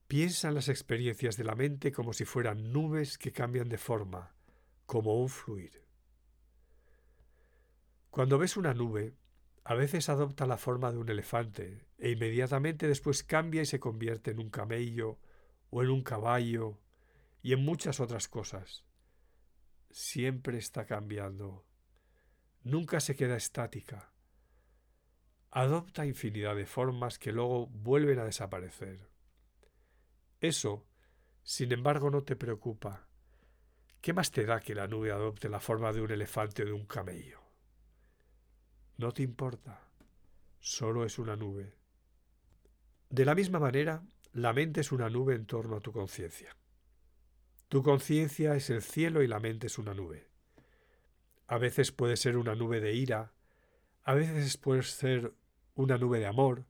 Piensa 0.10 0.50
en 0.50 0.56
las 0.56 0.68
experiencias 0.68 1.38
de 1.38 1.46
la 1.46 1.56
mente 1.56 1.94
como 1.94 2.12
si 2.12 2.26
fueran 2.26 2.74
nubes 2.74 3.18
que 3.18 3.32
cambian 3.32 3.70
de 3.70 3.78
forma, 3.78 4.36
como 4.86 5.22
un 5.22 5.30
fluir. 5.30 5.86
Cuando 8.10 8.38
ves 8.38 8.58
una 8.58 8.74
nube, 8.74 9.16
a 9.64 9.74
veces 9.74 10.10
adopta 10.10 10.46
la 10.46 10.58
forma 10.58 10.92
de 10.92 10.98
un 10.98 11.08
elefante 11.08 11.88
e 11.98 12.10
inmediatamente 12.10 12.90
después 12.90 13.24
cambia 13.24 13.62
y 13.62 13.66
se 13.66 13.80
convierte 13.80 14.32
en 14.32 14.40
un 14.40 14.50
camello 14.50 15.18
o 15.70 15.82
en 15.82 15.92
un 15.92 16.04
caballo 16.04 16.78
y 17.42 17.54
en 17.54 17.64
muchas 17.64 18.02
otras 18.02 18.28
cosas 18.28 18.84
siempre 19.96 20.58
está 20.58 20.86
cambiando. 20.86 21.66
Nunca 22.64 23.00
se 23.00 23.16
queda 23.16 23.38
estática. 23.38 24.12
Adopta 25.52 26.06
infinidad 26.06 26.54
de 26.58 26.66
formas 26.66 27.18
que 27.18 27.32
luego 27.32 27.68
vuelven 27.68 28.20
a 28.20 28.26
desaparecer. 28.26 29.10
Eso, 30.42 30.86
sin 31.44 31.72
embargo, 31.72 32.10
no 32.10 32.24
te 32.24 32.36
preocupa. 32.36 33.08
¿Qué 34.02 34.12
más 34.12 34.32
te 34.32 34.46
da 34.46 34.60
que 34.60 34.76
la 34.76 34.86
nube 34.86 35.14
adopte 35.14 35.48
la 35.48 35.62
forma 35.62 35.94
de 35.94 36.02
un 36.02 36.12
elefante 36.12 36.64
o 36.64 36.66
de 36.66 36.74
un 36.74 36.86
camello? 36.86 37.40
No 38.98 39.14
te 39.14 39.24
importa. 39.24 39.88
Solo 40.60 41.06
es 41.06 41.18
una 41.20 41.38
nube. 41.38 41.74
De 43.10 43.24
la 43.24 43.34
misma 43.34 43.60
manera, 43.60 44.04
la 44.34 44.52
mente 44.52 44.82
es 44.82 44.92
una 44.92 45.10
nube 45.10 45.36
en 45.36 45.46
torno 45.46 45.78
a 45.78 45.82
tu 45.82 45.94
conciencia. 45.94 46.54
Tu 47.76 47.84
conciencia 47.84 48.56
es 48.56 48.70
el 48.70 48.82
cielo 48.82 49.22
y 49.22 49.28
la 49.28 49.42
mente 49.42 49.68
es 49.68 49.78
una 49.78 49.94
nube. 49.94 50.30
A 51.46 51.58
veces 51.58 51.92
puede 51.92 52.16
ser 52.16 52.38
una 52.38 52.56
nube 52.56 52.80
de 52.80 52.94
ira, 52.94 53.34
a 54.06 54.14
veces 54.14 54.56
puede 54.56 54.82
ser 54.84 55.34
una 55.74 55.98
nube 55.98 56.20
de 56.20 56.26
amor, 56.26 56.68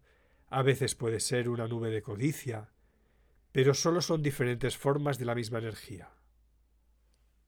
a 0.48 0.64
veces 0.64 0.96
puede 0.96 1.20
ser 1.20 1.48
una 1.48 1.68
nube 1.68 1.92
de 1.92 2.02
codicia, 2.02 2.72
pero 3.52 3.76
solo 3.76 4.02
son 4.02 4.24
diferentes 4.24 4.78
formas 4.78 5.20
de 5.20 5.26
la 5.26 5.36
misma 5.36 5.60
energía. 5.60 6.10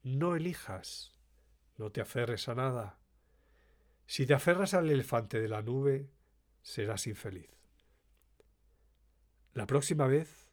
No 0.04 0.36
elijas, 0.36 1.18
no 1.78 1.90
te 1.90 2.00
aferres 2.00 2.48
a 2.48 2.54
nada. 2.54 3.00
Si 4.06 4.24
te 4.24 4.34
aferras 4.34 4.72
al 4.72 4.88
elefante 4.88 5.40
de 5.40 5.48
la 5.48 5.62
nube, 5.62 6.12
serás 6.62 7.08
infeliz. 7.08 7.50
La 9.52 9.66
próxima 9.66 10.06
vez 10.06 10.47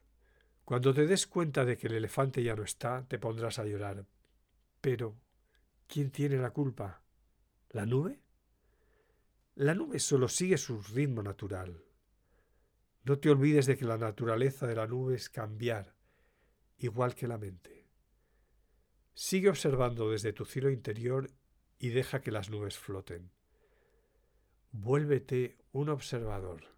cuando 0.65 0.95
te 0.95 1.05
des 1.05 1.27
cuenta 1.27 1.63
de 1.63 1.77
que 1.77 1.87
el 1.87 1.93
elefante 1.93 2.41
ya 2.43 2.55
no 2.55 2.63
está, 2.63 3.05
te 3.07 3.19
pondrás 3.19 3.59
a 3.59 3.65
llorar. 3.65 4.03
Pero, 4.81 5.15
¿quién 5.87 6.09
tiene 6.09 6.37
la 6.37 6.49
culpa? 6.49 7.03
¿La 7.69 7.85
nube? 7.85 8.19
La 9.53 9.75
nube 9.75 9.99
solo 9.99 10.27
sigue 10.27 10.57
su 10.57 10.81
ritmo 10.81 11.21
natural. 11.21 11.83
No 13.03 13.19
te 13.19 13.29
olvides 13.29 13.67
de 13.67 13.77
que 13.77 13.85
la 13.85 13.99
naturaleza 13.99 14.65
de 14.65 14.75
la 14.75 14.87
nube 14.87 15.15
es 15.15 15.29
cambiar, 15.29 15.93
igual 16.79 17.13
que 17.13 17.27
la 17.27 17.37
mente. 17.37 17.87
Sigue 19.13 19.49
observando 19.49 20.09
desde 20.09 20.33
tu 20.33 20.45
cielo 20.45 20.71
interior 20.71 21.29
y 21.77 21.89
deja 21.89 22.21
que 22.21 22.31
las 22.31 22.49
nubes 22.49 22.77
floten. 22.77 23.31
Vuélvete 24.71 25.57
un 25.71 25.89
observador. 25.89 26.74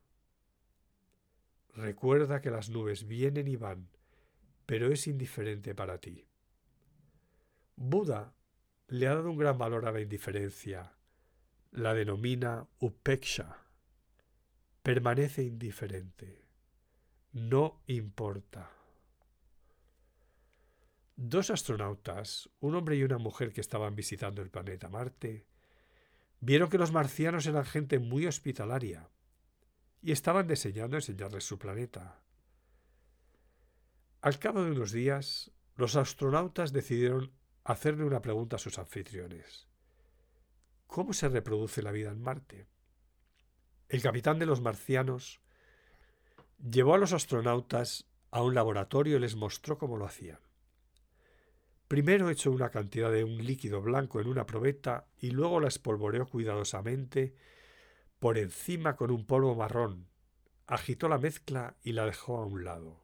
Recuerda 1.77 2.41
que 2.41 2.49
las 2.49 2.69
nubes 2.69 3.05
vienen 3.05 3.47
y 3.47 3.55
van, 3.55 3.87
pero 4.65 4.91
es 4.91 5.05
indiferente 5.05 5.75
para 5.75 5.99
ti. 5.99 6.25
Buda 7.75 8.33
le 8.87 9.05
ha 9.05 9.13
dado 9.13 9.29
un 9.29 9.37
gran 9.37 9.59
valor 9.59 9.85
a 9.85 9.91
la 9.91 10.01
indiferencia. 10.01 10.95
La 11.69 11.93
denomina 11.93 12.67
upeksha. 12.79 13.57
Permanece 14.81 15.43
indiferente. 15.43 16.47
No 17.33 17.83
importa. 17.85 18.71
Dos 21.15 21.51
astronautas, 21.51 22.49
un 22.59 22.73
hombre 22.73 22.95
y 22.95 23.03
una 23.03 23.19
mujer 23.19 23.53
que 23.53 23.61
estaban 23.61 23.95
visitando 23.95 24.41
el 24.41 24.49
planeta 24.49 24.89
Marte, 24.89 25.45
vieron 26.39 26.71
que 26.71 26.79
los 26.79 26.91
marcianos 26.91 27.45
eran 27.45 27.65
gente 27.65 27.99
muy 27.99 28.25
hospitalaria 28.25 29.07
y 30.01 30.11
estaban 30.11 30.47
diseñando 30.47 30.97
enseñarles 30.97 31.43
su 31.43 31.57
planeta. 31.57 32.19
Al 34.21 34.39
cabo 34.39 34.63
de 34.63 34.71
unos 34.71 34.91
días, 34.91 35.51
los 35.75 35.95
astronautas 35.95 36.73
decidieron 36.73 37.31
hacerle 37.63 38.03
una 38.03 38.21
pregunta 38.21 38.55
a 38.55 38.59
sus 38.59 38.79
anfitriones. 38.79 39.67
¿Cómo 40.87 41.13
se 41.13 41.29
reproduce 41.29 41.81
la 41.81 41.91
vida 41.91 42.11
en 42.11 42.21
Marte? 42.21 42.65
El 43.89 44.01
capitán 44.01 44.39
de 44.39 44.45
los 44.45 44.61
marcianos 44.61 45.41
llevó 46.57 46.95
a 46.95 46.97
los 46.97 47.13
astronautas 47.13 48.05
a 48.31 48.41
un 48.41 48.55
laboratorio 48.55 49.17
y 49.17 49.19
les 49.19 49.35
mostró 49.35 49.77
cómo 49.77 49.97
lo 49.97 50.05
hacían. 50.05 50.39
Primero 51.87 52.29
echó 52.29 52.51
una 52.51 52.69
cantidad 52.69 53.11
de 53.11 53.23
un 53.23 53.37
líquido 53.37 53.81
blanco 53.81 54.19
en 54.19 54.27
una 54.27 54.45
probeta 54.45 55.07
y 55.19 55.31
luego 55.31 55.59
la 55.59 55.69
espolvoreó 55.69 56.27
cuidadosamente 56.27 57.35
por 58.19 58.37
encima 58.37 58.95
con 58.95 59.11
un 59.11 59.25
polvo 59.25 59.55
marrón, 59.55 60.07
agitó 60.65 61.07
la 61.07 61.17
mezcla 61.17 61.77
y 61.83 61.93
la 61.93 62.05
dejó 62.05 62.37
a 62.37 62.45
un 62.45 62.63
lado. 62.63 62.99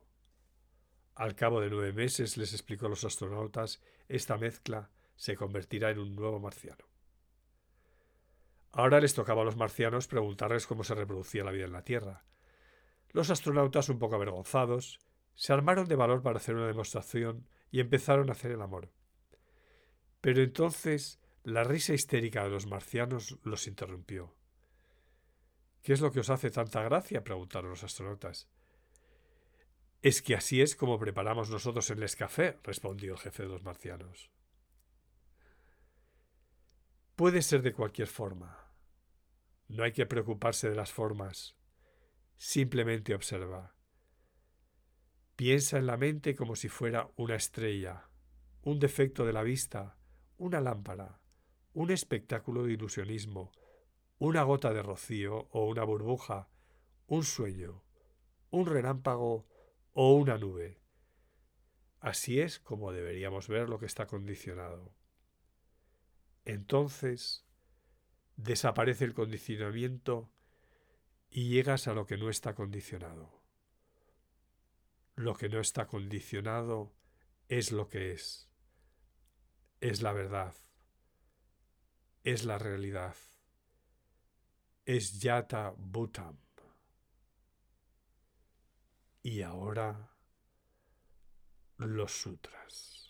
Al 1.15 1.35
cabo 1.35 1.61
de 1.61 1.69
nueve 1.69 1.93
meses, 1.93 2.37
les 2.37 2.53
explicó 2.53 2.87
a 2.87 2.89
los 2.89 3.03
astronautas, 3.03 3.81
esta 4.09 4.37
mezcla 4.37 4.89
se 5.15 5.35
convertirá 5.35 5.91
en 5.91 5.99
un 5.99 6.15
nuevo 6.15 6.39
marciano. 6.39 6.85
Ahora 8.71 8.99
les 8.99 9.13
tocaba 9.13 9.43
a 9.43 9.45
los 9.45 9.55
marcianos 9.55 10.07
preguntarles 10.07 10.65
cómo 10.65 10.83
se 10.83 10.95
reproducía 10.95 11.43
la 11.43 11.51
vida 11.51 11.65
en 11.65 11.73
la 11.73 11.83
Tierra. 11.83 12.25
Los 13.11 13.29
astronautas, 13.29 13.89
un 13.89 13.99
poco 13.99 14.15
avergonzados, 14.15 14.99
se 15.35 15.53
armaron 15.53 15.87
de 15.87 15.95
valor 15.95 16.23
para 16.23 16.37
hacer 16.37 16.55
una 16.55 16.65
demostración 16.65 17.47
y 17.69 17.79
empezaron 17.79 18.29
a 18.29 18.31
hacer 18.31 18.51
el 18.51 18.61
amor. 18.61 18.91
Pero 20.21 20.41
entonces 20.41 21.19
la 21.43 21.63
risa 21.63 21.93
histérica 21.93 22.43
de 22.43 22.49
los 22.49 22.65
marcianos 22.65 23.37
los 23.43 23.67
interrumpió. 23.67 24.35
¿Qué 25.83 25.91
es 25.91 25.99
lo 25.99 26.11
que 26.11 26.21
os 26.21 26.29
hace 26.29 26.49
tanta 26.49 26.81
gracia? 26.81 27.23
preguntaron 27.23 27.69
los 27.69 27.83
astronautas. 27.83 28.49
Es 30.01 30.21
que 30.21 30.33
así 30.33 30.61
es 30.61 30.75
como 30.75 30.97
preparamos 30.97 31.49
nosotros 31.49 31.89
el 31.91 32.01
escafé, 32.03 32.57
respondió 32.63 33.13
el 33.13 33.19
jefe 33.19 33.43
de 33.43 33.49
los 33.49 33.63
marcianos. 33.63 34.31
Puede 37.15 37.41
ser 37.41 37.61
de 37.61 37.73
cualquier 37.73 38.07
forma. 38.07 38.73
No 39.67 39.83
hay 39.83 39.91
que 39.91 40.05
preocuparse 40.05 40.69
de 40.69 40.75
las 40.75 40.91
formas. 40.91 41.55
Simplemente 42.37 43.13
observa. 43.13 43.75
Piensa 45.35 45.77
en 45.77 45.85
la 45.85 45.97
mente 45.97 46.35
como 46.35 46.55
si 46.55 46.69
fuera 46.69 47.09
una 47.17 47.35
estrella, 47.35 48.09
un 48.61 48.79
defecto 48.79 49.25
de 49.25 49.33
la 49.33 49.43
vista, 49.43 49.97
una 50.37 50.61
lámpara, 50.61 51.19
un 51.73 51.91
espectáculo 51.91 52.63
de 52.63 52.73
ilusionismo, 52.73 53.51
una 54.23 54.43
gota 54.43 54.71
de 54.73 54.81
rocío 54.81 55.49
o 55.51 55.65
una 55.65 55.83
burbuja, 55.83 56.47
un 57.07 57.25
sueño, 57.25 57.83
un 58.51 58.65
relámpago 58.65 59.45
o 59.91 60.13
una 60.13 60.37
nube. 60.37 60.79
Así 61.99 62.39
es 62.39 62.57
como 62.57 62.93
deberíamos 62.93 63.49
ver 63.49 63.67
lo 63.67 63.79
que 63.79 63.85
está 63.85 64.07
condicionado. 64.07 64.95
Entonces 66.45 67.45
desaparece 68.37 69.03
el 69.03 69.13
condicionamiento 69.13 70.31
y 71.29 71.49
llegas 71.49 71.89
a 71.89 71.93
lo 71.93 72.05
que 72.05 72.15
no 72.15 72.29
está 72.29 72.55
condicionado. 72.55 73.43
Lo 75.15 75.35
que 75.35 75.49
no 75.49 75.59
está 75.59 75.87
condicionado 75.87 76.95
es 77.49 77.73
lo 77.73 77.89
que 77.89 78.13
es. 78.13 78.49
Es 79.81 80.01
la 80.01 80.13
verdad. 80.13 80.55
Es 82.23 82.45
la 82.45 82.57
realidad 82.57 83.17
es 84.85 85.19
Yata 85.19 85.73
Bhutam. 85.77 86.37
Y 89.21 89.41
ahora 89.41 90.09
los 91.77 92.11
sutras. 92.11 93.02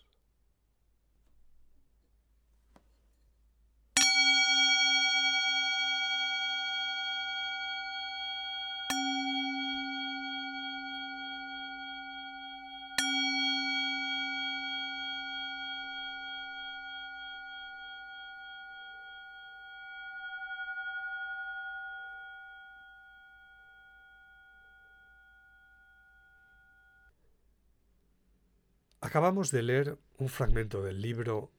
Acabamos 29.13 29.51
de 29.51 29.61
leer 29.61 29.99
un 30.17 30.27
fragmento 30.27 30.81
del 30.81 30.99
libro 30.99 31.51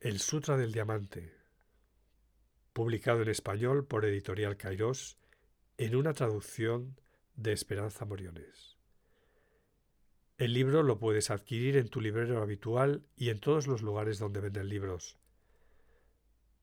El 0.00 0.20
Sutra 0.20 0.58
del 0.58 0.70
Diamante, 0.70 1.32
publicado 2.74 3.22
en 3.22 3.30
español 3.30 3.86
por 3.86 4.04
Editorial 4.04 4.58
Kairos 4.58 5.16
en 5.78 5.96
una 5.96 6.12
traducción 6.12 7.00
de 7.36 7.54
Esperanza 7.54 8.04
Moriones. 8.04 8.76
El 10.36 10.52
libro 10.52 10.82
lo 10.82 10.98
puedes 10.98 11.30
adquirir 11.30 11.78
en 11.78 11.88
tu 11.88 12.02
librero 12.02 12.42
habitual 12.42 13.06
y 13.16 13.30
en 13.30 13.40
todos 13.40 13.66
los 13.66 13.80
lugares 13.80 14.18
donde 14.18 14.40
venden 14.40 14.68
libros. 14.68 15.16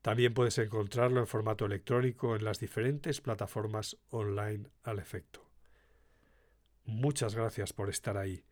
También 0.02 0.34
puedes 0.34 0.56
encontrarlo 0.58 1.18
en 1.18 1.26
formato 1.26 1.66
electrónico 1.66 2.36
en 2.36 2.44
las 2.44 2.60
diferentes 2.60 3.20
plataformas 3.20 3.96
online 4.10 4.68
al 4.84 5.00
efecto. 5.00 5.50
Muchas 6.84 7.34
gracias 7.34 7.72
por 7.72 7.90
estar 7.90 8.16
ahí. 8.16 8.44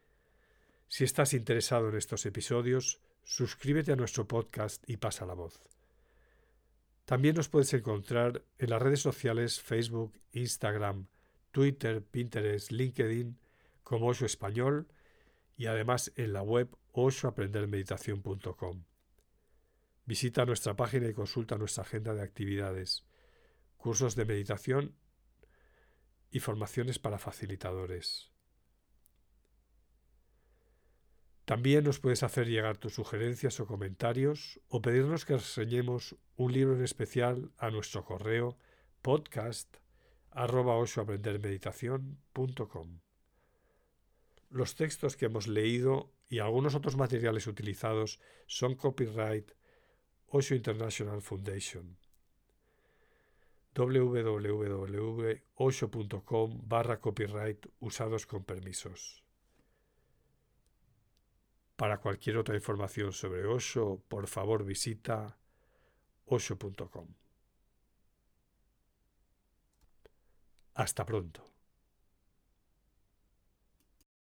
Si 0.89 1.05
estás 1.05 1.35
interesado 1.35 1.89
en 1.89 1.97
estos 1.97 2.27
episodios, 2.27 3.01
suscríbete 3.25 3.93
a 3.93 3.97
nuestro 3.97 4.29
podcast 4.29 4.89
y 4.89 4.99
pasa 4.99 5.27
la 5.27 5.35
voz. 5.35 5.61
También 7.05 7.37
nos 7.37 7.49
puedes 7.49 7.73
encontrar 7.75 8.45
en 8.59 8.71
las 8.71 8.83
redes 8.83 9.01
sociales 9.01 9.61
Facebook, 9.61 10.13
Instagram, 10.33 11.09
Twitter, 11.51 12.05
Pinterest, 12.05 12.71
LinkedIn 12.71 13.39
como 13.83 14.09
Osho 14.09 14.27
Español 14.27 14.89
y 15.57 15.67
además 15.67 16.13
en 16.17 16.33
la 16.33 16.43
web 16.43 16.77
oshoaprendermeditación.com. 16.93 18.85
Visita 20.05 20.45
nuestra 20.45 20.77
página 20.77 21.09
y 21.09 21.15
consulta 21.15 21.57
nuestra 21.59 21.83
agenda 21.83 22.15
de 22.15 22.23
actividades, 22.23 23.05
cursos 23.77 24.15
de 24.15 24.25
meditación 24.25 24.95
y 26.31 26.41
formaciones 26.41 26.99
para 26.99 27.19
facilitadores. 27.19 28.36
También 31.47 31.85
nos 31.85 32.01
puedes 32.01 32.25
hacer 32.25 32.49
llegar 32.49 32.77
tus 32.77 32.95
sugerencias 32.95 33.61
o 33.61 33.67
comentarios 33.67 34.61
o 34.67 34.83
pedirnos 34.83 35.25
que 35.25 35.35
reseñemos 35.35 36.17
un 36.35 36.53
libro 36.53 36.75
en 36.75 36.83
especial 36.83 37.53
a 37.57 37.71
nuestro 37.71 38.05
correo 38.05 38.59
podcast 39.01 39.77
Los 44.51 44.75
textos 44.75 45.17
que 45.17 45.27
hemos 45.27 45.47
leído 45.47 46.13
y 46.29 46.41
algunos 46.41 46.75
otros 46.75 46.97
materiales 46.97 47.47
utilizados 47.47 48.19
son 48.49 48.75
copyright 48.75 49.53
Osho 50.27 50.57
International 50.57 51.23
Foundation 51.23 51.97
www.osho.com 53.73 54.29
barra 56.65 56.99
copyright 57.01 57.67
usados 57.79 58.27
con 58.27 58.43
permisos. 58.43 59.26
Para 61.77 61.99
cualquier 61.99 62.39
otra 62.39 62.55
información 62.55 63.13
sobre 63.13 63.47
Osho, 63.47 64.03
por 64.09 64.27
favor 64.27 64.65
visita 64.65 65.39
osho.com. 66.27 67.09
Hasta 70.75 71.05
pronto. 71.05 71.56